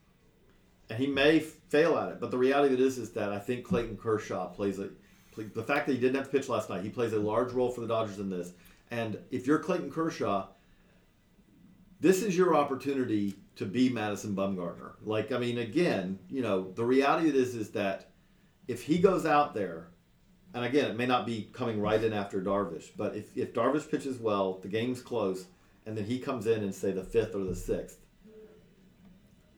and 0.89 0.99
he 0.99 1.07
may 1.07 1.41
fail 1.41 1.99
at 1.99 2.11
it, 2.11 2.21
but 2.21 2.31
the 2.31 2.39
reality 2.39 2.73
of 2.73 2.81
it 2.81 2.83
is, 2.83 2.97
is 2.97 3.11
that 3.13 3.31
I 3.31 3.39
think 3.39 3.65
Clayton 3.65 3.99
Kershaw 3.99 4.49
plays 4.49 4.79
a, 4.79 4.89
the 5.37 5.63
fact 5.63 5.87
that 5.87 5.93
he 5.93 5.99
didn't 5.99 6.17
have 6.17 6.31
to 6.31 6.31
pitch 6.31 6.49
last 6.49 6.71
night, 6.71 6.83
he 6.83 6.89
plays 6.89 7.13
a 7.13 7.19
large 7.19 7.53
role 7.53 7.71
for 7.71 7.83
the 7.83 7.89
Dodgers 7.89 8.19
in 8.19 8.31
this. 8.31 8.53
And 8.91 9.19
if 9.31 9.47
you're 9.47 9.59
Clayton 9.59 9.91
Kershaw, 9.91 10.47
this 12.01 12.23
is 12.23 12.37
your 12.37 12.55
opportunity 12.57 13.35
to 13.57 13.67
be 13.67 13.91
Madison 13.91 14.35
Bumgarner. 14.35 14.93
Like, 15.03 15.33
I 15.33 15.39
mean, 15.39 15.59
again, 15.59 16.19
you 16.31 16.41
know, 16.41 16.73
the 16.73 16.85
reality 16.85 17.29
of 17.29 17.35
it 17.35 17.39
is, 17.41 17.55
is 17.55 17.71
that 17.73 18.11
if 18.69 18.83
he 18.83 18.99
goes 18.99 19.27
out 19.27 19.55
there 19.55 19.89
and 20.57 20.65
again, 20.65 20.91
it 20.91 20.97
may 20.97 21.05
not 21.05 21.27
be 21.27 21.51
coming 21.53 21.83
right 21.83 22.03
in 22.03 22.15
after 22.15 22.41
Darvish, 22.41 22.91
but 22.97 23.15
if, 23.15 23.37
if 23.37 23.53
Darvish 23.53 23.91
pitches 23.91 24.19
well, 24.19 24.55
the 24.63 24.69
game's 24.69 25.03
close, 25.03 25.49
and 25.85 25.95
then 25.95 26.07
he 26.07 26.19
comes 26.19 26.47
in 26.47 26.63
and 26.63 26.75
say 26.75 26.93
the 26.93 27.05
fifth 27.05 27.35
or 27.35 27.45
the 27.45 27.55
sixth, 27.55 27.99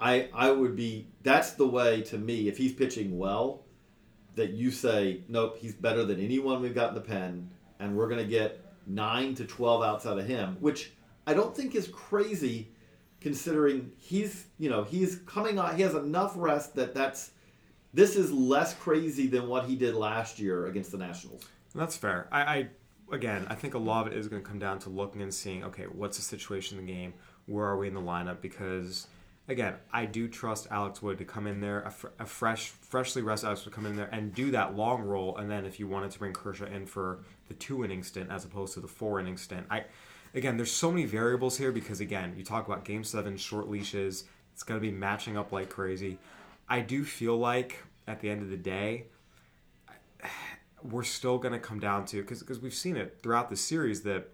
I 0.01 0.29
I 0.35 0.51
would 0.51 0.75
be 0.75 1.07
that's 1.23 1.53
the 1.53 1.69
way 1.69 2.03
to 2.03 2.19
me 2.19 2.49
if 2.49 2.59
he's 2.59 2.73
pitching 2.73 3.17
well, 3.17 3.63
that 4.35 4.51
you 4.51 4.73
say 4.73 5.23
nope 5.29 5.57
he's 5.59 5.73
better 5.73 6.05
than 6.05 6.19
anyone 6.19 6.61
we've 6.61 6.75
got 6.75 6.89
in 6.89 6.95
the 6.97 7.01
pen, 7.01 7.49
and 7.79 7.97
we're 7.97 8.09
gonna 8.09 8.25
get 8.25 8.61
nine 8.85 9.37
to 9.37 9.45
twelve 9.45 9.85
outs 9.85 10.05
out 10.05 10.19
of 10.19 10.27
him, 10.27 10.57
which 10.59 10.95
I 11.29 11.35
don't 11.35 11.57
think 11.57 11.77
is 11.77 11.87
crazy, 11.87 12.73
considering 13.21 13.93
he's 13.97 14.47
you 14.59 14.69
know 14.69 14.83
he's 14.83 15.21
coming 15.27 15.61
on 15.61 15.77
he 15.77 15.83
has 15.83 15.95
enough 15.95 16.33
rest 16.35 16.75
that 16.75 16.93
that's 16.93 17.31
this 17.99 18.15
is 18.15 18.31
less 18.31 18.75
crazy 18.75 19.27
than 19.27 19.49
what 19.49 19.65
he 19.65 19.75
did 19.75 19.93
last 19.97 20.39
year 20.39 20.67
against 20.67 20.93
the 20.93 20.99
Nationals. 20.99 21.45
That's 21.75 21.97
fair. 21.97 22.29
I, 22.31 22.43
I 22.43 22.69
again, 23.11 23.45
I 23.51 23.57
think 23.57 23.75
a 23.75 23.79
lot 23.79 24.07
of 24.07 24.13
it 24.13 24.17
is 24.17 24.29
going 24.29 24.41
to 24.41 24.49
come 24.49 24.61
down 24.61 24.79
to 24.81 24.89
looking 24.89 25.21
and 25.21 25.35
seeing, 25.35 25.65
okay, 25.65 25.83
what's 25.83 26.17
the 26.17 26.23
situation 26.23 26.79
in 26.79 26.87
the 26.87 26.93
game? 26.93 27.13
Where 27.47 27.67
are 27.67 27.77
we 27.77 27.89
in 27.89 27.95
the 27.95 28.01
lineup? 28.01 28.41
Because 28.41 29.09
again, 29.49 29.75
I 29.93 30.07
do 30.07 30.29
trust 30.29 30.69
Alex 30.71 31.03
Wood 31.03 31.19
to 31.19 31.25
come 31.25 31.49
in 31.49 31.61
there, 31.61 31.83
a, 31.83 31.91
fr- 31.91 32.09
a 32.21 32.25
fresh, 32.25 32.69
freshly 32.69 33.21
rested 33.21 33.49
Alex 33.49 33.63
to 33.63 33.71
come 33.71 33.85
in 33.85 33.97
there 33.97 34.11
and 34.13 34.33
do 34.33 34.53
that 34.53 34.77
long 34.77 35.03
roll. 35.03 35.37
And 35.37 35.51
then 35.51 35.65
if 35.65 35.81
you 35.81 35.89
wanted 35.89 36.13
to 36.13 36.21
bring 36.21 36.33
Kershaw 36.33 36.67
in 36.67 36.87
for 36.87 37.25
the 37.49 37.55
two 37.55 37.85
inning 37.85 38.05
stint 38.05 38.31
as 38.31 38.45
opposed 38.45 38.75
to 38.75 38.81
the 38.81 38.87
four 38.87 39.19
inning 39.19 39.37
stint, 39.37 39.67
I 39.73 39.87
again, 40.35 40.57
there's 40.57 40.71
so 40.71 40.93
many 40.93 41.05
variables 41.05 41.59
here 41.59 41.73
because 41.73 41.99
again, 41.99 42.35
you 42.37 42.45
talk 42.45 42.69
about 42.69 42.85
Game 42.85 43.03
Seven 43.03 43.37
short 43.37 43.69
leashes. 43.69 44.23
It's 44.53 44.63
going 44.63 44.81
to 44.81 44.87
be 44.87 44.93
matching 44.93 45.37
up 45.37 45.51
like 45.51 45.69
crazy. 45.69 46.19
I 46.69 46.81
do 46.81 47.03
feel 47.03 47.37
like 47.37 47.83
at 48.09 48.21
the 48.21 48.31
end 48.31 48.43
of 48.43 48.49
the 48.49 48.57
day, 48.57 49.05
we're 50.83 51.05
still 51.05 51.39
going 51.39 51.53
to 51.53 51.61
come 51.61 51.79
down 51.79 52.07
to 52.07 52.23
because 52.23 52.61
we've 52.61 52.75
seen 52.75 52.97
it 52.97 53.19
throughout 53.23 53.51
the 53.51 53.57
series 53.57 54.03
that 54.03 54.31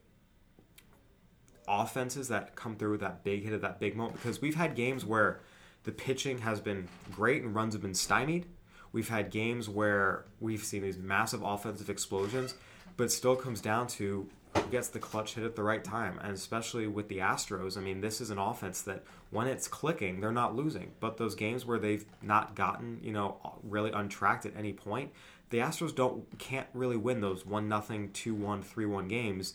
offenses 1.66 2.28
that 2.28 2.54
come 2.54 2.76
through 2.76 2.92
with 2.92 3.00
that 3.00 3.24
big 3.24 3.42
hit 3.42 3.52
at 3.52 3.62
that 3.62 3.80
big 3.80 3.96
moment 3.96 4.16
because 4.16 4.40
we've 4.40 4.54
had 4.54 4.74
games 4.74 5.04
where 5.04 5.40
the 5.84 5.92
pitching 5.92 6.38
has 6.38 6.60
been 6.60 6.88
great 7.12 7.42
and 7.42 7.54
runs 7.54 7.74
have 7.74 7.82
been 7.82 7.94
stymied. 7.94 8.46
We've 8.92 9.08
had 9.08 9.30
games 9.30 9.68
where 9.68 10.24
we've 10.40 10.62
seen 10.62 10.82
these 10.82 10.98
massive 10.98 11.42
offensive 11.42 11.90
explosions, 11.90 12.54
but 12.96 13.10
still 13.10 13.34
comes 13.34 13.60
down 13.60 13.88
to 13.88 14.28
gets 14.70 14.88
the 14.88 14.98
clutch 14.98 15.34
hit 15.34 15.44
at 15.44 15.56
the 15.56 15.62
right 15.62 15.82
time. 15.84 16.18
And 16.22 16.32
especially 16.32 16.86
with 16.86 17.08
the 17.08 17.18
Astros, 17.18 17.76
I 17.76 17.80
mean, 17.80 18.00
this 18.00 18.20
is 18.20 18.30
an 18.30 18.38
offense 18.38 18.82
that 18.82 19.04
when 19.30 19.46
it's 19.46 19.68
clicking, 19.68 20.20
they're 20.20 20.32
not 20.32 20.54
losing. 20.54 20.92
But 21.00 21.16
those 21.16 21.34
games 21.34 21.64
where 21.64 21.78
they've 21.78 22.04
not 22.22 22.54
gotten, 22.54 23.00
you 23.02 23.12
know, 23.12 23.38
really 23.62 23.90
untracked 23.92 24.46
at 24.46 24.56
any 24.56 24.72
point, 24.72 25.12
the 25.50 25.58
Astros 25.58 25.94
don't 25.94 26.38
can't 26.38 26.66
really 26.74 26.96
win 26.96 27.20
those 27.20 27.46
one 27.46 27.68
nothing, 27.68 28.10
two 28.12 28.34
one, 28.34 28.62
three 28.62 28.86
one 28.86 29.08
games. 29.08 29.54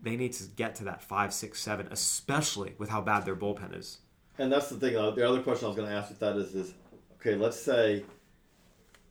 They 0.00 0.16
need 0.16 0.32
to 0.34 0.44
get 0.44 0.76
to 0.76 0.84
that 0.84 1.02
five, 1.02 1.34
six, 1.34 1.60
seven, 1.60 1.88
especially 1.90 2.74
with 2.78 2.88
how 2.88 3.00
bad 3.00 3.24
their 3.24 3.34
bullpen 3.34 3.76
is. 3.76 3.98
And 4.38 4.52
that's 4.52 4.68
the 4.68 4.76
thing. 4.76 4.96
Uh, 4.96 5.10
the 5.10 5.28
other 5.28 5.42
question 5.42 5.66
I 5.66 5.68
was 5.68 5.76
going 5.76 5.88
to 5.88 5.94
ask 5.94 6.10
with 6.10 6.20
that 6.20 6.36
is, 6.36 6.54
is 6.54 6.74
okay. 7.20 7.34
Let's 7.34 7.58
say, 7.58 8.04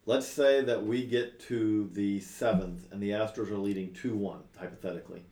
let's 0.07 0.25
say 0.27 0.61
that 0.61 0.83
we 0.83 1.05
get 1.05 1.39
to 1.41 1.89
the 1.93 2.19
seventh 2.21 2.91
and 2.91 2.99
the 2.99 3.11
Astros 3.11 3.51
are 3.51 3.57
leading 3.57 3.93
two 3.93 4.15
one 4.15 4.39
hypothetically. 4.57 5.23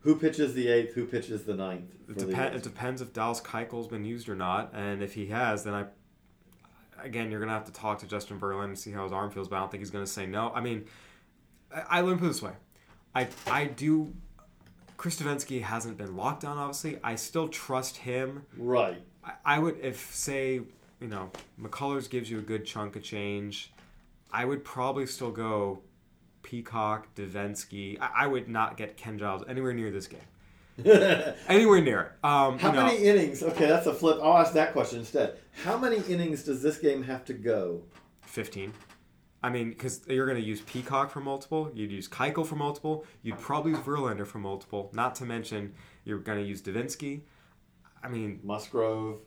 Who 0.00 0.14
pitches 0.14 0.54
the 0.54 0.68
eighth? 0.68 0.94
Who 0.94 1.04
pitches 1.04 1.42
the 1.42 1.54
ninth? 1.54 1.92
It, 2.08 2.18
for 2.18 2.26
the 2.26 2.54
it 2.54 2.62
depends 2.62 3.02
if 3.02 3.12
Dallas 3.12 3.40
Keuchel's 3.40 3.88
been 3.88 4.06
used 4.06 4.28
or 4.28 4.36
not, 4.36 4.72
and 4.72 5.02
if 5.02 5.12
he 5.12 5.26
has, 5.26 5.64
then 5.64 5.74
I, 5.74 5.84
again, 7.02 7.30
you're 7.30 7.40
gonna 7.40 7.52
have 7.52 7.66
to 7.66 7.72
talk 7.72 7.98
to 7.98 8.06
Justin 8.06 8.40
Verlin 8.40 8.64
and 8.64 8.78
see 8.78 8.92
how 8.92 9.02
his 9.02 9.12
arm 9.12 9.30
feels. 9.30 9.48
But 9.48 9.56
I 9.56 9.58
don't 9.60 9.70
think 9.70 9.82
he's 9.82 9.90
gonna 9.90 10.06
say 10.06 10.24
no. 10.24 10.52
I 10.54 10.60
mean, 10.60 10.86
I, 11.74 11.82
I 11.90 12.00
let 12.00 12.12
me 12.12 12.18
put 12.18 12.26
it 12.26 12.28
this 12.28 12.42
way, 12.42 12.52
I 13.14 13.28
I 13.46 13.66
do. 13.66 14.14
Chris 14.96 15.20
Devenski 15.20 15.62
hasn't 15.62 15.96
been 15.96 16.16
locked 16.16 16.42
down. 16.42 16.58
Obviously, 16.58 16.98
I 17.04 17.14
still 17.14 17.48
trust 17.48 17.98
him. 17.98 18.46
Right. 18.56 19.00
I, 19.24 19.32
I 19.44 19.58
would 19.58 19.78
if 19.82 20.14
say 20.14 20.60
you 21.00 21.08
know 21.08 21.30
McCullers 21.60 22.08
gives 22.08 22.30
you 22.30 22.38
a 22.38 22.42
good 22.42 22.64
chunk 22.64 22.94
of 22.94 23.02
change. 23.02 23.72
I 24.32 24.44
would 24.44 24.64
probably 24.64 25.06
still 25.06 25.30
go 25.30 25.82
Peacock, 26.42 27.14
Devenski. 27.14 27.98
I, 28.00 28.24
I 28.24 28.26
would 28.26 28.48
not 28.48 28.76
get 28.76 28.96
Ken 28.96 29.18
Giles 29.18 29.42
anywhere 29.48 29.72
near 29.72 29.90
this 29.90 30.06
game. 30.06 30.20
anywhere 31.48 31.80
near 31.80 32.00
it. 32.00 32.24
Um, 32.24 32.58
How 32.58 32.70
know, 32.70 32.86
many 32.86 32.98
innings? 32.98 33.42
Okay, 33.42 33.66
that's 33.66 33.86
a 33.86 33.94
flip. 33.94 34.18
I'll 34.22 34.38
ask 34.38 34.52
that 34.52 34.72
question 34.72 35.00
instead. 35.00 35.38
How 35.64 35.76
many 35.76 35.98
innings 36.08 36.44
does 36.44 36.62
this 36.62 36.78
game 36.78 37.02
have 37.02 37.24
to 37.26 37.34
go? 37.34 37.82
15. 38.22 38.72
I 39.42 39.50
mean, 39.50 39.70
because 39.70 40.02
you're 40.08 40.26
going 40.26 40.40
to 40.40 40.46
use 40.46 40.60
Peacock 40.62 41.10
for 41.10 41.20
multiple, 41.20 41.70
you'd 41.72 41.92
use 41.92 42.08
Keuchel 42.08 42.46
for 42.46 42.56
multiple, 42.56 43.04
you'd 43.22 43.38
probably 43.38 43.72
use 43.72 43.80
Verlander 43.80 44.26
for 44.26 44.38
multiple. 44.38 44.90
Not 44.92 45.14
to 45.16 45.24
mention 45.24 45.74
you're 46.04 46.18
going 46.18 46.38
to 46.38 46.44
use 46.44 46.60
Devenski. 46.60 47.22
I 48.02 48.08
mean, 48.08 48.40
Musgrove, 48.42 49.20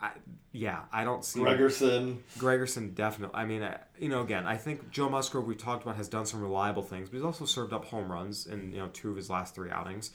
I, 0.00 0.12
yeah, 0.56 0.80
I 0.90 1.04
don't 1.04 1.22
see 1.22 1.40
Gregerson. 1.40 2.18
Gregerson 2.38 2.94
definitely. 2.94 3.36
I 3.36 3.44
mean, 3.44 3.62
uh, 3.62 3.76
you 3.98 4.08
know, 4.08 4.22
again, 4.22 4.46
I 4.46 4.56
think 4.56 4.90
Joe 4.90 5.10
Musgrove 5.10 5.46
we 5.46 5.54
talked 5.54 5.82
about 5.82 5.96
has 5.96 6.08
done 6.08 6.24
some 6.24 6.40
reliable 6.40 6.82
things, 6.82 7.10
but 7.10 7.16
he's 7.16 7.24
also 7.24 7.44
served 7.44 7.74
up 7.74 7.84
home 7.84 8.10
runs 8.10 8.46
in 8.46 8.72
you 8.72 8.78
know 8.78 8.88
two 8.92 9.10
of 9.10 9.16
his 9.16 9.28
last 9.28 9.54
three 9.54 9.70
outings. 9.70 10.12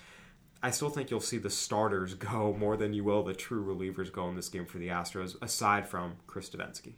I 0.64 0.72
still 0.72 0.90
think 0.90 1.12
you'll 1.12 1.20
see 1.20 1.38
the 1.38 1.50
starters 1.50 2.14
go 2.16 2.56
more 2.58 2.76
than 2.76 2.94
you 2.94 3.04
will 3.04 3.24
the 3.24 3.34
true 3.34 3.64
relievers 3.64 4.12
go 4.12 4.28
in 4.30 4.36
this 4.36 4.50
game 4.50 4.66
for 4.66 4.80
the 4.80 4.88
Astros, 4.88 5.36
aside 5.42 5.88
from 5.88 6.16
Chris 6.26 6.50
Devenski. 6.50 6.94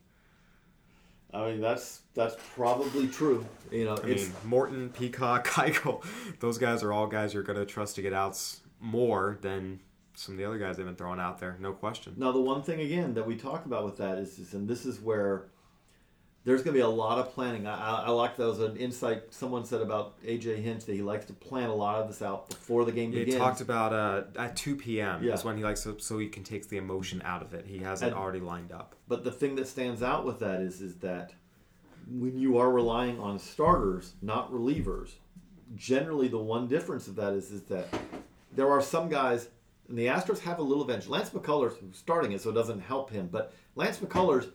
I 1.33 1.47
mean, 1.47 1.61
that's 1.61 2.01
that's 2.13 2.35
probably 2.55 3.09
true. 3.09 3.45
You 3.71 3.85
know, 3.85 3.97
I 4.01 4.07
it's 4.07 4.23
mean, 4.23 4.33
Morton, 4.45 4.89
Peacock, 4.89 5.45
Keuchel, 5.49 6.01
those 6.39 6.57
guys 6.57 6.81
are 6.81 6.93
all 6.93 7.07
guys 7.07 7.33
you're 7.33 7.43
going 7.43 7.59
to 7.59 7.65
trust 7.65 7.95
to 7.95 8.01
get 8.01 8.13
outs 8.13 8.61
more 8.79 9.37
than 9.41 9.81
some 10.15 10.35
of 10.35 10.39
the 10.39 10.45
other 10.45 10.57
guys 10.57 10.77
they've 10.77 10.85
been 10.85 10.95
throwing 10.95 11.19
out 11.19 11.39
there. 11.39 11.57
No 11.59 11.73
question. 11.73 12.13
Now, 12.17 12.31
the 12.31 12.41
one 12.41 12.61
thing 12.63 12.79
again 12.81 13.13
that 13.15 13.25
we 13.25 13.35
talked 13.35 13.65
about 13.65 13.85
with 13.85 13.97
that 13.97 14.17
is, 14.17 14.39
is 14.39 14.53
and 14.53 14.67
this 14.67 14.85
is 14.85 14.99
where 14.99 15.45
there's 16.45 16.61
going 16.61 16.73
to 16.73 16.77
be 16.77 16.81
a 16.81 16.87
lot 16.87 17.19
of 17.19 17.33
planning. 17.33 17.65
I, 17.65 17.73
I, 17.73 18.03
I 18.05 18.09
like 18.09 18.35
that 18.37 18.45
was 18.45 18.59
an 18.59 18.75
insight 18.75 19.33
someone 19.33 19.63
said 19.65 19.81
about 19.81 20.21
AJ 20.23 20.61
Hinch 20.61 20.85
that 20.85 20.93
he 20.93 21.01
likes 21.01 21.25
to 21.27 21.33
plan 21.33 21.69
a 21.69 21.75
lot 21.75 22.01
of 22.01 22.07
this 22.07 22.21
out 22.21 22.49
before 22.49 22.83
the 22.85 22.91
game 22.91 23.11
He 23.11 23.19
begins. 23.19 23.37
talked 23.37 23.61
about 23.61 23.93
uh, 23.93 24.23
at 24.37 24.55
2 24.57 24.75
p.m. 24.75 25.23
Yeah. 25.23 25.33
is 25.33 25.43
when 25.43 25.57
he 25.57 25.63
likes 25.63 25.83
to, 25.83 25.97
so 25.99 26.19
he 26.19 26.27
can 26.27 26.43
take 26.43 26.67
the 26.67 26.77
emotion 26.77 27.21
out 27.23 27.41
of 27.41 27.53
it. 27.53 27.65
He 27.65 27.77
has 27.79 28.01
it 28.01 28.13
already 28.13 28.41
lined 28.41 28.71
up. 28.71 28.95
But 29.07 29.23
the 29.23 29.31
thing 29.31 29.55
that 29.55 29.67
stands 29.67 30.03
out 30.03 30.25
with 30.25 30.39
that 30.39 30.61
is 30.61 30.81
is 30.81 30.95
that 30.95 31.33
when 32.09 32.37
you 32.37 32.57
are 32.57 32.69
relying 32.69 33.19
on 33.19 33.39
starters, 33.39 34.13
not 34.21 34.51
relievers, 34.51 35.11
generally 35.75 36.27
the 36.27 36.37
one 36.37 36.67
difference 36.67 37.07
of 37.07 37.15
that 37.15 37.31
is 37.33 37.51
is 37.51 37.61
that 37.63 37.87
there 38.51 38.69
are 38.69 38.81
some 38.81 39.07
guys 39.07 39.47
and 39.87 39.97
the 39.97 40.07
Astros 40.07 40.39
have 40.39 40.59
a 40.59 40.63
little 40.63 40.83
advantage. 40.83 41.07
Lance 41.07 41.29
McCullers 41.31 41.73
starting 41.93 42.31
it, 42.31 42.41
so 42.41 42.49
it 42.49 42.53
doesn't 42.53 42.79
help 42.79 43.09
him. 43.09 43.27
But 43.31 43.53
Lance 43.75 43.99
McCullers 43.99 44.49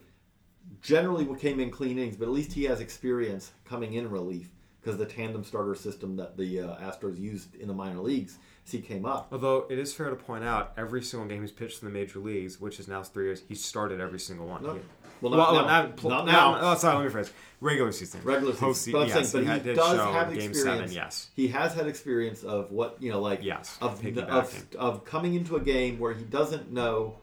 generally 0.81 1.27
came 1.37 1.59
in 1.59 1.71
clean 1.71 1.97
innings, 1.97 2.15
but 2.15 2.25
at 2.25 2.31
least 2.31 2.53
he 2.53 2.63
has 2.65 2.79
experience 2.79 3.51
coming 3.65 3.93
in 3.93 4.09
relief 4.09 4.49
because 4.81 4.97
the 4.97 5.05
tandem 5.05 5.43
starter 5.43 5.75
system 5.75 6.15
that 6.15 6.37
the 6.37 6.61
uh, 6.61 6.77
Astros 6.77 7.19
used 7.19 7.55
in 7.55 7.67
the 7.67 7.73
minor 7.73 7.99
leagues 7.99 8.37
he 8.71 8.79
came 8.81 9.05
up. 9.05 9.29
Although 9.31 9.65
it 9.69 9.77
is 9.79 9.93
fair 9.93 10.09
to 10.09 10.15
point 10.15 10.43
out, 10.43 10.73
every 10.77 11.01
single 11.01 11.27
game 11.27 11.41
he's 11.41 11.51
pitched 11.51 11.81
in 11.81 11.87
the 11.87 11.93
major 11.93 12.19
leagues, 12.19 12.59
which 12.59 12.79
is 12.79 12.87
now 12.87 13.03
three 13.03 13.25
years, 13.25 13.43
he 13.47 13.55
started 13.55 13.99
every 13.99 14.19
single 14.19 14.47
one. 14.47 14.63
No, 14.63 14.73
He- 14.75 14.79
Well, 15.21 15.31
Well, 15.33 15.53
not 15.53 15.65
now. 15.67 15.81
not, 15.83 15.97
pl- 15.97 16.09
Not 16.11 16.25
not- 16.27 16.61
now. 16.61 16.71
Oh, 16.71 16.75
sorry, 16.75 17.03
let 17.03 17.13
me 17.13 17.21
rephrase. 17.21 17.31
Regular 17.59 17.91
season. 17.91 18.21
regular 18.23 18.53
season. 18.53 18.67
Postse- 18.69 18.91
but 18.93 19.07
yes, 19.09 19.29
saying, 19.31 19.45
but 19.47 19.53
he 19.53 19.59
did 19.63 19.75
does 19.75 19.97
show 19.97 20.11
have 20.13 20.29
game 20.33 20.49
experience. 20.49 20.79
seven. 20.79 20.91
Yes. 20.93 21.29
he 21.35 21.47
has 21.49 21.73
had 21.73 21.87
experience 21.87 22.43
of 22.43 22.71
what 22.71 22.95
you 23.01 23.11
know, 23.11 23.19
like 23.19 23.43
Yes, 23.43 23.77
of, 23.81 24.01
of 24.05 24.65
of 24.77 25.03
coming 25.03 25.33
into 25.33 25.57
a 25.57 25.59
game 25.59 25.99
where 25.99 26.13
he 26.13 26.23
doesn't 26.23 26.71
know 26.71 27.15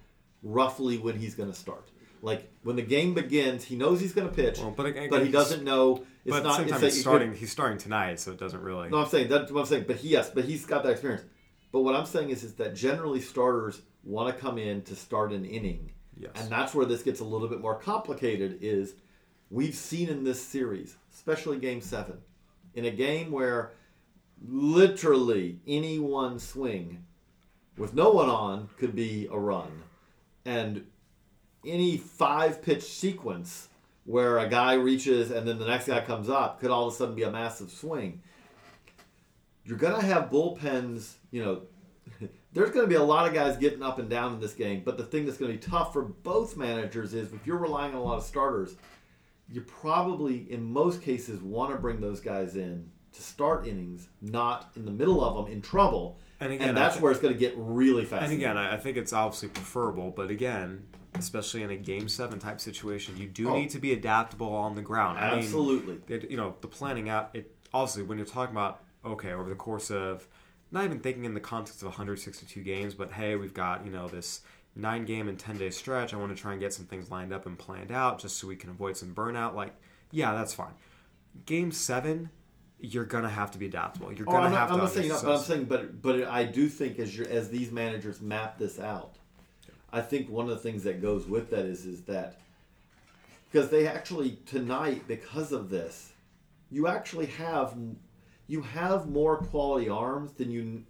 roughly 0.43 0.99
when 0.99 1.17
he's 1.19 1.35
going 1.35 1.51
to 1.51 1.57
start. 1.59 1.89
Like 2.23 2.51
when 2.65 2.77
the 2.77 2.83
game 2.83 3.15
begins, 3.15 3.65
he 3.65 3.77
knows 3.77 4.01
he's 4.01 4.13
going 4.13 4.29
to 4.29 4.35
pitch, 4.35 4.59
Well, 4.59 4.73
but 4.77 4.87
again, 4.87 5.09
but 5.11 5.25
he 5.25 5.31
doesn't 5.31 5.65
know. 5.65 6.05
It's 6.25 6.35
but 6.37 6.43
not. 6.43 6.61
it's 6.61 6.71
like 6.73 6.83
he's 6.83 7.01
starting. 7.01 7.31
could- 7.31 7.39
He's 7.39 7.53
starting 7.53 7.79
tonight, 7.79 8.19
so 8.21 8.33
it 8.33 8.39
doesn't 8.39 8.61
really. 8.61 8.89
no, 8.91 8.99
I'm 8.99 9.09
saying 9.09 9.29
that's 9.29 9.51
what 9.53 9.61
I'm 9.61 9.67
saying. 9.67 9.85
But 9.87 9.97
he, 9.97 10.09
yes, 10.09 10.29
but 10.31 10.45
he's 10.45 10.67
got 10.67 10.83
that 10.83 10.91
experience. 10.91 11.23
But 11.77 11.83
what 11.83 11.95
I'm 11.95 12.07
saying 12.07 12.31
is, 12.31 12.43
is 12.43 12.55
that 12.55 12.75
generally 12.75 13.21
starters 13.21 13.83
want 14.03 14.35
to 14.35 14.41
come 14.41 14.57
in 14.57 14.81
to 14.85 14.97
start 14.97 15.31
an 15.31 15.45
inning, 15.45 15.93
Yes. 16.19 16.31
and 16.37 16.51
that's 16.51 16.75
where 16.75 16.87
this 16.87 17.03
gets 17.03 17.21
a 17.21 17.25
little 17.25 17.49
bit 17.49 17.61
more 17.61 17.75
complicated. 17.75 18.61
Is 18.63 18.95
we've 19.51 19.75
seen 19.75 20.09
in 20.09 20.25
this 20.25 20.41
series, 20.43 20.97
especially 21.13 21.59
Game 21.59 21.83
Seven, 21.83 22.17
in 22.73 22.87
a 22.87 22.91
game 22.91 23.31
where 23.31 23.73
literally 24.49 25.61
any 25.67 25.99
one 25.99 26.39
swing 26.39 27.05
with 27.77 27.93
no 27.93 28.11
one 28.11 28.31
on 28.31 28.71
could 28.79 28.97
be 28.97 29.29
a 29.31 29.39
run, 29.39 29.83
and 30.47 30.87
any 31.63 31.99
five 31.99 32.63
pitch 32.63 32.85
sequence 32.85 33.69
where 34.07 34.39
a 34.39 34.49
guy 34.49 34.73
reaches 34.73 35.31
and 35.31 35.47
then 35.47 35.59
the 35.59 35.67
next 35.67 35.89
guy 35.89 36.01
comes 36.01 36.31
up 36.31 36.59
could 36.59 36.71
all 36.71 36.87
of 36.89 36.95
a 36.95 36.97
sudden 36.97 37.15
be 37.15 37.25
a 37.25 37.31
massive 37.31 37.71
swing. 37.71 38.23
You're 39.67 39.79
going 39.79 40.01
to 40.01 40.07
have 40.07 40.31
bullpens, 40.31 41.15
you 41.31 41.45
know, 41.45 41.63
there's 42.53 42.71
going 42.71 42.85
to 42.85 42.89
be 42.89 42.95
a 42.95 43.03
lot 43.03 43.27
of 43.27 43.35
guys 43.35 43.57
getting 43.57 43.83
up 43.83 43.99
and 43.99 44.09
down 44.09 44.33
in 44.35 44.41
this 44.41 44.55
game, 44.55 44.83
but 44.85 44.97
the 44.97 45.05
thing 45.05 45.27
that's 45.27 45.37
going 45.39 45.51
to 45.53 45.59
be 45.59 45.63
tough 45.63 45.93
for 45.93 46.03
both 46.03 46.57
managers 46.57 47.13
is 47.15 47.33
if 47.33 47.47
you're 47.47 47.57
relying 47.59 47.93
on 47.93 47.99
a 47.99 48.03
lot 48.05 48.17
of 48.17 48.23
starters, 48.25 48.77
you 49.51 49.61
probably, 49.63 50.51
in 50.51 50.63
most 50.65 51.03
cases, 51.03 51.41
want 51.41 51.73
to 51.73 51.79
bring 51.79 52.01
those 52.01 52.21
guys 52.21 52.57
in 52.57 52.91
to 53.13 53.23
start 53.23 53.67
innings, 53.67 54.09
not 54.21 54.71
in 54.77 54.85
the 54.85 54.91
middle 54.91 55.25
of 55.25 55.45
them 55.47 55.53
in 55.53 55.61
trouble. 55.63 56.19
And 56.41 56.53
And, 56.53 56.61
again, 56.61 56.77
I 56.77 56.81
that's 56.81 56.97
thi- 56.97 57.03
where 57.03 57.13
it's 57.13 57.21
going 57.21 57.33
to 57.35 57.39
get 57.41 57.55
really 57.57 58.05
fast. 58.05 58.25
And 58.25 58.33
again, 58.33 58.57
I 58.59 58.77
think 58.77 58.97
it's 58.97 59.13
obviously 59.13 59.49
preferable, 59.49 60.11
but 60.11 60.31
again, 60.31 60.87
especially 61.15 61.63
in 61.63 61.71
a 61.71 61.77
game 61.77 62.09
seven 62.09 62.39
type 62.39 62.61
situation, 62.61 63.17
you 63.17 63.27
do 63.27 63.49
Oh. 63.51 63.57
need 63.57 63.71
to 63.71 63.79
be 63.79 63.93
adaptable 63.93 64.53
on 64.55 64.75
the 64.75 64.83
ground. 64.83 65.19
I 65.19 65.31
mean, 65.31 65.39
Absolutely. 65.39 66.01
it, 66.15 66.31
you 66.31 66.37
know, 66.37 66.55
the 66.61 66.69
planning 66.69 67.09
out. 67.09 67.31
It 67.33 67.53
obviously 67.73 68.03
when 68.03 68.19
you're 68.19 68.27
talking 68.27 68.55
about 68.55 68.83
okay 69.07 69.33
over 69.33 69.49
the 69.49 69.55
course 69.55 69.91
of 69.91 70.27
not 70.73 70.85
even 70.85 70.99
thinking 71.01 71.25
in 71.25 71.35
the 71.35 71.41
context 71.41 71.81
of 71.83 71.89
162 71.89 72.61
games, 72.63 72.95
but 72.95 73.13
hey, 73.13 73.37
we've 73.37 73.55
got 73.55 73.85
you 73.85 73.91
know 73.93 74.09
this 74.09 74.41
nine 74.75 75.05
game 75.05 75.29
and 75.29 75.39
10 75.39 75.59
day 75.59 75.71
stretch. 75.71 76.13
I 76.13 76.17
want 76.17 76.37
to 76.37 76.41
try 76.41 76.53
and 76.53 76.61
get 76.61 76.73
some 76.73 76.85
things 76.87 77.11
lined 77.11 77.33
up 77.33 77.47
and 77.47 77.59
planned 77.59 77.93
out 77.93 78.19
just 78.19 78.37
so 78.37 78.47
we 78.47 78.57
can 78.57 78.71
avoid 78.71 78.97
some 78.97 79.15
burnout. 79.15 79.55
Like, 79.55 79.75
yeah, 80.11 80.35
that's 80.35 80.53
fine. 80.55 80.75
Game 81.47 81.71
seven. 81.73 82.31
You're 82.79 83.07
gonna 83.07 83.31
have 83.31 83.51
to 83.53 83.59
be 83.59 83.65
adaptable. 83.67 84.13
You're 84.13 84.29
Oh, 84.29 84.33
gonna 84.33 84.47
I'm 84.47 84.53
not, 84.53 84.59
have 84.61 84.71
I'm 84.73 84.77
to. 84.79 84.85
not 84.85 84.93
saying, 84.93 85.11
under- 85.11 85.25
but 85.27 85.37
I'm 85.39 85.43
saying, 85.45 85.65
but 85.65 86.03
but 86.03 86.25
I 86.25 86.45
do 86.45 86.69
think 86.69 86.99
as 86.99 87.19
as 87.21 87.49
these 87.49 87.73
managers 87.73 88.21
map 88.21 88.59
this 88.59 88.79
out, 88.79 89.15
I 89.91 90.03
think 90.03 90.29
one 90.29 90.45
of 90.45 90.51
the 90.51 90.59
things 90.59 90.85
that 90.85 91.01
goes 91.01 91.27
with 91.27 91.49
that 91.51 91.65
is 91.65 91.87
is 91.87 92.03
that 92.03 92.39
because 93.51 93.71
they 93.71 93.87
actually 93.87 94.39
tonight 94.45 95.05
because 95.09 95.53
of 95.53 95.71
this, 95.71 96.13
you 96.71 96.87
actually 96.87 97.27
have 97.27 97.75
you 98.47 98.63
have 98.63 99.09
more 99.09 99.39
quality 99.39 99.89
arms 99.89 100.33
than 100.33 100.51
you. 100.51 100.85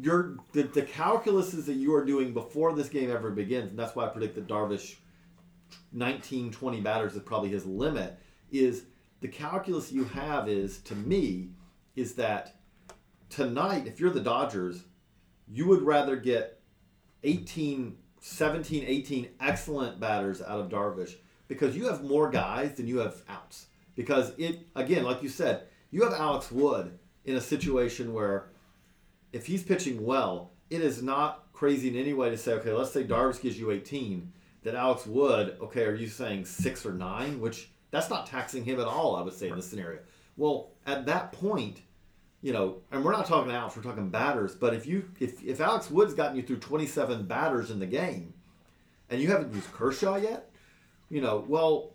Your 0.00 0.36
the, 0.52 0.62
the 0.62 0.82
calculuses 0.82 1.66
that 1.66 1.74
you 1.74 1.94
are 1.94 2.04
doing 2.04 2.32
before 2.32 2.74
this 2.74 2.88
game 2.88 3.10
ever 3.10 3.30
begins, 3.30 3.70
and 3.70 3.78
that's 3.78 3.96
why 3.96 4.04
I 4.04 4.08
predict 4.08 4.36
that 4.36 4.46
Darvish 4.46 4.96
19, 5.92 6.52
20 6.52 6.80
batters 6.80 7.14
is 7.14 7.22
probably 7.22 7.48
his 7.48 7.66
limit, 7.66 8.18
is 8.52 8.84
the 9.20 9.28
calculus 9.28 9.90
you 9.90 10.04
have 10.04 10.48
is, 10.48 10.78
to 10.82 10.94
me, 10.94 11.50
is 11.96 12.14
that 12.14 12.56
tonight, 13.30 13.86
if 13.86 13.98
you're 13.98 14.10
the 14.10 14.20
Dodgers, 14.20 14.84
you 15.48 15.66
would 15.66 15.82
rather 15.82 16.16
get 16.16 16.60
18, 17.22 17.96
17, 18.20 18.84
18 18.86 19.28
excellent 19.40 20.00
batters 20.00 20.42
out 20.42 20.60
of 20.60 20.68
Darvish 20.68 21.14
because 21.48 21.76
you 21.76 21.86
have 21.86 22.04
more 22.04 22.30
guys 22.30 22.74
than 22.74 22.86
you 22.86 22.98
have 22.98 23.22
outs. 23.28 23.66
Because 23.94 24.32
it, 24.38 24.66
again, 24.74 25.04
like 25.04 25.22
you 25.22 25.28
said, 25.28 25.68
you 25.94 26.02
have 26.02 26.12
Alex 26.12 26.50
Wood 26.50 26.98
in 27.24 27.36
a 27.36 27.40
situation 27.40 28.12
where 28.12 28.48
if 29.32 29.46
he's 29.46 29.62
pitching 29.62 30.04
well, 30.04 30.50
it 30.68 30.80
is 30.80 31.00
not 31.00 31.44
crazy 31.52 31.88
in 31.88 31.94
any 31.94 32.12
way 32.12 32.30
to 32.30 32.36
say, 32.36 32.54
okay, 32.54 32.72
let's 32.72 32.90
say 32.90 33.04
Darvish 33.04 33.40
gives 33.40 33.56
you 33.56 33.70
18, 33.70 34.32
that 34.64 34.74
Alex 34.74 35.06
Wood, 35.06 35.56
okay, 35.60 35.84
are 35.84 35.94
you 35.94 36.08
saying 36.08 36.46
six 36.46 36.84
or 36.84 36.92
nine? 36.92 37.38
Which 37.38 37.70
that's 37.92 38.10
not 38.10 38.26
taxing 38.26 38.64
him 38.64 38.80
at 38.80 38.88
all, 38.88 39.14
I 39.14 39.22
would 39.22 39.34
say, 39.34 39.50
in 39.50 39.54
this 39.54 39.68
scenario. 39.70 40.00
Well, 40.36 40.72
at 40.84 41.06
that 41.06 41.30
point, 41.30 41.82
you 42.42 42.52
know, 42.52 42.78
and 42.90 43.04
we're 43.04 43.12
not 43.12 43.26
talking 43.26 43.52
outs, 43.52 43.76
we're 43.76 43.84
talking 43.84 44.10
batters, 44.10 44.56
but 44.56 44.74
if 44.74 44.86
you 44.86 45.08
if, 45.20 45.44
if 45.44 45.60
Alex 45.60 45.92
Wood's 45.92 46.12
gotten 46.12 46.36
you 46.36 46.42
through 46.42 46.58
27 46.58 47.24
batters 47.26 47.70
in 47.70 47.78
the 47.78 47.86
game 47.86 48.34
and 49.10 49.22
you 49.22 49.28
haven't 49.28 49.54
used 49.54 49.72
Kershaw 49.72 50.16
yet, 50.16 50.50
you 51.08 51.20
know, 51.20 51.44
well, 51.46 51.93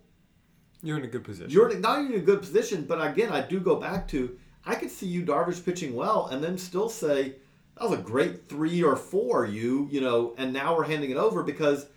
You're 0.82 0.98
in 0.98 1.04
a 1.04 1.08
good 1.08 1.24
position. 1.24 1.52
you're 1.52 1.78
not 1.78 2.00
even 2.00 2.14
in 2.14 2.20
a 2.20 2.24
good 2.24 2.40
position, 2.40 2.86
but 2.86 3.06
again, 3.06 3.32
I 3.32 3.42
do 3.42 3.60
go 3.60 3.76
back 3.76 4.08
to 4.10 4.38
I 4.66 4.76
could 4.76 4.92
see 4.92 5.08
Yu 5.08 5.26
Darvish 5.26 5.64
pitching 5.64 5.96
well 5.96 6.28
and 6.28 6.44
then 6.44 6.58
still 6.58 6.90
say 6.90 7.36
that 7.76 7.90
was 7.90 8.00
a 8.00 8.02
great 8.02 8.48
three 8.48 8.84
or 8.84 8.96
four, 8.96 9.46
you 9.46 9.88
you 9.92 10.02
know, 10.02 10.34
and 10.38 10.54
now 10.54 10.76
we're 10.76 10.84
handing 10.86 11.12
it 11.12 11.18
over 11.18 11.44
because 11.44 11.88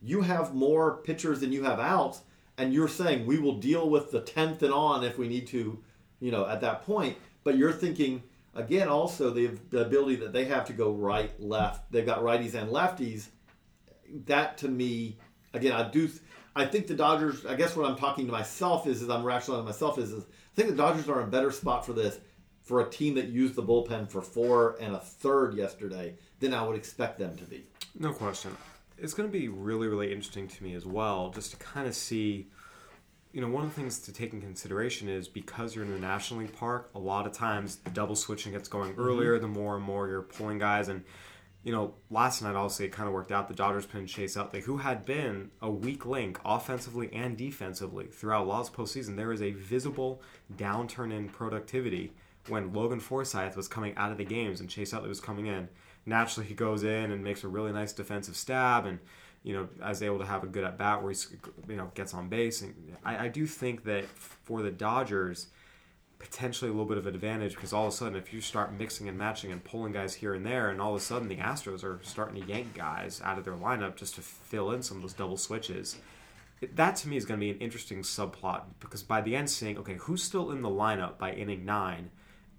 you 0.00 0.22
have 0.22 0.54
more 0.54 0.96
pitchers 0.98 1.40
than 1.40 1.52
you 1.52 1.62
have 1.62 1.78
outs, 1.78 2.22
and 2.58 2.74
you're 2.74 2.88
saying 2.88 3.26
we 3.26 3.38
will 3.38 3.58
deal 3.58 3.88
with 3.88 4.10
the 4.10 4.20
tenth 4.20 4.62
and 4.62 4.72
on 4.72 5.04
if 5.04 5.18
we 5.18 5.28
need 5.28 5.46
to, 5.48 5.78
you 6.20 6.30
know, 6.30 6.46
at 6.46 6.60
that 6.60 6.82
point. 6.82 7.16
But 7.44 7.56
you're 7.56 7.72
thinking 7.72 8.22
again 8.54 8.88
also 8.88 9.30
the 9.30 9.58
the 9.70 9.86
ability 9.86 10.16
that 10.16 10.32
they 10.32 10.46
have 10.46 10.66
to 10.66 10.72
go 10.72 10.92
right, 10.92 11.30
left. 11.40 11.90
They've 11.92 12.06
got 12.06 12.22
righties 12.22 12.54
and 12.54 12.70
lefties. 12.70 13.26
That 14.26 14.58
to 14.58 14.68
me, 14.68 15.18
again, 15.54 15.72
I 15.72 15.88
do. 15.88 16.10
I 16.54 16.66
think 16.66 16.86
the 16.86 16.94
Dodgers. 16.94 17.46
I 17.46 17.54
guess 17.54 17.76
what 17.76 17.88
I'm 17.88 17.96
talking 17.96 18.26
to 18.26 18.32
myself 18.32 18.86
is, 18.86 19.02
is 19.02 19.08
I'm 19.08 19.24
rationalizing 19.24 19.66
myself 19.66 19.98
is, 19.98 20.12
is 20.12 20.24
I 20.24 20.54
think 20.54 20.70
the 20.70 20.76
Dodgers 20.76 21.08
are 21.08 21.20
in 21.20 21.28
a 21.28 21.30
better 21.30 21.50
spot 21.50 21.86
for 21.86 21.92
this 21.92 22.18
for 22.62 22.80
a 22.80 22.88
team 22.88 23.14
that 23.14 23.28
used 23.28 23.54
the 23.54 23.62
bullpen 23.62 24.08
for 24.08 24.22
four 24.22 24.76
and 24.80 24.94
a 24.94 24.98
third 24.98 25.54
yesterday 25.54 26.14
than 26.40 26.54
I 26.54 26.66
would 26.66 26.76
expect 26.76 27.18
them 27.18 27.36
to 27.36 27.44
be. 27.44 27.64
No 27.98 28.12
question. 28.12 28.56
It's 28.98 29.14
going 29.14 29.28
to 29.28 29.32
be 29.32 29.48
really, 29.48 29.88
really 29.88 30.12
interesting 30.12 30.46
to 30.46 30.62
me 30.62 30.74
as 30.74 30.86
well, 30.86 31.30
just 31.30 31.50
to 31.52 31.56
kind 31.56 31.86
of 31.86 31.94
see. 31.94 32.48
You 33.32 33.40
know, 33.40 33.48
one 33.48 33.64
of 33.64 33.74
the 33.74 33.80
things 33.80 33.98
to 34.00 34.12
take 34.12 34.34
in 34.34 34.42
consideration 34.42 35.08
is 35.08 35.26
because 35.26 35.74
you're 35.74 35.86
in 35.86 35.90
the 35.90 35.98
National 35.98 36.40
League 36.40 36.54
Park, 36.54 36.90
a 36.94 36.98
lot 36.98 37.26
of 37.26 37.32
times 37.32 37.76
the 37.76 37.88
double 37.88 38.14
switching 38.14 38.52
gets 38.52 38.68
going 38.68 38.92
mm-hmm. 38.92 39.00
earlier, 39.00 39.38
the 39.38 39.48
more 39.48 39.74
and 39.74 39.82
more 39.82 40.06
you're 40.06 40.20
pulling 40.20 40.58
guys. 40.58 40.88
And, 40.88 41.02
you 41.64 41.70
know, 41.70 41.94
last 42.10 42.42
night, 42.42 42.56
obviously, 42.56 42.86
it 42.86 42.92
kind 42.92 43.06
of 43.06 43.14
worked 43.14 43.30
out. 43.30 43.46
The 43.46 43.54
Dodgers 43.54 43.86
in 43.94 44.06
Chase 44.06 44.36
Utley, 44.36 44.62
who 44.62 44.78
had 44.78 45.04
been 45.04 45.50
a 45.60 45.70
weak 45.70 46.04
link 46.04 46.40
offensively 46.44 47.08
and 47.12 47.36
defensively 47.36 48.06
throughout 48.06 48.48
last 48.48 48.72
postseason. 48.72 49.16
There 49.16 49.32
is 49.32 49.42
a 49.42 49.52
visible 49.52 50.22
downturn 50.56 51.12
in 51.12 51.28
productivity 51.28 52.12
when 52.48 52.72
Logan 52.72 52.98
Forsythe 52.98 53.54
was 53.54 53.68
coming 53.68 53.96
out 53.96 54.10
of 54.10 54.18
the 54.18 54.24
games 54.24 54.60
and 54.60 54.68
Chase 54.68 54.92
Utley 54.92 55.08
was 55.08 55.20
coming 55.20 55.46
in. 55.46 55.68
Naturally, 56.04 56.48
he 56.48 56.54
goes 56.54 56.82
in 56.82 57.12
and 57.12 57.22
makes 57.22 57.44
a 57.44 57.48
really 57.48 57.70
nice 57.70 57.92
defensive 57.92 58.36
stab 58.36 58.84
and, 58.84 58.98
you 59.44 59.54
know, 59.54 59.68
is 59.88 60.02
able 60.02 60.18
to 60.18 60.26
have 60.26 60.42
a 60.42 60.48
good 60.48 60.64
at 60.64 60.76
bat 60.76 61.00
where 61.00 61.12
he, 61.12 61.18
you 61.68 61.76
know, 61.76 61.92
gets 61.94 62.12
on 62.12 62.28
base. 62.28 62.62
And 62.62 62.74
I, 63.04 63.26
I 63.26 63.28
do 63.28 63.46
think 63.46 63.84
that 63.84 64.06
for 64.06 64.62
the 64.62 64.72
Dodgers, 64.72 65.46
potentially 66.22 66.70
a 66.70 66.72
little 66.72 66.86
bit 66.86 66.96
of 66.98 67.06
an 67.06 67.14
advantage 67.14 67.54
because 67.54 67.72
all 67.72 67.86
of 67.88 67.92
a 67.92 67.96
sudden, 67.96 68.16
if 68.16 68.32
you 68.32 68.40
start 68.40 68.72
mixing 68.72 69.08
and 69.08 69.18
matching 69.18 69.52
and 69.52 69.62
pulling 69.62 69.92
guys 69.92 70.14
here 70.14 70.34
and 70.34 70.46
there, 70.46 70.70
and 70.70 70.80
all 70.80 70.94
of 70.94 71.00
a 71.00 71.04
sudden 71.04 71.28
the 71.28 71.36
Astros 71.36 71.84
are 71.84 71.98
starting 72.02 72.40
to 72.42 72.48
yank 72.48 72.74
guys 72.74 73.20
out 73.24 73.38
of 73.38 73.44
their 73.44 73.54
lineup 73.54 73.96
just 73.96 74.14
to 74.14 74.20
fill 74.22 74.70
in 74.70 74.82
some 74.82 74.96
of 74.98 75.02
those 75.02 75.12
double 75.12 75.36
switches. 75.36 75.96
That 76.74 76.94
to 76.96 77.08
me 77.08 77.16
is 77.16 77.24
going 77.24 77.40
to 77.40 77.44
be 77.44 77.50
an 77.50 77.58
interesting 77.58 78.02
subplot 78.02 78.62
because 78.78 79.02
by 79.02 79.20
the 79.20 79.34
end, 79.34 79.50
seeing 79.50 79.76
okay, 79.78 79.96
who's 80.00 80.22
still 80.22 80.52
in 80.52 80.62
the 80.62 80.68
lineup 80.68 81.18
by 81.18 81.32
inning 81.32 81.64
nine, 81.64 82.10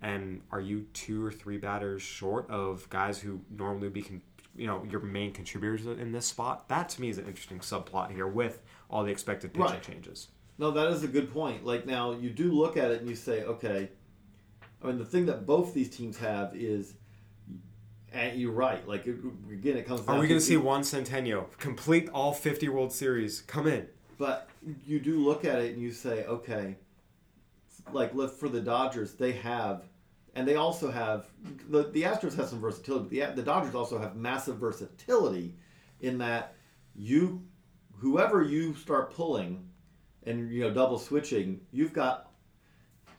and 0.02 0.42
are 0.52 0.60
you 0.60 0.86
two 0.94 1.26
or 1.26 1.32
three 1.32 1.58
batters 1.58 2.02
short 2.02 2.50
of 2.50 2.90
guys 2.90 3.20
who 3.22 3.40
normally 3.50 3.84
would 3.88 3.94
be, 3.94 4.02
con- 4.02 4.22
you 4.58 4.68
know, 4.68 4.86
your 4.92 5.00
main 5.00 5.32
contributors 5.32 5.86
in 5.86 6.12
this 6.12 6.26
spot? 6.26 6.68
That 6.68 6.90
to 6.90 7.02
me 7.02 7.08
is 7.10 7.18
an 7.18 7.26
interesting 7.28 7.60
subplot 7.60 8.12
here 8.12 8.28
with 8.28 8.62
all 8.90 9.04
the 9.06 9.12
expected 9.12 9.54
pitching 9.54 9.68
Right. 9.72 9.82
changes. 9.82 10.28
No, 10.58 10.72
that 10.72 10.88
is 10.90 11.04
a 11.04 11.08
good 11.08 11.32
point. 11.34 11.66
Like 11.66 11.86
now, 11.86 12.12
you 12.12 12.30
do 12.30 12.52
look 12.52 12.78
at 12.78 12.92
it 12.92 13.02
and 13.02 13.10
you 13.10 13.16
say, 13.16 13.44
okay. 13.44 13.90
I 14.82 14.88
mean, 14.88 14.98
the 14.98 15.06
thing 15.06 15.26
that 15.28 15.46
both 15.46 15.74
these 15.74 15.90
teams 15.90 16.18
have 16.18 16.56
is, 16.56 16.94
and 18.12 18.40
you're 18.40 18.52
right. 18.52 18.88
Like 18.88 19.08
it, 19.08 19.18
again, 19.52 19.78
it 19.78 19.88
comes. 19.88 20.02
Are 20.08 20.20
we 20.20 20.28
going 20.28 20.40
to 20.40 20.46
see 20.46 20.58
Juan 20.58 20.82
Centeno 20.82 21.46
complete 21.58 22.10
all 22.10 22.34
50 22.34 22.70
World 22.70 22.92
Series? 22.92 23.42
Come 23.42 23.68
in. 23.68 23.88
But 24.18 24.50
you 24.86 25.00
do 25.00 25.20
look 25.20 25.46
at 25.46 25.60
it 25.60 25.74
and 25.74 25.82
you 25.82 25.92
say, 25.92 26.26
okay, 26.26 26.78
like 27.92 28.14
look 28.14 28.38
for 28.38 28.48
the 28.48 28.62
Dodgers, 28.62 29.14
they 29.14 29.32
have, 29.34 29.84
and 30.36 30.48
they 30.48 30.56
also 30.56 30.92
have 30.92 31.28
the 31.70 31.90
the 31.90 32.04
Astros 32.04 32.36
have 32.36 32.48
some 32.48 32.60
versatility. 32.60 33.20
But 33.20 33.36
the 33.36 33.42
the 33.42 33.46
Dodgers 33.46 33.76
also 33.76 33.98
have 33.98 34.16
massive 34.16 34.58
versatility 34.58 35.56
in 36.00 36.20
that 36.20 36.56
you 36.96 37.44
whoever 37.98 38.42
you 38.42 38.76
start 38.76 39.14
pulling, 39.14 39.68
and 40.26 40.52
you 40.52 40.62
know 40.62 40.74
double 40.74 41.00
switching, 41.00 41.62
you've 41.72 41.94
got. 41.94 42.30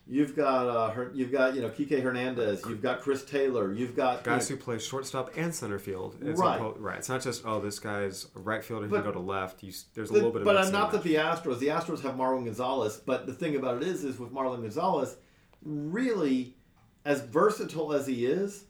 You've 0.07 0.35
got 0.35 0.67
uh, 0.67 0.89
her, 0.91 1.11
you've 1.15 1.31
got 1.31 1.55
you 1.55 1.63
know 1.63 1.69
Kike 1.71 1.99
Hernandez, 1.99 2.61
you've 2.69 2.83
got 2.83 3.01
Chris 3.01 3.25
Taylor, 3.25 3.73
you've 3.73 3.95
got 3.95 4.23
guys 4.23 4.47
you 4.51 4.55
know, 4.55 4.59
who 4.59 4.63
play 4.63 4.77
shortstop 4.77 5.31
and 5.35 5.51
center 5.51 5.79
field. 5.79 6.15
It's 6.21 6.39
Right. 6.39 6.61
right. 6.79 6.99
It's 6.99 7.09
not 7.09 7.23
just 7.23 7.41
oh 7.43 7.59
this 7.59 7.79
guy's 7.79 8.27
a 8.35 8.39
right 8.39 8.63
fielder. 8.63 8.85
He 8.85 8.91
But- 8.91 8.97
can 8.97 9.05
go 9.05 9.11
to 9.13 9.19
left. 9.19 9.63
You, 9.63 9.73
there's 9.95 10.11
a 10.11 10.13
The- 10.13 10.19
little 10.19 10.31
bit 10.31 10.41
of 10.41 10.45
but 10.45 10.57
I'm 10.57 10.71
not 10.71 10.91
that 10.91 11.01
the 11.01 11.15
Astros. 11.15 11.57
The 11.57 11.69
Astros 11.69 12.01
have 12.01 12.13
Marwin 12.13 12.45
Gonzalez, 12.45 13.01
but 13.03 13.25
the 13.25 13.33
thing 13.33 13.55
about 13.55 13.81
it 13.81 13.87
is, 13.87 14.03
is 14.03 14.19
with 14.19 14.31
Marwin 14.31 14.61
Gonzalez, 14.61 15.17
really, 15.63 16.55
as 17.03 17.21
versatile 17.21 17.91
as 17.91 18.05
he 18.05 18.27
is, 18.27 18.65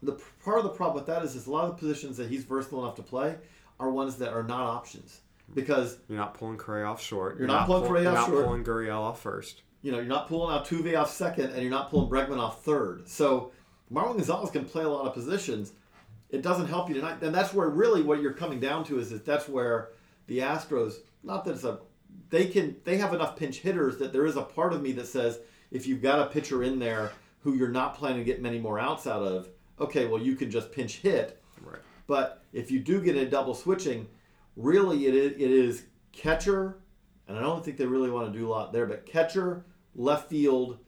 the 0.00 0.12
part 0.44 0.58
of 0.58 0.62
the 0.62 0.70
problem 0.70 0.94
with 0.94 1.06
that 1.06 1.24
is, 1.24 1.34
is 1.34 1.48
a 1.48 1.50
lot 1.50 1.64
of 1.64 1.70
the 1.70 1.76
positions 1.76 2.18
that 2.18 2.28
he's 2.30 2.44
versatile 2.44 2.84
enough 2.84 2.94
to 2.94 3.02
play 3.02 3.36
are 3.80 3.90
ones 3.90 4.14
that 4.18 4.32
are 4.32 4.44
not 4.44 4.60
options 4.60 5.22
because 5.54 5.98
You're 6.08 6.18
not 6.18 6.34
pulling 6.34 6.56
Correa 6.58 6.86
off 6.86 7.02
short. 7.02 7.38
You're 7.38 7.46
not 7.46 7.66
pulling 7.66 7.84
pull- 7.86 8.00
you're 8.00 8.08
off 8.08 8.14
not 8.14 8.26
short. 8.28 8.44
pulling 8.44 8.64
Gurriel 8.64 8.98
off 9.00 9.22
first. 9.22 9.62
you 9.82 9.92
know 9.92 9.98
you're 9.98 10.06
not 10.06 10.28
pulling 10.28 10.56
Altuve 10.58 10.98
off 10.98 11.10
second, 11.10 11.50
and 11.52 11.62
you're 11.62 11.70
not 11.70 11.90
pulling 11.90 12.10
Bregman 12.10 12.38
off 12.38 12.64
third. 12.64 13.08
So 13.08 13.52
Marwin 13.92 14.16
Gonzalez 14.16 14.50
can 14.50 14.64
play 14.64 14.84
a 14.84 14.88
lot 14.88 15.06
of 15.06 15.14
positions. 15.14 15.72
It 16.30 16.42
doesn't 16.42 16.66
help 16.66 16.88
you 16.88 16.94
tonight, 16.96 17.22
and 17.22 17.34
that's 17.34 17.54
where 17.54 17.68
really 17.68 18.02
what 18.02 18.20
you're 18.20 18.32
coming 18.32 18.58
down 18.58 18.84
to 18.84 18.98
is 18.98 19.10
that 19.10 19.24
that's 19.24 19.48
where 19.48 19.90
the 20.26 20.38
Astros. 20.40 20.94
Not 21.22 21.44
that 21.44 21.52
it's 21.54 21.64
a 21.64 21.78
they 22.30 22.46
can 22.46 22.76
they 22.84 22.96
have 22.96 23.14
enough 23.14 23.36
pinch 23.36 23.58
hitters 23.58 23.98
that 23.98 24.12
there 24.12 24.26
is 24.26 24.36
a 24.36 24.42
part 24.42 24.72
of 24.72 24.82
me 24.82 24.92
that 24.92 25.06
says 25.06 25.38
if 25.70 25.86
you've 25.86 26.02
got 26.02 26.18
a 26.18 26.26
pitcher 26.26 26.62
in 26.64 26.78
there 26.78 27.12
who 27.42 27.54
you're 27.54 27.68
not 27.68 27.96
planning 27.96 28.18
to 28.18 28.24
get 28.24 28.42
many 28.42 28.58
more 28.58 28.78
outs 28.80 29.06
out 29.06 29.22
of, 29.22 29.48
okay, 29.78 30.06
well 30.06 30.20
you 30.20 30.34
can 30.34 30.50
just 30.50 30.72
pinch 30.72 30.96
hit. 30.98 31.40
Right. 31.62 31.78
But 32.08 32.42
if 32.52 32.70
you 32.72 32.80
do 32.80 33.00
get 33.00 33.16
a 33.16 33.28
double 33.28 33.54
switching, 33.54 34.08
really 34.56 35.06
it 35.06 35.14
is, 35.14 35.32
it 35.32 35.50
is 35.50 35.84
catcher, 36.12 36.78
and 37.28 37.36
I 37.38 37.42
don't 37.42 37.64
think 37.64 37.76
they 37.76 37.86
really 37.86 38.10
want 38.10 38.32
to 38.32 38.38
do 38.38 38.48
a 38.48 38.50
lot 38.50 38.72
there, 38.72 38.86
but 38.86 39.06
catcher, 39.06 39.64
left 39.94 40.28
field, 40.28 40.78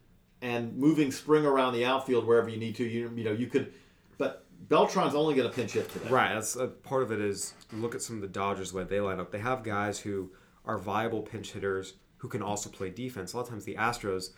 and 0.42 0.76
moving 0.76 1.10
spring 1.10 1.44
around 1.44 1.74
the 1.74 1.84
outfield 1.84 2.26
wherever 2.26 2.48
you 2.48 2.56
need 2.58 2.76
to. 2.76 2.84
You, 2.84 3.12
you 3.14 3.24
know 3.24 3.32
you 3.32 3.46
could, 3.48 3.72
but 4.18 4.44
Beltran's 4.68 5.14
only 5.14 5.34
going 5.34 5.48
to 5.48 5.54
pinch 5.54 5.72
hit 5.72 5.88
today. 5.90 6.08
Right. 6.08 6.34
That's 6.34 6.56
a 6.56 6.66
part 6.68 7.02
of 7.02 7.12
it. 7.12 7.20
Is 7.20 7.54
look 7.72 7.94
at 7.94 8.02
some 8.02 8.16
of 8.16 8.22
the 8.22 8.28
Dodgers 8.28 8.70
the 8.72 8.78
way 8.78 8.84
they 8.84 9.00
line 9.00 9.20
up. 9.20 9.30
They 9.32 9.38
have 9.40 9.62
guys 9.62 9.98
who 10.00 10.30
are 10.64 10.78
viable 10.78 11.22
pinch 11.22 11.52
hitters 11.52 11.94
who 12.18 12.28
can 12.28 12.42
also 12.42 12.68
play 12.70 12.90
defense. 12.90 13.32
A 13.32 13.36
lot 13.36 13.44
of 13.44 13.48
times 13.50 13.64
the 13.64 13.76
Astros, 13.76 14.30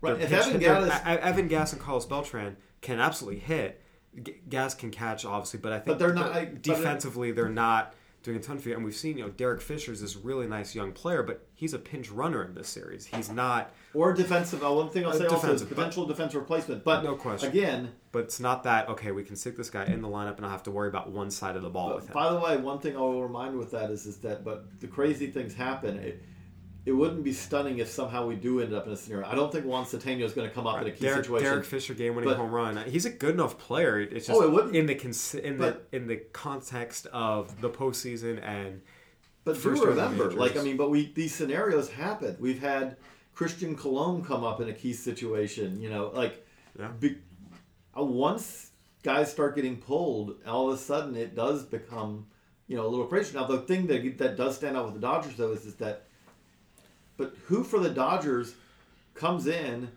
Right, 0.00 0.20
if 0.20 0.30
Evan 0.32 0.60
E- 0.62 0.66
Evan 0.66 1.48
Gattis 1.48 1.72
and 1.72 1.80
Carlos 1.80 2.04
Beltran 2.06 2.56
can 2.82 2.98
absolutely 3.00 3.40
hit. 3.40 3.82
G- 4.22 4.40
Gattis 4.48 4.76
can 4.76 4.90
catch 4.90 5.24
obviously, 5.24 5.60
but 5.60 5.72
I 5.72 5.76
think 5.76 5.86
But 5.86 5.98
they're 5.98 6.12
not- 6.14 6.32
that 6.32 6.38
I- 6.38 6.44
but 6.46 6.52
it- 6.54 6.62
defensively. 6.62 7.32
They're 7.32 7.48
not 7.48 7.94
doing 8.26 8.36
a 8.36 8.40
ton 8.40 8.58
for 8.58 8.68
you. 8.68 8.74
And 8.74 8.84
we've 8.84 8.94
seen 8.94 9.16
you 9.16 9.24
know 9.24 9.30
Derek 9.30 9.62
Fisher's 9.62 10.02
this 10.02 10.16
really 10.16 10.46
nice 10.46 10.74
young 10.74 10.92
player, 10.92 11.22
but 11.22 11.46
he's 11.54 11.72
a 11.72 11.78
pinch 11.78 12.10
runner 12.10 12.44
in 12.44 12.54
this 12.54 12.68
series. 12.68 13.06
He's 13.06 13.30
not. 13.30 13.72
Or 13.94 14.12
defensive. 14.12 14.62
Oh, 14.62 14.74
one 14.74 14.90
thing 14.90 15.04
I'll 15.06 15.12
Uh, 15.12 15.18
say 15.18 15.26
also 15.26 15.54
is 15.54 15.62
potential 15.62 16.04
defense 16.04 16.34
replacement. 16.34 16.84
But 16.84 17.02
No 17.04 17.14
question. 17.14 17.48
Again, 17.48 17.92
But 18.12 18.24
it's 18.24 18.40
not 18.40 18.64
that 18.64 18.88
okay. 18.90 19.12
We 19.12 19.24
can 19.24 19.36
stick 19.36 19.56
this 19.56 19.70
guy 19.70 19.84
in 19.86 20.02
the 20.02 20.08
lineup 20.08 20.32
and 20.32 20.40
not 20.40 20.50
have 20.50 20.64
to 20.64 20.70
worry 20.70 20.88
about 20.88 21.10
one 21.10 21.30
side 21.30 21.56
of 21.56 21.62
the 21.62 21.70
ball 21.70 21.94
with 21.94 22.08
him. 22.08 22.12
By 22.14 22.30
the 22.30 22.38
way, 22.38 22.56
one 22.58 22.80
thing 22.80 22.96
I'll 22.96 23.22
remind 23.22 23.56
with 23.56 23.70
that 23.70 23.90
is, 23.90 24.04
is 24.06 24.18
that, 24.18 24.44
but 24.44 24.80
the 24.80 24.86
crazy 24.88 25.28
things 25.28 25.54
happen. 25.54 25.98
It, 25.98 26.22
it 26.86 26.92
wouldn't 26.92 27.24
be 27.24 27.32
stunning 27.32 27.78
if 27.80 27.88
somehow 27.90 28.26
we 28.26 28.36
do 28.36 28.60
end 28.60 28.72
up 28.72 28.86
in 28.86 28.92
a 28.92 28.96
scenario. 28.96 29.26
I 29.26 29.34
don't 29.34 29.50
think 29.52 29.66
Juan 29.66 29.84
Centeno 29.84 30.22
is 30.22 30.32
going 30.32 30.48
to 30.48 30.54
come 30.54 30.66
up 30.66 30.80
in 30.80 30.86
a 30.86 30.90
key 30.92 31.04
Derek, 31.04 31.24
situation. 31.24 31.44
Derek 31.50 31.64
Fisher 31.66 31.94
game 31.94 32.14
winning 32.14 32.32
home 32.34 32.50
run. 32.52 32.76
He's 32.88 33.04
a 33.04 33.10
good 33.10 33.34
enough 33.34 33.58
player. 33.58 33.98
It's 34.00 34.26
just 34.28 34.30
Oh, 34.40 34.44
it 34.44 34.50
wouldn't- 34.52 34.74
in 34.76 34.86
the 34.86 34.94
cons- 34.94 35.34
in 35.34 35.58
but- 35.58 35.90
the 35.90 35.96
in 35.96 36.06
the 36.06 36.16
context 36.32 37.06
of 37.12 37.60
the 37.60 37.68
postseason 37.68 38.40
and 38.42 38.80
but 39.44 39.54
do 39.54 39.58
first 39.60 39.82
round 39.84 39.96
remember, 39.96 40.30
like 40.32 40.56
I 40.56 40.62
mean, 40.62 40.76
but 40.76 40.90
we 40.90 41.12
these 41.12 41.34
scenarios 41.34 41.90
happen. 41.90 42.36
We've 42.40 42.60
had 42.60 42.96
Christian 43.34 43.76
Colón 43.76 44.24
come 44.24 44.44
up 44.44 44.60
in 44.60 44.68
a 44.68 44.72
key 44.72 44.92
situation. 44.92 45.80
You 45.80 45.90
know, 45.90 46.10
like 46.14 46.46
Yeah. 46.78 46.88
be, 47.00 47.18
uh, 47.98 48.04
once 48.04 48.70
guys 49.02 49.30
start 49.30 49.54
getting 49.56 49.76
pulled, 49.76 50.36
all 50.46 50.68
of 50.70 50.74
a 50.74 50.78
sudden 50.78 51.16
it 51.16 51.34
does 51.34 51.64
become 51.64 52.26
you 52.68 52.76
know 52.76 52.86
a 52.86 52.88
little 52.88 53.06
crazy. 53.06 53.36
Now 53.36 53.46
the 53.46 53.58
thing 53.58 53.86
that 53.88 54.18
that 54.18 54.36
does 54.36 54.56
stand 54.56 54.76
out 54.76 54.84
with 54.86 54.94
the 54.94 55.00
Dodgers 55.00 55.36
though 55.36 55.52
is, 55.52 55.64
is 55.64 55.74
that, 55.76 56.06
but 57.16 57.34
who 57.46 57.62
for 57.64 57.78
the 57.78 57.90
Dodgers 57.90 58.54
comes 59.14 59.46
in 59.46 59.88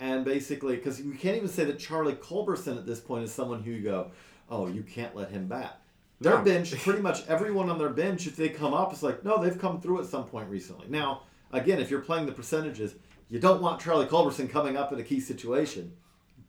and 0.00 0.24
basically 0.24 0.76
because 0.76 1.00
we 1.00 1.14
can't 1.16 1.36
even 1.36 1.48
say 1.48 1.64
that 1.64 1.78
Charlie 1.78 2.14
Culberson 2.14 2.76
at 2.76 2.86
this 2.86 3.00
point 3.00 3.24
is 3.24 3.32
someone 3.32 3.62
who 3.62 3.70
you 3.70 3.82
go, 3.82 4.10
oh, 4.50 4.66
you 4.66 4.82
can't 4.82 5.16
let 5.16 5.30
him 5.30 5.46
bat. 5.46 5.80
Their 6.20 6.38
No. 6.38 6.44
bench, 6.44 6.72
pretty 6.82 7.00
much 7.02 7.26
everyone 7.28 7.68
on 7.70 7.78
their 7.78 7.90
bench, 7.90 8.26
if 8.26 8.36
they 8.36 8.48
come 8.48 8.74
up, 8.74 8.92
it's 8.92 9.02
like, 9.02 9.24
no, 9.24 9.42
they've 9.42 9.58
come 9.58 9.80
through 9.80 10.00
at 10.00 10.06
some 10.06 10.24
point 10.24 10.48
recently. 10.50 10.86
Now, 10.88 11.22
again, 11.52 11.78
if 11.80 11.90
you're 11.90 12.00
playing 12.00 12.26
the 12.26 12.32
percentages, 12.32 12.94
you 13.28 13.38
don't 13.38 13.60
want 13.62 13.80
Charlie 13.80 14.06
Culberson 14.06 14.48
coming 14.48 14.76
up 14.76 14.92
in 14.92 14.98
a 15.00 15.02
key 15.02 15.20
situation, 15.20 15.92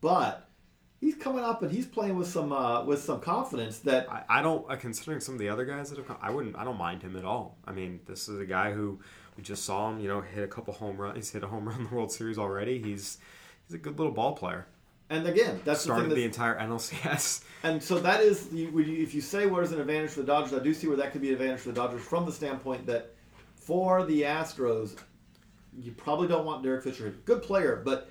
but 0.00 0.47
he's 1.00 1.14
coming 1.16 1.44
up 1.44 1.62
and 1.62 1.70
he's 1.70 1.86
playing 1.86 2.16
with 2.16 2.28
some 2.28 2.52
uh, 2.52 2.84
with 2.84 3.02
some 3.02 3.20
confidence 3.20 3.78
that 3.80 4.10
I, 4.10 4.24
I 4.38 4.42
don't. 4.42 4.68
Uh, 4.70 4.76
considering 4.76 5.20
some 5.20 5.34
of 5.34 5.40
the 5.40 5.48
other 5.48 5.64
guys 5.64 5.90
that 5.90 5.98
have 5.98 6.06
come, 6.06 6.16
I 6.20 6.30
wouldn't. 6.30 6.56
I 6.56 6.64
don't 6.64 6.78
mind 6.78 7.02
him 7.02 7.16
at 7.16 7.24
all. 7.24 7.56
I 7.66 7.72
mean, 7.72 8.00
this 8.06 8.28
is 8.28 8.40
a 8.40 8.46
guy 8.46 8.72
who 8.72 8.98
we 9.36 9.42
just 9.42 9.64
saw 9.64 9.90
him. 9.90 10.00
You 10.00 10.08
know, 10.08 10.20
hit 10.20 10.44
a 10.44 10.48
couple 10.48 10.74
home 10.74 10.96
runs. 10.96 11.16
He's 11.16 11.30
hit 11.30 11.42
a 11.42 11.46
home 11.46 11.68
run 11.68 11.78
in 11.80 11.88
the 11.88 11.94
World 11.94 12.12
Series 12.12 12.38
already. 12.38 12.80
He's 12.82 13.18
he's 13.66 13.74
a 13.74 13.78
good 13.78 13.98
little 13.98 14.12
ball 14.14 14.34
player. 14.34 14.66
and 15.10 15.26
again 15.26 15.60
that's 15.64 15.80
Started 15.82 16.10
the 16.10 16.14
the 16.16 16.24
entire 16.24 16.58
NLCS. 16.58 17.42
and 17.62 17.82
so 17.82 17.98
that 18.00 18.20
is 18.20 18.48
the, 18.48 18.66
when 18.68 18.86
you- 18.88 19.02
if 19.02 19.14
you 19.14 19.20
say 19.20 19.46
where's 19.46 19.72
an 19.72 19.80
advantage 19.80 20.10
for 20.10 20.20
the 20.20 20.26
Dodgers, 20.26 20.52
I 20.52 20.62
do 20.62 20.72
see 20.74 20.86
where 20.88 20.96
that 20.98 21.12
could 21.12 21.20
be 21.22 21.28
an 21.28 21.34
advantage 21.34 21.60
for 21.60 21.68
the 21.70 21.74
Dodgers 21.74 22.02
from 22.02 22.26
the 22.26 22.32
standpoint 22.32 22.86
that 22.86 23.14
for 23.56 24.04
the 24.06 24.22
Astros, 24.22 24.96
you 25.78 25.92
probably 25.92 26.28
don't 26.28 26.44
want 26.46 26.62
Derek 26.62 26.82
Fisher. 26.82 27.14
Good 27.24 27.42
player, 27.42 27.82
but 27.84 28.10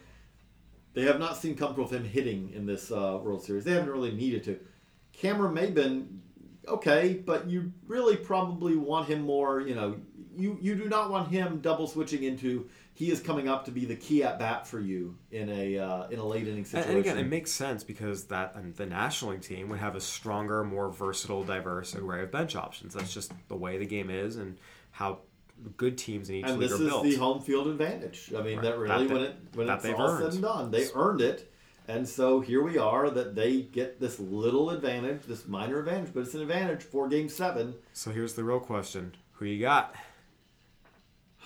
they 0.98 1.04
have 1.04 1.20
not 1.20 1.38
seen 1.38 1.56
comfortable 1.56 1.84
with 1.84 1.94
him 1.94 2.04
hitting 2.04 2.52
in 2.56 2.66
this 2.66 2.92
uh, 2.92 3.20
World 3.22 3.44
Series. 3.44 3.64
They 3.64 3.74
haven't 3.74 3.92
really 3.92 4.14
needed 4.14 4.44
to. 4.46 4.60
Cameron 5.14 5.54
Maybin, 5.54 6.08
okay, 6.68 7.22
but 7.24 7.48
you 7.48 7.72
really 7.86 8.16
probably 8.16 8.76
want 8.76 9.08
him 9.08 9.22
more. 9.22 9.62
You 9.62 9.76
know, 9.76 9.98
you 10.36 10.58
you 10.60 10.74
do 10.74 10.90
not 10.90 11.12
want 11.12 11.30
him 11.30 11.60
double 11.62 11.86
switching 11.86 12.24
into 12.24 12.68
he 12.96 13.12
is 13.12 13.20
coming 13.20 13.48
up 13.48 13.66
to 13.66 13.72
be 13.72 13.86
the 13.86 13.96
key 13.96 14.24
at 14.24 14.40
bat 14.40 14.66
for 14.66 14.80
you 14.80 15.16
in 15.30 15.50
a 15.50 15.78
uh, 15.78 16.08
in 16.08 16.18
a 16.18 16.26
late 16.26 16.48
inning 16.48 16.66
situation. 16.66 16.90
and 16.90 17.00
again, 17.00 17.20
it 17.20 17.28
makes 17.28 17.52
sense 17.52 17.84
because 17.84 18.24
that 18.26 18.56
and 18.56 18.76
the 18.76 18.88
National 18.88 19.32
League 19.32 19.42
team 19.42 19.70
would 19.70 19.78
have 19.78 19.96
a 19.96 20.02
stronger, 20.02 20.64
more 20.64 20.90
versatile, 20.90 21.44
diverse 21.44 21.94
array 21.94 22.24
of 22.24 22.32
bench 22.32 22.56
options. 22.56 22.96
That's 22.96 23.14
just 23.14 23.32
the 23.50 23.56
way 23.56 23.78
the 23.78 23.86
game 23.86 24.10
is 24.10 24.38
and 24.38 24.58
how 24.90 25.20
good 25.78 25.98
teams 25.98 26.30
in 26.30 26.36
each 26.36 26.46
and 26.46 26.58
league 26.60 26.70
this 26.70 26.80
is 26.80 26.88
built. 26.90 27.04
the 27.04 27.16
home 27.16 27.42
field 27.42 27.68
advantage. 27.68 28.32
I 28.38 28.42
mean, 28.42 28.56
Right. 28.58 28.64
that 28.64 28.78
really 28.78 29.08
That 29.08 29.14
when 29.14 29.24
it 29.24 29.36
when 29.56 29.70
it's 29.70 29.86
all 29.86 30.18
said 30.18 30.34
and 30.34 30.42
done, 30.42 30.72
they 30.72 30.88
earned 30.96 31.22
it. 31.22 31.52
And 31.90 32.08
so 32.08 32.42
here 32.42 32.62
we 32.62 32.78
are 32.78 33.10
that 33.10 33.34
they 33.36 33.62
get 33.62 34.00
this 34.02 34.20
little 34.20 34.70
advantage, 34.72 35.22
this 35.26 35.48
minor 35.48 35.80
advantage, 35.80 36.14
but 36.14 36.22
it's 36.22 36.34
an 36.34 36.42
advantage 36.42 36.84
for 36.84 37.08
Game 37.08 37.30
Seven. 37.30 37.76
so 37.94 38.12
here's 38.12 38.34
the 38.34 38.44
real 38.44 38.60
question: 38.60 39.16
Who 39.34 39.46
you 39.46 39.62
got? 39.62 39.96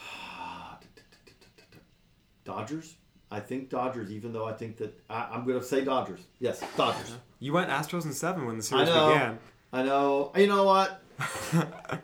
Dodgers. 2.43 2.95
I 3.34 3.39
think 3.39 3.69
Dodgers, 3.69 4.12
even 4.12 4.34
though 4.34 4.45
I 4.45 4.54
think 4.54 4.78
that 4.78 5.00
I, 5.10 5.30
I'm 5.32 5.45
going 5.45 5.60
to 5.60 5.65
say 5.65 5.86
Dodgers. 5.86 6.19
Yes, 6.39 6.62
Dodgers. 6.76 7.15
You 7.39 7.54
went 7.54 7.69
Astros 7.69 8.06
in 8.06 8.13
seven 8.13 8.45
when 8.45 8.58
the 8.58 8.63
I 8.63 8.65
series 8.65 8.88
know. 8.89 9.08
began. 9.13 9.39
I 9.71 9.84
know. 9.84 10.32
You 10.36 10.47
know 10.47 10.63
what? 10.65 11.02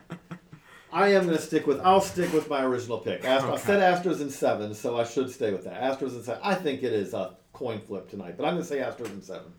I 0.92 1.08
am 1.12 1.24
going 1.26 1.36
to 1.36 1.42
stick 1.42 1.66
with. 1.66 1.80
I'll 1.80 2.00
stick 2.00 2.32
with 2.32 2.48
my 2.48 2.64
original 2.64 2.98
pick. 2.98 3.24
Ast- 3.24 3.44
I 3.44 3.50
Okay. 3.50 3.62
said 3.62 3.80
Astros 4.04 4.20
in 4.20 4.30
seven, 4.30 4.74
so 4.74 4.98
I 4.98 5.04
should 5.04 5.30
stay 5.30 5.52
with 5.52 5.64
that. 5.64 5.80
Astros 5.82 6.14
in 6.16 6.22
seven. 6.22 6.40
I 6.44 6.54
think 6.54 6.82
it 6.82 6.92
is 6.92 7.12
a 7.14 7.34
coin 7.52 7.80
flip 7.80 8.08
tonight, 8.08 8.34
but 8.36 8.44
I'm 8.46 8.54
going 8.54 8.62
to 8.62 8.68
say 8.68 8.78
Astros 8.78 9.10
in 9.10 9.22
seven. 9.22 9.52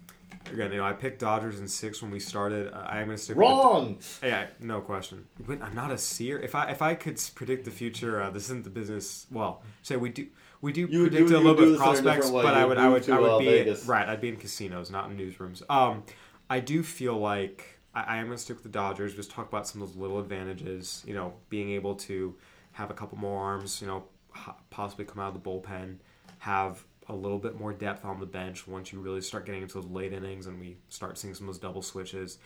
Again, 0.52 0.72
you 0.72 0.78
know, 0.78 0.86
I 0.86 0.94
picked 0.94 1.20
Dodgers 1.20 1.60
in 1.60 1.68
six 1.68 2.02
when 2.02 2.10
we 2.10 2.20
started. 2.20 2.74
Uh, 2.74 2.78
I 2.88 3.00
am 3.02 3.06
going 3.08 3.18
to 3.18 3.24
stick 3.24 3.38
Wrong. 3.38 3.98
with 3.98 4.20
the, 4.22 4.28
yeah, 4.28 4.48
no 4.60 4.82
question. 4.82 5.26
But 5.46 5.62
I'm 5.62 5.76
not 5.76 5.92
a 5.92 5.98
seer. 5.98 6.40
If 6.40 6.56
I 6.56 6.72
if 6.72 6.82
I 6.82 6.96
could 6.96 7.22
predict 7.36 7.66
the 7.66 7.72
future, 7.72 8.22
uh, 8.22 8.32
this 8.32 8.46
isn't 8.46 8.64
the 8.64 8.70
business. 8.72 9.28
Well, 9.30 9.62
say 9.84 9.98
we 9.98 10.10
do 10.10 10.26
we 10.62 10.72
do 10.72 10.88
You 10.90 11.02
predict 11.08 11.28
do- 11.30 11.36
a 11.36 11.38
little 11.38 11.54
bit 11.54 11.66
do 11.66 11.72
with 11.74 11.80
this 11.80 12.00
in 12.00 12.08
a 12.08 12.12
different 12.14 12.32
prospects, 12.32 12.32
but 12.32 12.54
I 12.56 12.66
would 12.66 12.78
I 12.80 12.90
would 12.90 13.08
I 13.10 13.20
would 13.20 13.30
uh, 13.30 13.40
be 13.40 13.46
Vegas. 13.46 13.86
right. 13.86 14.08
I'd 14.10 14.22
be 14.22 14.30
in 14.30 14.38
casinos, 14.38 14.90
not 14.90 15.12
in 15.12 15.18
newsrooms. 15.18 15.62
Um, 15.70 16.04
I 16.50 16.62
do 16.62 16.82
feel 16.82 17.18
like 17.18 17.79
I, 17.94 18.02
I 18.02 18.18
am 18.18 18.26
going 18.26 18.38
to 18.38 18.44
stick 18.44 18.56
with 18.58 18.64
the 18.64 18.70
Dodgers. 18.70 19.16
Just 19.16 19.32
talk 19.32 19.48
about 19.48 19.68
some 19.68 19.82
of 19.82 19.90
those 19.90 19.98
little 19.98 20.20
advantages. 20.20 21.04
You 21.08 21.14
know, 21.14 21.34
being 21.50 21.70
able 21.72 21.96
to 21.96 22.36
have 22.74 22.90
a 22.92 22.94
couple 22.94 23.18
more 23.18 23.42
arms. 23.44 23.82
You 23.82 23.88
know, 23.88 24.04
possibly 24.70 25.06
come 25.06 25.20
out 25.20 25.36
of 25.36 25.42
the 25.44 25.50
bullpen, 25.50 25.98
have 26.40 26.84
a 27.08 27.14
little 27.16 27.40
bit 27.40 27.60
more 27.60 27.74
depth 27.74 28.06
on 28.06 28.20
the 28.20 28.26
bench 28.26 28.68
once 28.68 28.94
you 28.94 29.00
really 29.00 29.22
start 29.22 29.46
getting 29.46 29.64
into 29.64 29.74
those 29.82 29.90
late 29.90 30.14
innings 30.14 30.46
and 30.46 30.60
we 30.60 30.78
start 30.90 31.18
seeing 31.18 31.34
some 31.34 31.50
of 31.50 31.56
those 31.56 31.60
double 31.60 31.82
switches. 31.82 32.38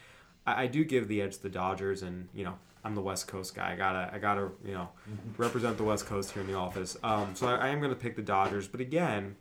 I, 0.47 0.63
I 0.63 0.67
do 0.67 0.83
give 0.85 1.07
the 1.09 1.21
edge 1.21 1.35
to 1.37 1.43
the 1.43 1.49
Dodgers, 1.49 2.01
and 2.03 2.29
you 2.33 2.45
know 2.45 2.57
I'm 2.85 2.95
the 2.95 3.01
West 3.01 3.27
Coast 3.27 3.55
guy. 3.55 3.73
I 3.73 3.75
gotta 3.75 4.09
I 4.13 4.19
gotta 4.19 4.49
you 4.65 4.73
know 4.73 4.89
represent 5.37 5.77
the 5.77 5.83
West 5.83 6.05
Coast 6.05 6.31
here 6.31 6.41
in 6.41 6.47
the 6.47 6.55
office. 6.57 6.97
Um, 7.03 7.35
so 7.35 7.47
I, 7.47 7.55
I 7.55 7.67
am 7.69 7.81
gonna 7.81 7.95
pick 7.95 8.15
the 8.15 8.21
Dodgers, 8.21 8.67
but 8.67 8.79
again, 8.79 9.35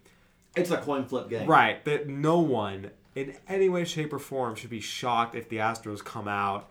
It's 0.56 0.70
a 0.72 0.78
coin 0.78 1.04
flip 1.04 1.28
game. 1.30 1.48
right 1.48 1.84
that 1.84 2.08
no 2.08 2.40
one 2.40 2.90
in 3.14 3.34
any 3.48 3.68
way, 3.68 3.84
shape, 3.84 4.12
or 4.12 4.18
form 4.18 4.54
should 4.54 4.70
be 4.70 4.80
shocked 4.80 5.34
if 5.34 5.48
the 5.48 5.58
Astros 5.58 6.04
come 6.04 6.28
out 6.28 6.70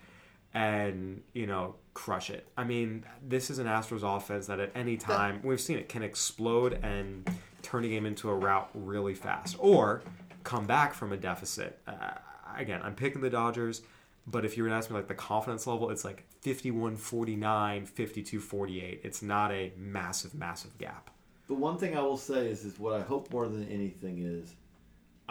and 0.53 1.21
you 1.33 1.47
know 1.47 1.75
crush 1.93 2.29
it. 2.29 2.47
I 2.57 2.63
mean, 2.63 3.05
this 3.25 3.49
is 3.49 3.59
an 3.59 3.67
Astros 3.67 4.03
offense 4.03 4.47
that 4.47 4.59
at 4.59 4.71
any 4.75 4.97
time 4.97 5.41
we've 5.43 5.61
seen 5.61 5.77
it 5.77 5.89
can 5.89 6.03
explode 6.03 6.79
and 6.83 7.29
turn 7.61 7.85
a 7.85 7.87
game 7.87 8.05
into 8.05 8.29
a 8.29 8.35
rout 8.35 8.69
really 8.73 9.13
fast, 9.13 9.55
or 9.59 10.01
come 10.43 10.65
back 10.65 10.93
from 10.93 11.11
a 11.13 11.17
deficit. 11.17 11.79
Uh, 11.87 12.13
again, 12.57 12.81
I'm 12.83 12.95
picking 12.95 13.21
the 13.21 13.29
Dodgers, 13.29 13.81
but 14.27 14.45
if 14.45 14.57
you 14.57 14.63
were 14.63 14.69
to 14.69 14.75
ask 14.75 14.89
me 14.89 14.95
like 14.95 15.07
the 15.07 15.15
confidence 15.15 15.67
level, 15.67 15.89
it's 15.89 16.03
like 16.03 16.25
51 16.41 16.95
49, 16.97 17.85
52 17.85 18.39
48. 18.39 19.01
It's 19.03 19.21
not 19.21 19.51
a 19.51 19.71
massive, 19.77 20.33
massive 20.33 20.77
gap. 20.77 21.11
The 21.47 21.53
one 21.53 21.77
thing 21.77 21.97
I 21.97 22.01
will 22.01 22.17
say 22.17 22.47
is, 22.47 22.63
is 22.63 22.79
what 22.79 22.93
I 22.93 23.01
hope 23.01 23.31
more 23.31 23.47
than 23.47 23.67
anything 23.67 24.19
is 24.19 24.55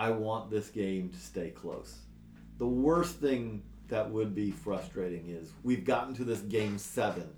I 0.00 0.08
want 0.12 0.50
this 0.50 0.70
game 0.70 1.10
to 1.10 1.18
stay 1.18 1.50
close. 1.50 1.98
The 2.56 2.66
worst 2.66 3.16
thing 3.16 3.62
that 3.88 4.10
would 4.10 4.34
be 4.34 4.50
frustrating 4.50 5.28
is 5.28 5.52
we've 5.62 5.84
gotten 5.84 6.14
to 6.14 6.24
this 6.24 6.40
game 6.40 6.78
seven, 6.78 7.28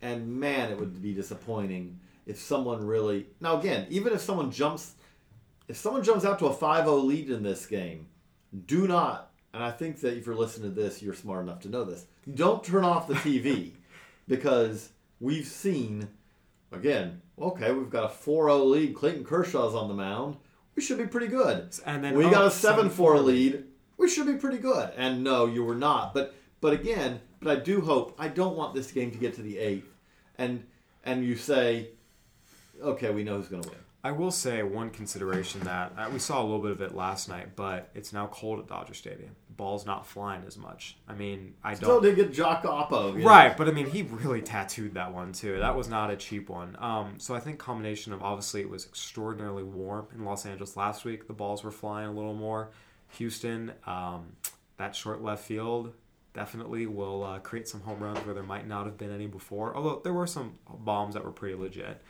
and 0.00 0.26
man, 0.26 0.72
it 0.72 0.80
would 0.80 1.00
be 1.00 1.14
disappointing 1.14 2.00
if 2.26 2.40
someone 2.40 2.84
really. 2.84 3.28
Now, 3.40 3.60
again, 3.60 3.86
even 3.88 4.12
if 4.12 4.20
someone 4.20 4.50
jumps, 4.50 4.94
if 5.68 5.76
someone 5.76 6.02
jumps 6.02 6.24
out 6.24 6.40
to 6.40 6.46
a 6.46 6.52
5-0 6.52 7.04
lead 7.04 7.30
in 7.30 7.44
this 7.44 7.66
game, 7.66 8.08
do 8.66 8.88
not. 8.88 9.30
And 9.54 9.62
I 9.62 9.70
think 9.70 10.00
that 10.00 10.16
if 10.16 10.26
you're 10.26 10.34
listening 10.34 10.74
to 10.74 10.80
this, 10.80 11.02
you're 11.02 11.14
smart 11.14 11.44
enough 11.44 11.60
to 11.60 11.68
know 11.68 11.84
this. 11.84 12.06
Don't 12.34 12.64
turn 12.64 12.82
off 12.82 13.06
the 13.06 13.14
TV 13.14 13.74
because 14.26 14.88
we've 15.20 15.46
seen, 15.46 16.08
again, 16.72 17.22
okay, 17.40 17.70
we've 17.70 17.90
got 17.90 18.10
a 18.10 18.12
4-0 18.12 18.70
lead. 18.70 18.96
Clayton 18.96 19.22
Kershaw's 19.22 19.76
on 19.76 19.86
the 19.86 19.94
mound. 19.94 20.38
We 20.74 20.82
should 20.82 20.98
be 20.98 21.06
pretty 21.06 21.28
good. 21.28 21.74
And 21.84 22.02
then 22.02 22.14
we 22.14 22.24
oh, 22.24 22.30
got 22.30 22.44
a 22.46 22.48
7-4 22.48 22.90
7-4 22.90 23.24
lead 23.24 23.64
we 24.02 24.08
should 24.08 24.26
be 24.26 24.34
pretty 24.34 24.58
good. 24.58 24.90
And 24.96 25.22
no, 25.22 25.46
you 25.46 25.64
were 25.64 25.76
not. 25.76 26.12
But 26.12 26.34
but 26.60 26.72
again, 26.72 27.20
but 27.40 27.56
I 27.56 27.60
do 27.60 27.80
hope 27.80 28.14
I 28.18 28.28
don't 28.28 28.56
want 28.56 28.74
this 28.74 28.90
game 28.90 29.10
to 29.12 29.18
get 29.18 29.34
to 29.34 29.42
the 29.42 29.58
eighth, 29.58 29.94
and 30.36 30.64
and 31.04 31.24
you 31.24 31.36
say, 31.36 31.90
okay, 32.82 33.10
we 33.10 33.22
know 33.24 33.36
who's 33.36 33.48
going 33.48 33.62
to 33.62 33.68
win. 33.70 33.78
I 34.04 34.10
will 34.10 34.32
say 34.32 34.64
one 34.64 34.90
consideration 34.90 35.60
that 35.60 35.92
uh, 35.96 36.10
we 36.12 36.18
saw 36.18 36.42
a 36.42 36.44
little 36.44 36.58
bit 36.58 36.72
of 36.72 36.82
it 36.82 36.94
last 36.94 37.28
night, 37.28 37.54
but 37.54 37.90
it's 37.94 38.12
now 38.12 38.26
cold 38.26 38.58
at 38.58 38.66
Dodger 38.66 38.94
Stadium. 38.94 39.36
Ball's 39.62 39.86
not 39.86 40.04
flying 40.04 40.42
as 40.44 40.58
much. 40.58 40.96
I 41.06 41.14
mean, 41.14 41.54
I 41.62 41.74
Still 41.74 42.00
don't. 42.00 42.02
Still 42.02 42.14
did 42.16 42.34
get 42.34 42.44
Joc 42.44 42.62
Oppo. 42.64 43.12
you 43.12 43.20
know. 43.20 43.26
Right, 43.26 43.56
but 43.56 43.68
I 43.68 43.70
mean, 43.70 43.86
he 43.86 44.02
really 44.02 44.42
tattooed 44.42 44.94
that 44.94 45.14
one 45.14 45.32
too. 45.32 45.60
That 45.60 45.76
was 45.76 45.88
not 45.88 46.10
a 46.10 46.16
cheap 46.16 46.48
one. 46.48 46.76
Um, 46.80 47.14
so 47.18 47.32
I 47.34 47.38
think 47.38 47.60
combination 47.60 48.12
of 48.12 48.22
obviously 48.24 48.60
it 48.60 48.68
was 48.68 48.84
extraordinarily 48.84 49.62
warm 49.62 50.08
in 50.14 50.24
Los 50.24 50.44
Angeles 50.46 50.76
last 50.76 51.04
week. 51.04 51.28
The 51.28 51.32
balls 51.32 51.62
were 51.62 51.70
flying 51.70 52.08
a 52.08 52.12
little 52.12 52.34
more. 52.34 52.70
Houston, 53.18 53.72
um, 53.86 54.32
that 54.78 54.96
short 54.96 55.22
left 55.22 55.44
field 55.44 55.92
definitely 56.34 56.86
will 56.86 57.22
uh, 57.22 57.38
create 57.38 57.68
some 57.68 57.82
home 57.82 58.00
runs 58.00 58.18
where 58.24 58.34
there 58.34 58.42
might 58.42 58.66
not 58.66 58.86
have 58.86 58.98
been 58.98 59.12
any 59.14 59.28
before. 59.28 59.76
Although 59.76 60.00
there 60.02 60.12
were 60.14 60.26
some 60.26 60.54
bombs 60.68 61.14
that 61.14 61.24
were 61.24 61.30
pretty 61.30 61.54
legit. 61.54 62.02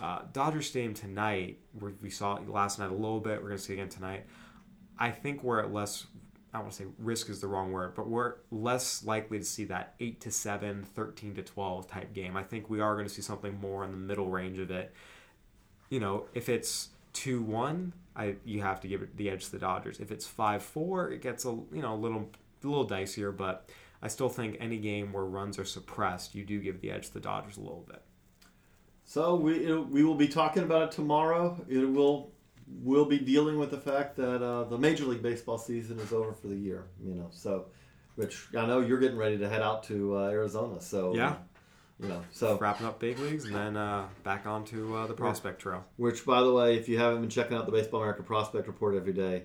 Uh, 0.00 0.20
Dodger 0.32 0.62
Stadium 0.62 0.94
tonight, 0.94 1.58
we 2.00 2.10
saw 2.10 2.36
it 2.36 2.48
last 2.48 2.78
night 2.78 2.90
a 2.90 2.94
little 2.94 3.18
bit, 3.20 3.40
we're 3.42 3.48
going 3.48 3.58
to 3.58 3.64
see 3.64 3.72
it 3.72 3.76
again 3.76 3.88
tonight. 3.88 4.26
I 4.98 5.10
think 5.10 5.42
we're 5.42 5.58
at 5.60 5.72
less, 5.72 6.06
I 6.54 6.58
want 6.58 6.70
to 6.72 6.76
say 6.76 6.84
risk 6.98 7.30
is 7.30 7.40
the 7.40 7.48
wrong 7.48 7.72
word, 7.72 7.94
but 7.94 8.08
we're 8.08 8.34
less 8.50 9.04
likely 9.04 9.38
to 9.38 9.44
see 9.44 9.64
that 9.64 9.94
8 10.00 10.20
to 10.20 10.30
7, 10.30 10.84
13 10.84 11.34
to 11.36 11.42
12 11.42 11.86
type 11.86 12.12
game. 12.12 12.36
I 12.36 12.42
think 12.42 12.68
we 12.68 12.80
are 12.80 12.94
going 12.94 13.06
to 13.06 13.12
see 13.12 13.22
something 13.22 13.58
more 13.58 13.84
in 13.84 13.90
the 13.90 13.96
middle 13.96 14.28
range 14.28 14.58
of 14.58 14.70
it. 14.70 14.92
You 15.88 16.00
know, 16.00 16.26
if 16.34 16.48
it's 16.48 16.88
2 17.14 17.42
1, 17.42 17.92
I 18.14 18.36
you 18.44 18.60
have 18.60 18.80
to 18.82 18.88
give 18.88 19.02
it 19.02 19.16
the 19.16 19.30
edge 19.30 19.46
to 19.46 19.52
the 19.52 19.58
Dodgers. 19.58 19.98
If 19.98 20.10
it's 20.10 20.26
5 20.26 20.62
4, 20.62 21.12
it 21.12 21.22
gets 21.22 21.44
a 21.46 21.48
you 21.48 21.80
know 21.82 21.94
a 21.94 21.96
little 21.96 22.28
a 22.62 22.66
little 22.66 22.88
dicier, 22.88 23.34
but 23.34 23.70
I 24.02 24.08
still 24.08 24.28
think 24.28 24.56
any 24.60 24.78
game 24.78 25.12
where 25.12 25.24
runs 25.24 25.58
are 25.58 25.64
suppressed, 25.64 26.34
you 26.34 26.44
do 26.44 26.60
give 26.60 26.80
the 26.80 26.90
edge 26.90 27.08
to 27.08 27.14
the 27.14 27.20
Dodgers 27.20 27.56
a 27.56 27.60
little 27.60 27.84
bit. 27.88 28.02
So 29.04 29.36
we 29.36 29.72
we 29.74 30.04
will 30.04 30.14
be 30.16 30.28
talking 30.28 30.64
about 30.64 30.82
it 30.82 30.90
tomorrow. 30.92 31.64
It 31.68 31.88
will 31.88 32.30
we'll 32.80 33.04
be 33.04 33.18
dealing 33.18 33.58
with 33.58 33.70
the 33.70 33.78
fact 33.78 34.16
that 34.16 34.42
uh, 34.42 34.64
the 34.64 34.78
Major 34.78 35.04
League 35.04 35.22
Baseball 35.22 35.58
season 35.58 35.98
is 36.00 36.12
over 36.12 36.32
for 36.32 36.48
the 36.48 36.56
year. 36.56 36.84
You 37.04 37.14
know, 37.14 37.28
so 37.30 37.66
which 38.16 38.46
I 38.56 38.66
know 38.66 38.80
you're 38.80 38.98
getting 38.98 39.16
ready 39.16 39.38
to 39.38 39.48
head 39.48 39.62
out 39.62 39.84
to 39.84 40.16
uh, 40.18 40.28
Arizona. 40.28 40.80
So 40.80 41.14
Yeah. 41.14 41.36
you 41.98 42.08
know, 42.08 42.22
so 42.30 42.58
Wrapping 42.58 42.86
up 42.86 42.98
big 42.98 43.18
leagues 43.18 43.44
and 43.46 43.54
then 43.54 43.76
uh, 43.76 44.06
back 44.22 44.46
onto 44.46 44.94
uh, 44.96 45.06
the 45.06 45.14
prospect 45.14 45.60
trail. 45.60 45.84
Which, 45.96 46.24
by 46.26 46.42
the 46.42 46.52
way, 46.52 46.76
if 46.76 46.88
you 46.88 46.98
haven't 46.98 47.20
been 47.20 47.30
checking 47.30 47.56
out 47.56 47.66
the 47.66 47.72
Baseball 47.72 48.00
America 48.00 48.22
Prospect 48.22 48.66
Report 48.66 48.94
every 48.94 49.12
day, 49.12 49.44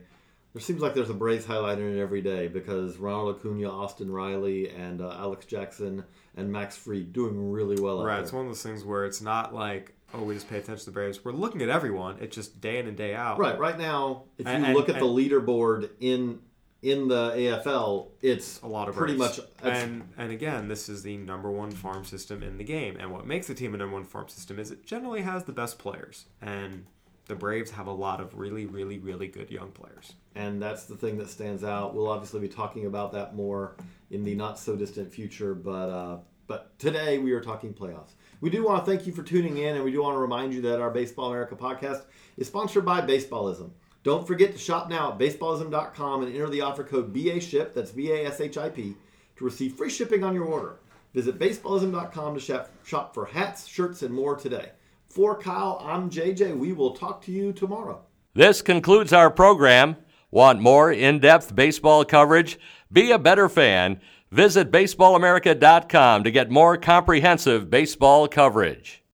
there 0.54 0.62
seems 0.62 0.82
like 0.82 0.94
there's 0.96 1.10
a 1.10 1.14
Braves 1.14 1.46
highlight 1.46 1.78
in 1.78 1.98
it 1.98 2.02
every 2.02 2.22
day 2.22 2.48
because 2.48 2.98
Ronald 2.98 3.38
Acuna, 3.38 3.70
Austin 3.70 4.12
Riley, 4.12 4.70
and 4.70 5.02
uh, 5.02 5.12
Alex 5.12 5.46
Jackson 5.46 6.04
and 6.36 6.52
Max 6.52 6.76
Fried 6.76 7.14
doing 7.14 7.52
really 7.52 7.80
well. 7.80 8.04
Right, 8.04 8.20
it's 8.22 8.34
one 8.34 8.46
of 8.46 8.50
those 8.50 8.64
things 8.64 8.84
where 8.84 9.06
it's 9.06 9.22
not 9.22 9.54
like 9.54 9.94
oh 10.14 10.24
we 10.24 10.34
just 10.34 10.50
pay 10.50 10.58
attention 10.58 10.80
to 10.80 10.86
the 10.86 10.92
Braves. 10.92 11.24
We're 11.24 11.32
looking 11.32 11.62
at 11.62 11.70
everyone. 11.70 12.18
It's 12.20 12.36
just 12.36 12.60
day 12.62 12.80
in 12.80 12.88
and 12.88 12.96
day 12.98 13.14
out. 13.16 13.40
Right, 13.40 13.58
right 13.58 13.78
now, 13.78 14.24
if 14.38 14.46
you 14.46 14.52
And- 14.52 14.66
and- 14.66 14.74
look 14.76 14.90
at 14.90 15.00
the 15.00 15.06
and- 15.08 15.18
leaderboard 15.18 15.90
in 16.00 16.40
in 16.84 17.08
the 17.08 17.32
AFL, 17.36 18.10
it's 18.22 18.62
a 18.62 18.68
lot 18.68 18.88
of 18.88 18.96
pretty 18.96 19.16
much 19.16 19.40
and 19.64 20.04
and 20.16 20.32
again 20.32 20.68
this 20.68 20.88
is 20.90 21.02
the 21.02 21.18
number 21.18 21.50
one 21.50 21.72
farm 21.72 22.06
system 22.06 22.44
in 22.44 22.58
the 22.60 22.64
game 22.64 22.96
and 23.00 23.12
what 23.12 23.26
makes 23.26 23.50
a 23.50 23.56
team 23.56 23.74
a 23.74 23.78
number 23.78 23.96
one 23.96 24.06
farm 24.06 24.28
system 24.30 24.60
is 24.60 24.70
it 24.70 24.86
generally 24.86 25.22
has 25.22 25.44
the 25.46 25.52
best 25.52 25.80
players 25.80 26.26
and 26.40 26.86
the 27.26 27.34
braves 27.36 27.72
have 27.72 27.88
a 27.88 27.92
lot 27.92 28.22
of 28.22 28.38
really 28.38 28.68
really 28.68 29.00
really 29.00 29.28
good 29.28 29.50
young 29.50 29.72
players 29.72 30.14
and 30.36 30.62
that's 30.62 30.86
the 30.86 30.96
thing 30.96 31.18
that 31.18 31.30
stands 31.32 31.64
out. 31.64 31.96
We'll 31.96 32.10
obviously 32.12 32.40
be 32.42 32.48
talking 32.48 32.86
about 32.86 33.12
that 33.14 33.36
more 33.36 33.76
in 34.12 34.24
the 34.24 34.36
not 34.36 34.60
so 34.60 34.76
distant 34.76 35.12
future, 35.12 35.56
but 35.56 35.90
uh, 35.90 36.18
but 36.46 36.78
today 36.78 37.18
we 37.18 37.32
are 37.32 37.42
talking 37.42 37.74
playoffs. 37.74 38.12
We 38.40 38.50
do 38.52 38.64
want 38.64 38.86
to 38.86 38.92
thank 38.92 39.08
you 39.08 39.14
for 39.14 39.24
tuning 39.24 39.58
in, 39.58 39.76
and 39.76 39.84
we 39.84 39.92
do 39.92 40.04
want 40.04 40.16
to 40.16 40.20
remind 40.20 40.54
you 40.54 40.62
that 40.62 40.80
our 40.80 40.92
Baseball 40.92 41.30
America 41.30 41.56
podcast 41.56 42.04
is 42.38 42.48
sponsored 42.48 42.86
by 42.86 43.02
Baseballism. 43.02 43.72
Don't 44.04 44.28
forget 44.28 44.54
to 44.54 44.60
shop 44.60 44.90
now 44.90 45.12
at 45.12 45.18
baseballism.com 45.18 46.24
and 46.24 46.34
enter 46.34 46.50
the 46.50 46.62
offer 46.62 46.84
code 46.84 47.14
BASHIP, 47.14 47.74
that's 47.74 47.92
B 47.92 48.12
A 48.12 48.28
S 48.28 48.40
H 48.40 48.58
I 48.58 48.70
P, 48.70 48.96
to 49.38 49.44
receive 49.44 49.74
free 49.74 49.90
shipping 49.90 50.24
on 50.24 50.36
your 50.36 50.46
order. 50.46 50.78
Visit 51.16 51.40
baseballism.com 51.40 52.36
to 52.36 52.40
shop, 52.40 52.70
shop 52.86 53.14
for 53.14 53.26
hats, 53.26 53.66
shirts, 53.66 54.04
and 54.04 54.14
more 54.14 54.36
today. 54.36 54.72
For 55.10 55.36
Kyle, 55.36 55.82
I'm 55.84 56.10
JJ. 56.12 56.56
We 56.58 56.74
will 56.74 56.92
talk 56.92 57.24
to 57.24 57.32
you 57.32 57.52
tomorrow. 57.54 58.04
This 58.36 58.62
concludes 58.62 59.14
our 59.14 59.32
program. 59.32 59.98
Want 60.30 60.62
more 60.62 60.92
in 60.92 61.20
depth 61.20 61.56
baseball 61.56 62.06
coverage? 62.06 62.60
Be 62.92 63.12
a 63.12 63.18
better 63.18 63.50
fan. 63.50 64.00
Visit 64.32 64.72
baseballamerica.com 64.72 66.24
to 66.26 66.32
get 66.32 66.52
more 66.52 66.76
comprehensive 66.78 67.70
baseball 67.70 68.28
coverage. 68.28 69.02